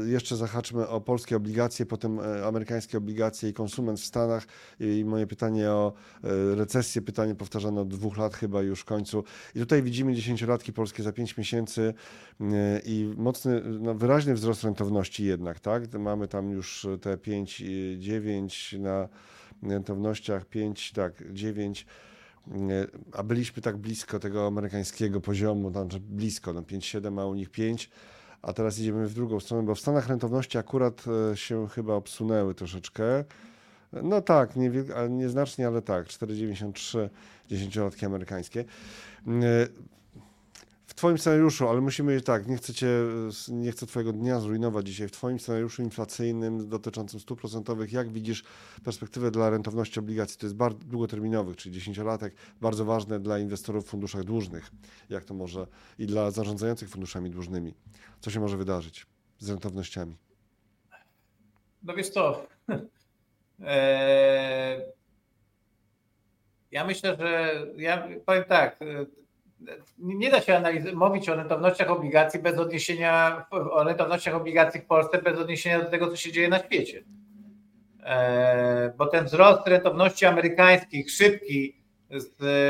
[0.07, 4.47] y, jeszcze zahaczmy o polskie obligacje, potem e, amerykańskie obligacje i konsument w Stanach.
[4.79, 5.93] I moje pytanie o
[6.55, 9.23] recesję, pytanie powtarzane od dwóch lat chyba już w końcu.
[9.55, 11.93] I tutaj widzimy dziesięciolatki polskie za pięć miesięcy
[12.41, 12.45] y,
[12.85, 15.93] i mocny, no, wyraźny wzrost rentowności jednak, tak?
[15.93, 17.63] Mamy tam już te 5,
[17.97, 19.09] 9 na
[19.63, 21.85] rentownościach, 5, tak, 9
[23.11, 27.89] a byliśmy tak blisko tego amerykańskiego poziomu, tam blisko, no 5,7, a u nich 5,
[28.41, 32.55] a teraz idziemy w drugą stronę, bo w Stanach rentowności akurat e, się chyba obsunęły
[32.55, 33.23] troszeczkę.
[34.03, 34.71] No tak, nie,
[35.09, 37.09] nieznacznie, ale tak, 4,93
[37.49, 38.65] dziesięciolatki amerykańskie.
[40.93, 42.87] W Twoim scenariuszu, ale musimy tak, nie chcę, cię,
[43.49, 45.07] nie chcę Twojego dnia zrujnować dzisiaj.
[45.07, 48.43] W Twoim scenariuszu inflacyjnym dotyczącym stóp procentowych, jak widzisz
[48.83, 50.37] perspektywę dla rentowności obligacji?
[50.37, 54.71] To jest bardzo długoterminowych, czyli 10-latek, bardzo ważne dla inwestorów w funduszach dłużnych.
[55.09, 55.67] Jak to może
[55.99, 57.73] i dla zarządzających funduszami dłużnymi?
[58.19, 59.05] Co się może wydarzyć
[59.39, 60.17] z rentownościami?
[61.83, 62.47] No wiesz co,
[63.59, 64.81] eee,
[66.71, 68.79] ja myślę, że ja powiem tak,
[69.97, 70.61] nie da się
[70.95, 76.07] mówić o rentownościach obligacji bez odniesienia, o rentownościach obligacji w Polsce bez odniesienia do tego,
[76.07, 77.03] co się dzieje na świecie.
[78.03, 81.83] E, bo ten wzrost rentowności amerykańskich, szybki,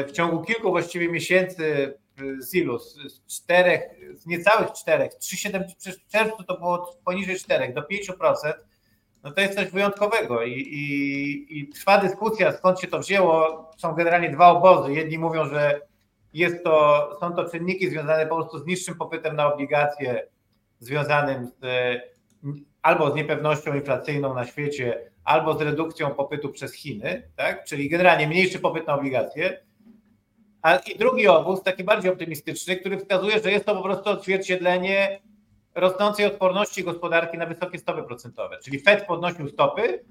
[0.07, 1.93] w ciągu kilku właściwie miesięcy
[2.39, 2.79] z ilu?
[2.79, 3.81] Z czterech,
[4.15, 5.63] z niecałych czterech, 3,7
[6.07, 8.53] w czerwcu to było poniżej 4 do 5%,
[9.23, 13.71] no to jest coś wyjątkowego i, i, i trwa dyskusja, skąd się to wzięło.
[13.77, 14.93] Są generalnie dwa obozy.
[14.93, 15.81] Jedni mówią, że
[16.33, 20.27] jest to, są to czynniki związane po prostu z niższym popytem na obligacje,
[20.79, 21.59] związanym z,
[22.81, 27.63] albo z niepewnością inflacyjną na świecie, albo z redukcją popytu przez Chiny, tak?
[27.63, 29.63] czyli generalnie mniejszy popyt na obligacje.
[30.61, 35.19] A i drugi obóz, taki bardziej optymistyczny, który wskazuje, że jest to po prostu odzwierciedlenie
[35.75, 38.57] rosnącej odporności gospodarki na wysokie stopy procentowe.
[38.63, 40.03] Czyli Fed podnosił stopy,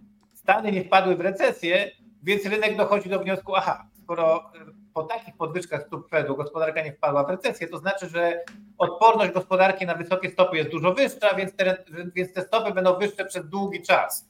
[0.43, 1.91] Stany nie wpadły w recesję,
[2.23, 4.51] więc rynek dochodzi do wniosku, aha, skoro
[4.95, 8.45] po takich podwyżkach stóp Fedu gospodarka nie wpadła w recesję, to znaczy, że
[8.79, 13.25] odporność gospodarki na wysokie stopy jest dużo wyższa, więc te, więc te stopy będą wyższe
[13.25, 14.29] przez długi czas.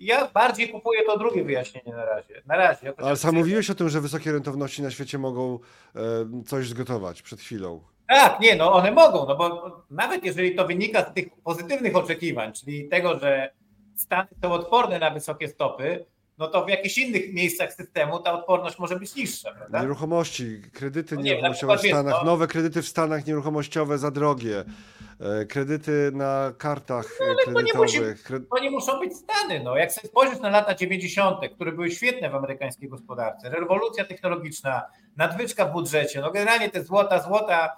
[0.00, 2.42] Ja bardziej kupuję to drugie wyjaśnienie na razie.
[2.46, 5.58] Na razie Ale sam mówiłeś o tym, że wysokie rentowności na świecie mogą
[5.96, 6.00] e,
[6.46, 7.80] coś zgotować przed chwilą.
[8.08, 12.52] Tak, nie, no one mogą, no bo nawet jeżeli to wynika z tych pozytywnych oczekiwań,
[12.52, 13.50] czyli tego, że
[13.96, 16.06] Stany są odporne na wysokie stopy,
[16.38, 19.52] no to w jakichś innych miejscach systemu ta odporność może być niższa.
[19.54, 19.80] Prawda?
[19.80, 22.24] Nieruchomości, kredyty no nie, nieruchomościowe w Stanach, no.
[22.24, 24.64] nowe kredyty w Stanach nieruchomościowe za drogie,
[25.20, 27.72] e, kredyty na kartach no, kredytowych.
[27.72, 27.98] To nie, musi,
[28.50, 29.60] to nie, muszą być Stany.
[29.64, 29.76] No.
[29.76, 34.82] Jak sobie spojrzysz na lata 90., które były świetne w amerykańskiej gospodarce, rewolucja technologiczna,
[35.16, 37.76] nadwyżka w budżecie, no generalnie te złota, złota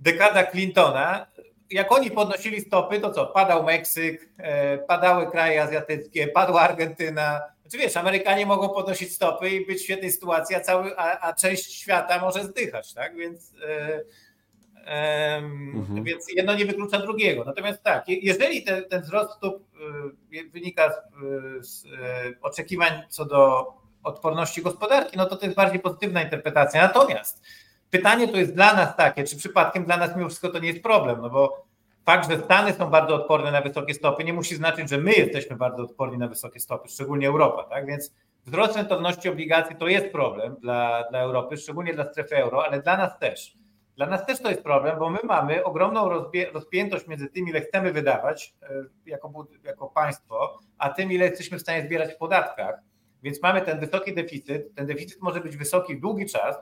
[0.00, 1.26] dekada Clintona,
[1.70, 3.26] jak oni podnosili stopy, to co?
[3.26, 9.66] Padał Meksyk, e, padały kraje azjatyckie, padła Argentyna, znaczy wiesz, Amerykanie mogą podnosić stopy i
[9.66, 13.16] być w świetnej sytuacji, a, cały, a, a część świata może zdychać, tak?
[13.16, 13.52] Więc,
[14.86, 16.04] mhm.
[16.04, 17.44] więc jedno nie wyklucza drugiego.
[17.44, 19.62] Natomiast tak, jeżeli ten, ten wzrost stóp
[20.32, 20.96] y, wynika z,
[21.68, 21.88] z y,
[22.42, 23.72] oczekiwań co do
[24.02, 26.82] odporności gospodarki, no to to jest bardziej pozytywna interpretacja.
[26.82, 27.42] Natomiast
[27.90, 30.82] pytanie to jest dla nas takie, czy przypadkiem dla nas mimo wszystko to nie jest
[30.82, 31.64] problem, no bo
[32.06, 35.56] fakt, że Stany są bardzo odporne na wysokie stopy, nie musi znaczyć, że my jesteśmy
[35.56, 37.86] bardzo odporni na wysokie stopy, szczególnie Europa, tak?
[37.86, 38.14] Więc
[38.46, 42.96] wzrost rentowności obligacji to jest problem dla, dla Europy, szczególnie dla strefy euro, ale dla
[42.96, 43.56] nas też.
[43.96, 46.08] Dla nas też to jest problem, bo my mamy ogromną
[46.52, 48.66] rozpiętość między tym, ile chcemy wydawać e,
[49.06, 52.80] jako, jako państwo, a tym, ile jesteśmy w stanie zbierać w podatkach.
[53.22, 54.74] Więc mamy ten wysoki deficyt.
[54.74, 56.56] Ten deficyt może być wysoki długi czas.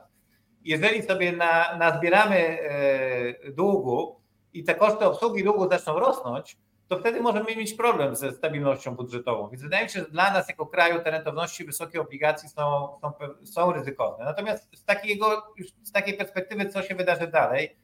[0.67, 4.21] Jeżeli sobie na, nazbieramy e, długu
[4.53, 6.57] i te koszty obsługi długu zaczną rosnąć,
[6.87, 9.49] to wtedy możemy mieć problem ze stabilnością budżetową.
[9.49, 13.11] Więc wydaje mi się, że dla nas jako kraju te rentowności wysokie obligacji są, są,
[13.45, 14.25] są ryzykowne.
[14.25, 15.53] Natomiast z, takiego,
[15.83, 17.77] z takiej perspektywy, co się wydarzy dalej,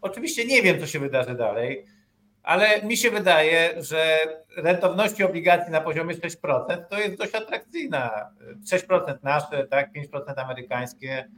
[0.00, 1.86] oczywiście nie wiem, co się wydarzy dalej,
[2.42, 4.18] ale mi się wydaje, że
[4.56, 8.30] rentowności obligacji na poziomie 6% to jest dość atrakcyjna.
[8.72, 11.28] 6% nasze, tak, 5% amerykańskie.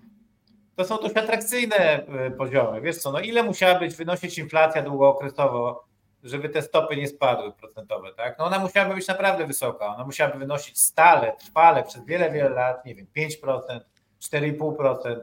[0.76, 2.80] To są dość atrakcyjne e, poziomy.
[2.80, 5.84] Wiesz co, no ile musiała być wynosić inflacja długookresowo,
[6.22, 8.38] żeby te stopy nie spadły procentowe, tak?
[8.38, 12.86] No ona musiałaby być naprawdę wysoka, ona musiałaby wynosić stale, trwale przez wiele, wiele lat,
[12.86, 13.80] nie wiem, 5%,
[14.22, 15.20] 4,5%,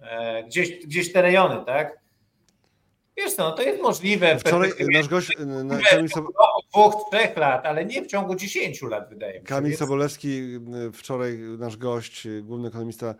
[0.00, 1.98] e, gdzieś, gdzieś te rejony, tak?
[3.16, 4.38] Wiesz co, no to jest możliwe.
[4.38, 6.24] Wczoraj nasz gość, na, Kamil Sob...
[6.72, 9.44] dwóch, trzech lat, ale nie w ciągu 10 lat, wydaje mi się.
[9.46, 10.42] Kamil Sobolewski,
[10.92, 13.14] wczoraj nasz gość, główny ekonomista E,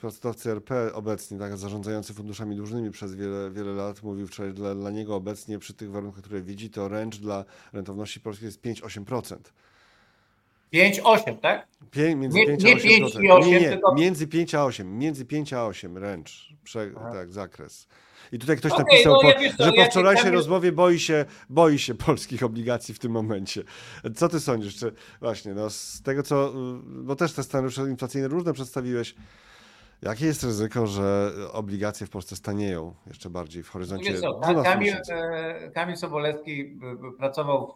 [0.00, 4.90] pracodawcy RP obecnie, tak, zarządzający funduszami dłużnymi przez wiele, wiele lat, mówił wczoraj, dla, dla
[4.90, 9.36] niego obecnie przy tych warunkach, które widzi, to range dla rentowności polskiej jest 5-8%.
[10.74, 11.68] 5-8, tak?
[11.90, 12.74] Pię, między nie, 5 a 8%.
[12.74, 13.94] Nie, 5 i 8, nie, nie, tylko...
[13.94, 16.32] między 5 a 8, między 5 a 8 range,
[16.64, 17.88] Prze, tak, zakres.
[18.32, 21.78] I tutaj ktoś okay, napisał, no, po, ja że po wczorajszej rozmowie boi się, boi
[21.78, 23.62] się polskich obligacji w tym momencie.
[24.14, 24.76] Co ty sądzisz?
[24.76, 26.52] Czy właśnie, no z tego co,
[26.84, 29.14] bo też te scenariusze inflacyjne różne przedstawiłeś,
[30.02, 34.18] Jakie jest ryzyko, że obligacje w Polsce stanieją jeszcze bardziej w horyzoncie?
[34.18, 36.78] Co, Kamil, e, Kamil Sobolewski
[37.18, 37.74] pracował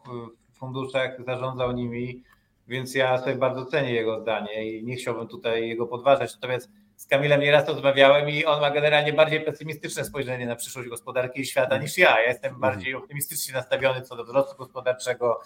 [0.52, 2.22] w funduszach, zarządzał nimi,
[2.68, 6.34] więc ja sobie bardzo cenię jego zdanie i nie chciałbym tutaj jego podważać.
[6.34, 6.70] Natomiast
[7.00, 11.46] z Kamilem nieraz rozmawiałem i on ma generalnie bardziej pesymistyczne spojrzenie na przyszłość gospodarki i
[11.46, 12.20] świata niż ja.
[12.20, 12.60] Ja jestem mhm.
[12.60, 15.40] bardziej optymistycznie nastawiony co do wzrostu gospodarczego,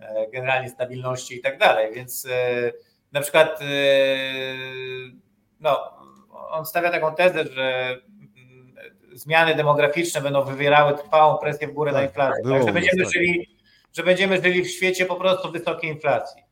[0.00, 1.94] e, generalnie stabilności i tak dalej.
[1.94, 2.72] Więc e,
[3.12, 3.64] na przykład e,
[5.60, 5.90] no,
[6.30, 7.96] on stawia taką tezę, że
[8.36, 8.74] mm,
[9.12, 12.44] zmiany demograficzne będą wywierały trwałą presję w górę tak, na inflację.
[12.44, 13.12] Tak, że, będziemy tak.
[13.12, 13.58] żyli,
[13.92, 16.42] że będziemy żyli w świecie po prostu wysokiej inflacji.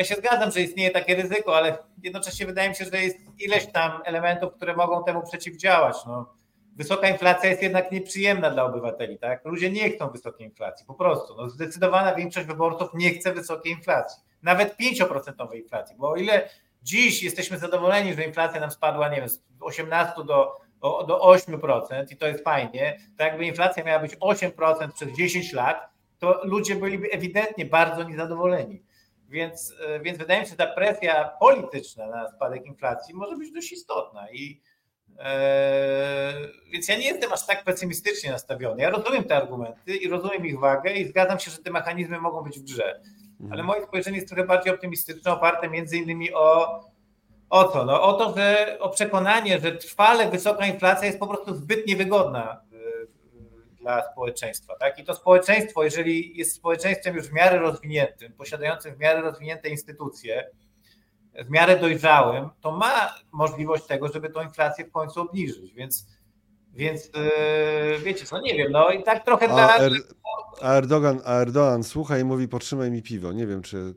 [0.00, 3.66] Ja się zgadzam, że istnieje takie ryzyko, ale jednocześnie wydaje mi się, że jest ileś
[3.66, 5.96] tam elementów, które mogą temu przeciwdziałać.
[6.06, 6.34] No,
[6.76, 9.44] wysoka inflacja jest jednak nieprzyjemna dla obywateli, tak?
[9.44, 11.34] Ludzie nie chcą wysokiej inflacji, po prostu.
[11.36, 16.48] No, zdecydowana większość wyborców nie chce wysokiej inflacji, nawet 5% inflacji, bo o ile
[16.82, 22.16] dziś jesteśmy zadowoleni, że inflacja nam spadła, nie wiem, z 18 do, do 8% i
[22.16, 27.10] to jest fajnie, tak jakby inflacja miała być 8% przez 10 lat, to ludzie byliby
[27.10, 28.82] ewidentnie bardzo niezadowoleni.
[29.30, 33.52] Więc, e, więc wydaje mi się, że ta presja polityczna na spadek inflacji może być
[33.52, 34.30] dość istotna.
[34.30, 34.60] I,
[35.18, 36.32] e,
[36.72, 38.82] więc ja nie jestem aż tak pesymistycznie nastawiony.
[38.82, 42.42] Ja rozumiem te argumenty i rozumiem ich wagę i zgadzam się, że te mechanizmy mogą
[42.42, 43.00] być w grze.
[43.30, 43.52] Mhm.
[43.52, 46.80] Ale moje spojrzenie jest trochę bardziej optymistyczne, oparte między innymi o,
[47.50, 47.84] o co?
[47.84, 52.69] No, o to, że o przekonanie, że trwale wysoka inflacja jest po prostu zbyt niewygodna
[53.90, 54.74] dla społeczeństwa.
[54.80, 54.98] Tak?
[54.98, 60.50] I to społeczeństwo, jeżeli jest społeczeństwem już w miarę rozwiniętym, posiadającym w miarę rozwinięte instytucje,
[61.34, 65.74] w miarę dojrzałym, to ma możliwość tego, żeby tą inflację w końcu obniżyć.
[65.74, 66.06] Więc,
[66.74, 69.76] więc yy, wiecie co, nie wiem, no i tak trochę dla...
[69.78, 69.92] Er,
[70.60, 73.32] a Erdogan, a Erdogan słucha i mówi potrzymaj mi piwo.
[73.32, 73.94] Nie wiem, czy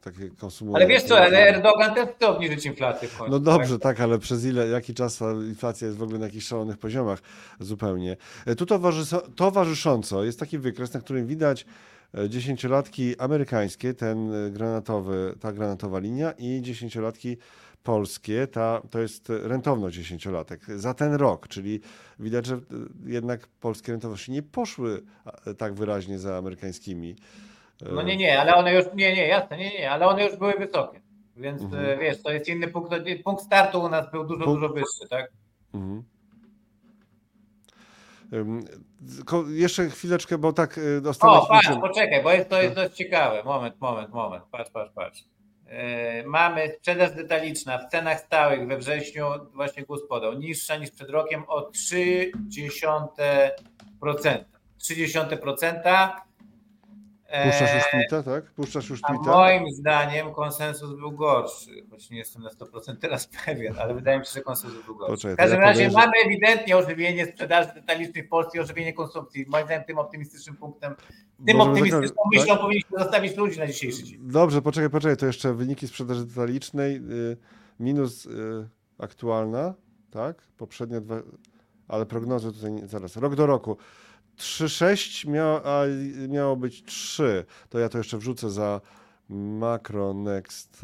[0.00, 0.76] takie konsumuje.
[0.76, 3.32] Ale wiesz co, ale Erdogan też chce obniżyć inflację w końcu.
[3.32, 3.96] No dobrze, tak?
[3.96, 7.18] tak, ale przez ile, jaki czas inflacja jest w ogóle na jakichś szalonych poziomach
[7.60, 8.16] zupełnie.
[8.46, 8.66] E, tu
[9.36, 11.66] towarzysząco jest taki wykres, na którym widać
[12.18, 17.36] e, dziesięciolatki amerykańskie, ten e, granatowy, ta granatowa linia i dziesięciolatki
[17.84, 21.80] polskie, ta, to jest rentowność dziesięciolatek za ten rok, czyli
[22.18, 22.60] widać, że
[23.06, 25.02] jednak polskie rentowności nie poszły
[25.58, 27.16] tak wyraźnie za amerykańskimi.
[27.92, 30.52] No nie, nie, ale one już, nie, nie, jasne, nie, nie, ale one już były
[30.52, 31.00] wysokie,
[31.36, 31.98] więc mhm.
[32.00, 32.94] wiesz, to jest inny punkt,
[33.24, 35.32] punkt startu u nas był dużo, dużo wyższy, tak?
[35.74, 36.04] Mhm.
[39.48, 41.32] Jeszcze chwileczkę, bo tak dostanę.
[41.32, 43.42] O, patrz, poczekaj, bo jest, to jest dość ciekawe.
[43.44, 44.44] Moment, moment, moment.
[44.50, 45.24] Patrz, patrz, patrz.
[45.68, 51.10] E, mamy sprzedaż detaliczna w cenach stałych we wrześniu, właśnie GUS podał, niższa niż przed
[51.10, 54.44] rokiem o 0,3%.
[54.80, 56.10] 0,3%.
[57.44, 58.44] Puszczasz już tweeta, tak?
[58.50, 59.30] Puszczasz już A tweeta?
[59.30, 64.24] moim zdaniem konsensus był gorszy, choć nie jestem na 100% teraz pewien, ale wydaje mi
[64.26, 65.12] się, że konsensus był gorszy.
[65.12, 68.92] Poczekaj, w każdym ja razie podejrzę- mamy ewidentnie ożywienie sprzedaży detalicznej w Polsce i ożywienie
[68.92, 69.46] konsumpcji.
[69.48, 70.94] Moim zdaniem tym optymistycznym punktem,
[71.46, 72.60] tym Możemy optymistyczną zakończyć- myślą tak?
[72.62, 74.18] powinniśmy zostawić ludzi na dzisiejszy dzień.
[74.22, 76.96] Dobrze, poczekaj, poczekaj, to jeszcze wyniki sprzedaży detalicznej.
[76.96, 77.36] y,
[77.80, 78.68] Minus y,
[78.98, 79.74] aktualna,
[80.10, 80.42] tak?
[80.56, 81.16] Poprzednie dwa,
[81.88, 83.16] ale prognozy tutaj zaraz.
[83.16, 83.76] Rok do roku.
[84.36, 85.82] 3,6 miało, a
[86.28, 87.44] miało być 3.
[87.68, 88.80] To ja to jeszcze wrzucę za
[89.28, 90.82] Macronext,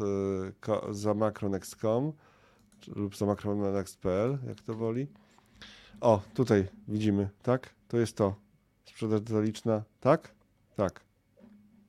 [0.59, 2.13] ko- za macronext.com
[2.95, 5.07] lub za macronext.pl, jak to woli.
[6.01, 7.69] O, tutaj widzimy, tak?
[7.87, 8.35] To jest to.
[8.85, 10.31] Sprzedaż detaliczna, tak?
[10.75, 11.01] Tak.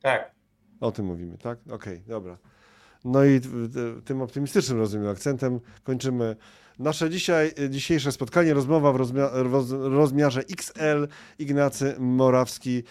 [0.01, 0.31] Tak.
[0.79, 1.59] O tym mówimy, tak?
[1.71, 2.37] Okej, dobra.
[3.05, 3.41] No i
[4.05, 6.35] tym optymistycznym, rozumiem, akcentem kończymy
[6.79, 8.53] nasze dzisiaj, dzisiejsze spotkanie.
[8.53, 11.07] Rozmowa w rozmia roz rozmiarze XL.
[11.39, 12.83] Ignacy Morawski.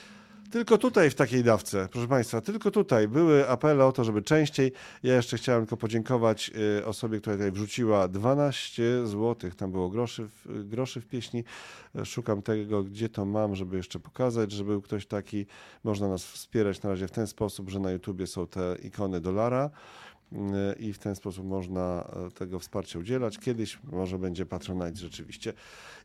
[0.52, 4.72] Tylko tutaj w takiej dawce, proszę Państwa, tylko tutaj były apele o to, żeby częściej.
[5.02, 6.50] Ja jeszcze chciałem tylko podziękować
[6.80, 9.50] y, osobie, która tutaj wrzuciła 12 zł.
[9.56, 11.44] Tam było groszy w, groszy w pieśni.
[12.04, 15.46] Szukam tego, gdzie to mam, żeby jeszcze pokazać, że był ktoś taki.
[15.84, 19.66] Można nas wspierać na razie w ten sposób, że na YouTubie są te ikony dolara
[19.66, 20.11] y,
[20.78, 23.38] i w ten sposób można e, tego wsparcia udzielać.
[23.38, 25.52] Kiedyś może będzie Patronite rzeczywiście.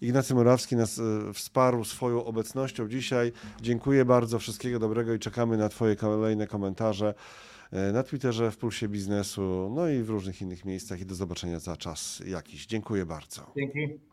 [0.02, 3.32] Ignacy Morawski nas e, wsparł swoją obecnością dzisiaj.
[3.62, 7.14] Dziękuję bardzo, wszystkiego dobrego i czekamy na Twoje kolejne komentarze
[7.72, 11.60] e, na Twitterze, w Pulsie Biznesu, no i w różnych innych miejscach i do zobaczenia
[11.60, 12.66] za czas jakiś.
[12.66, 13.52] Dziękuję bardzo.
[13.58, 14.07] Dzięki.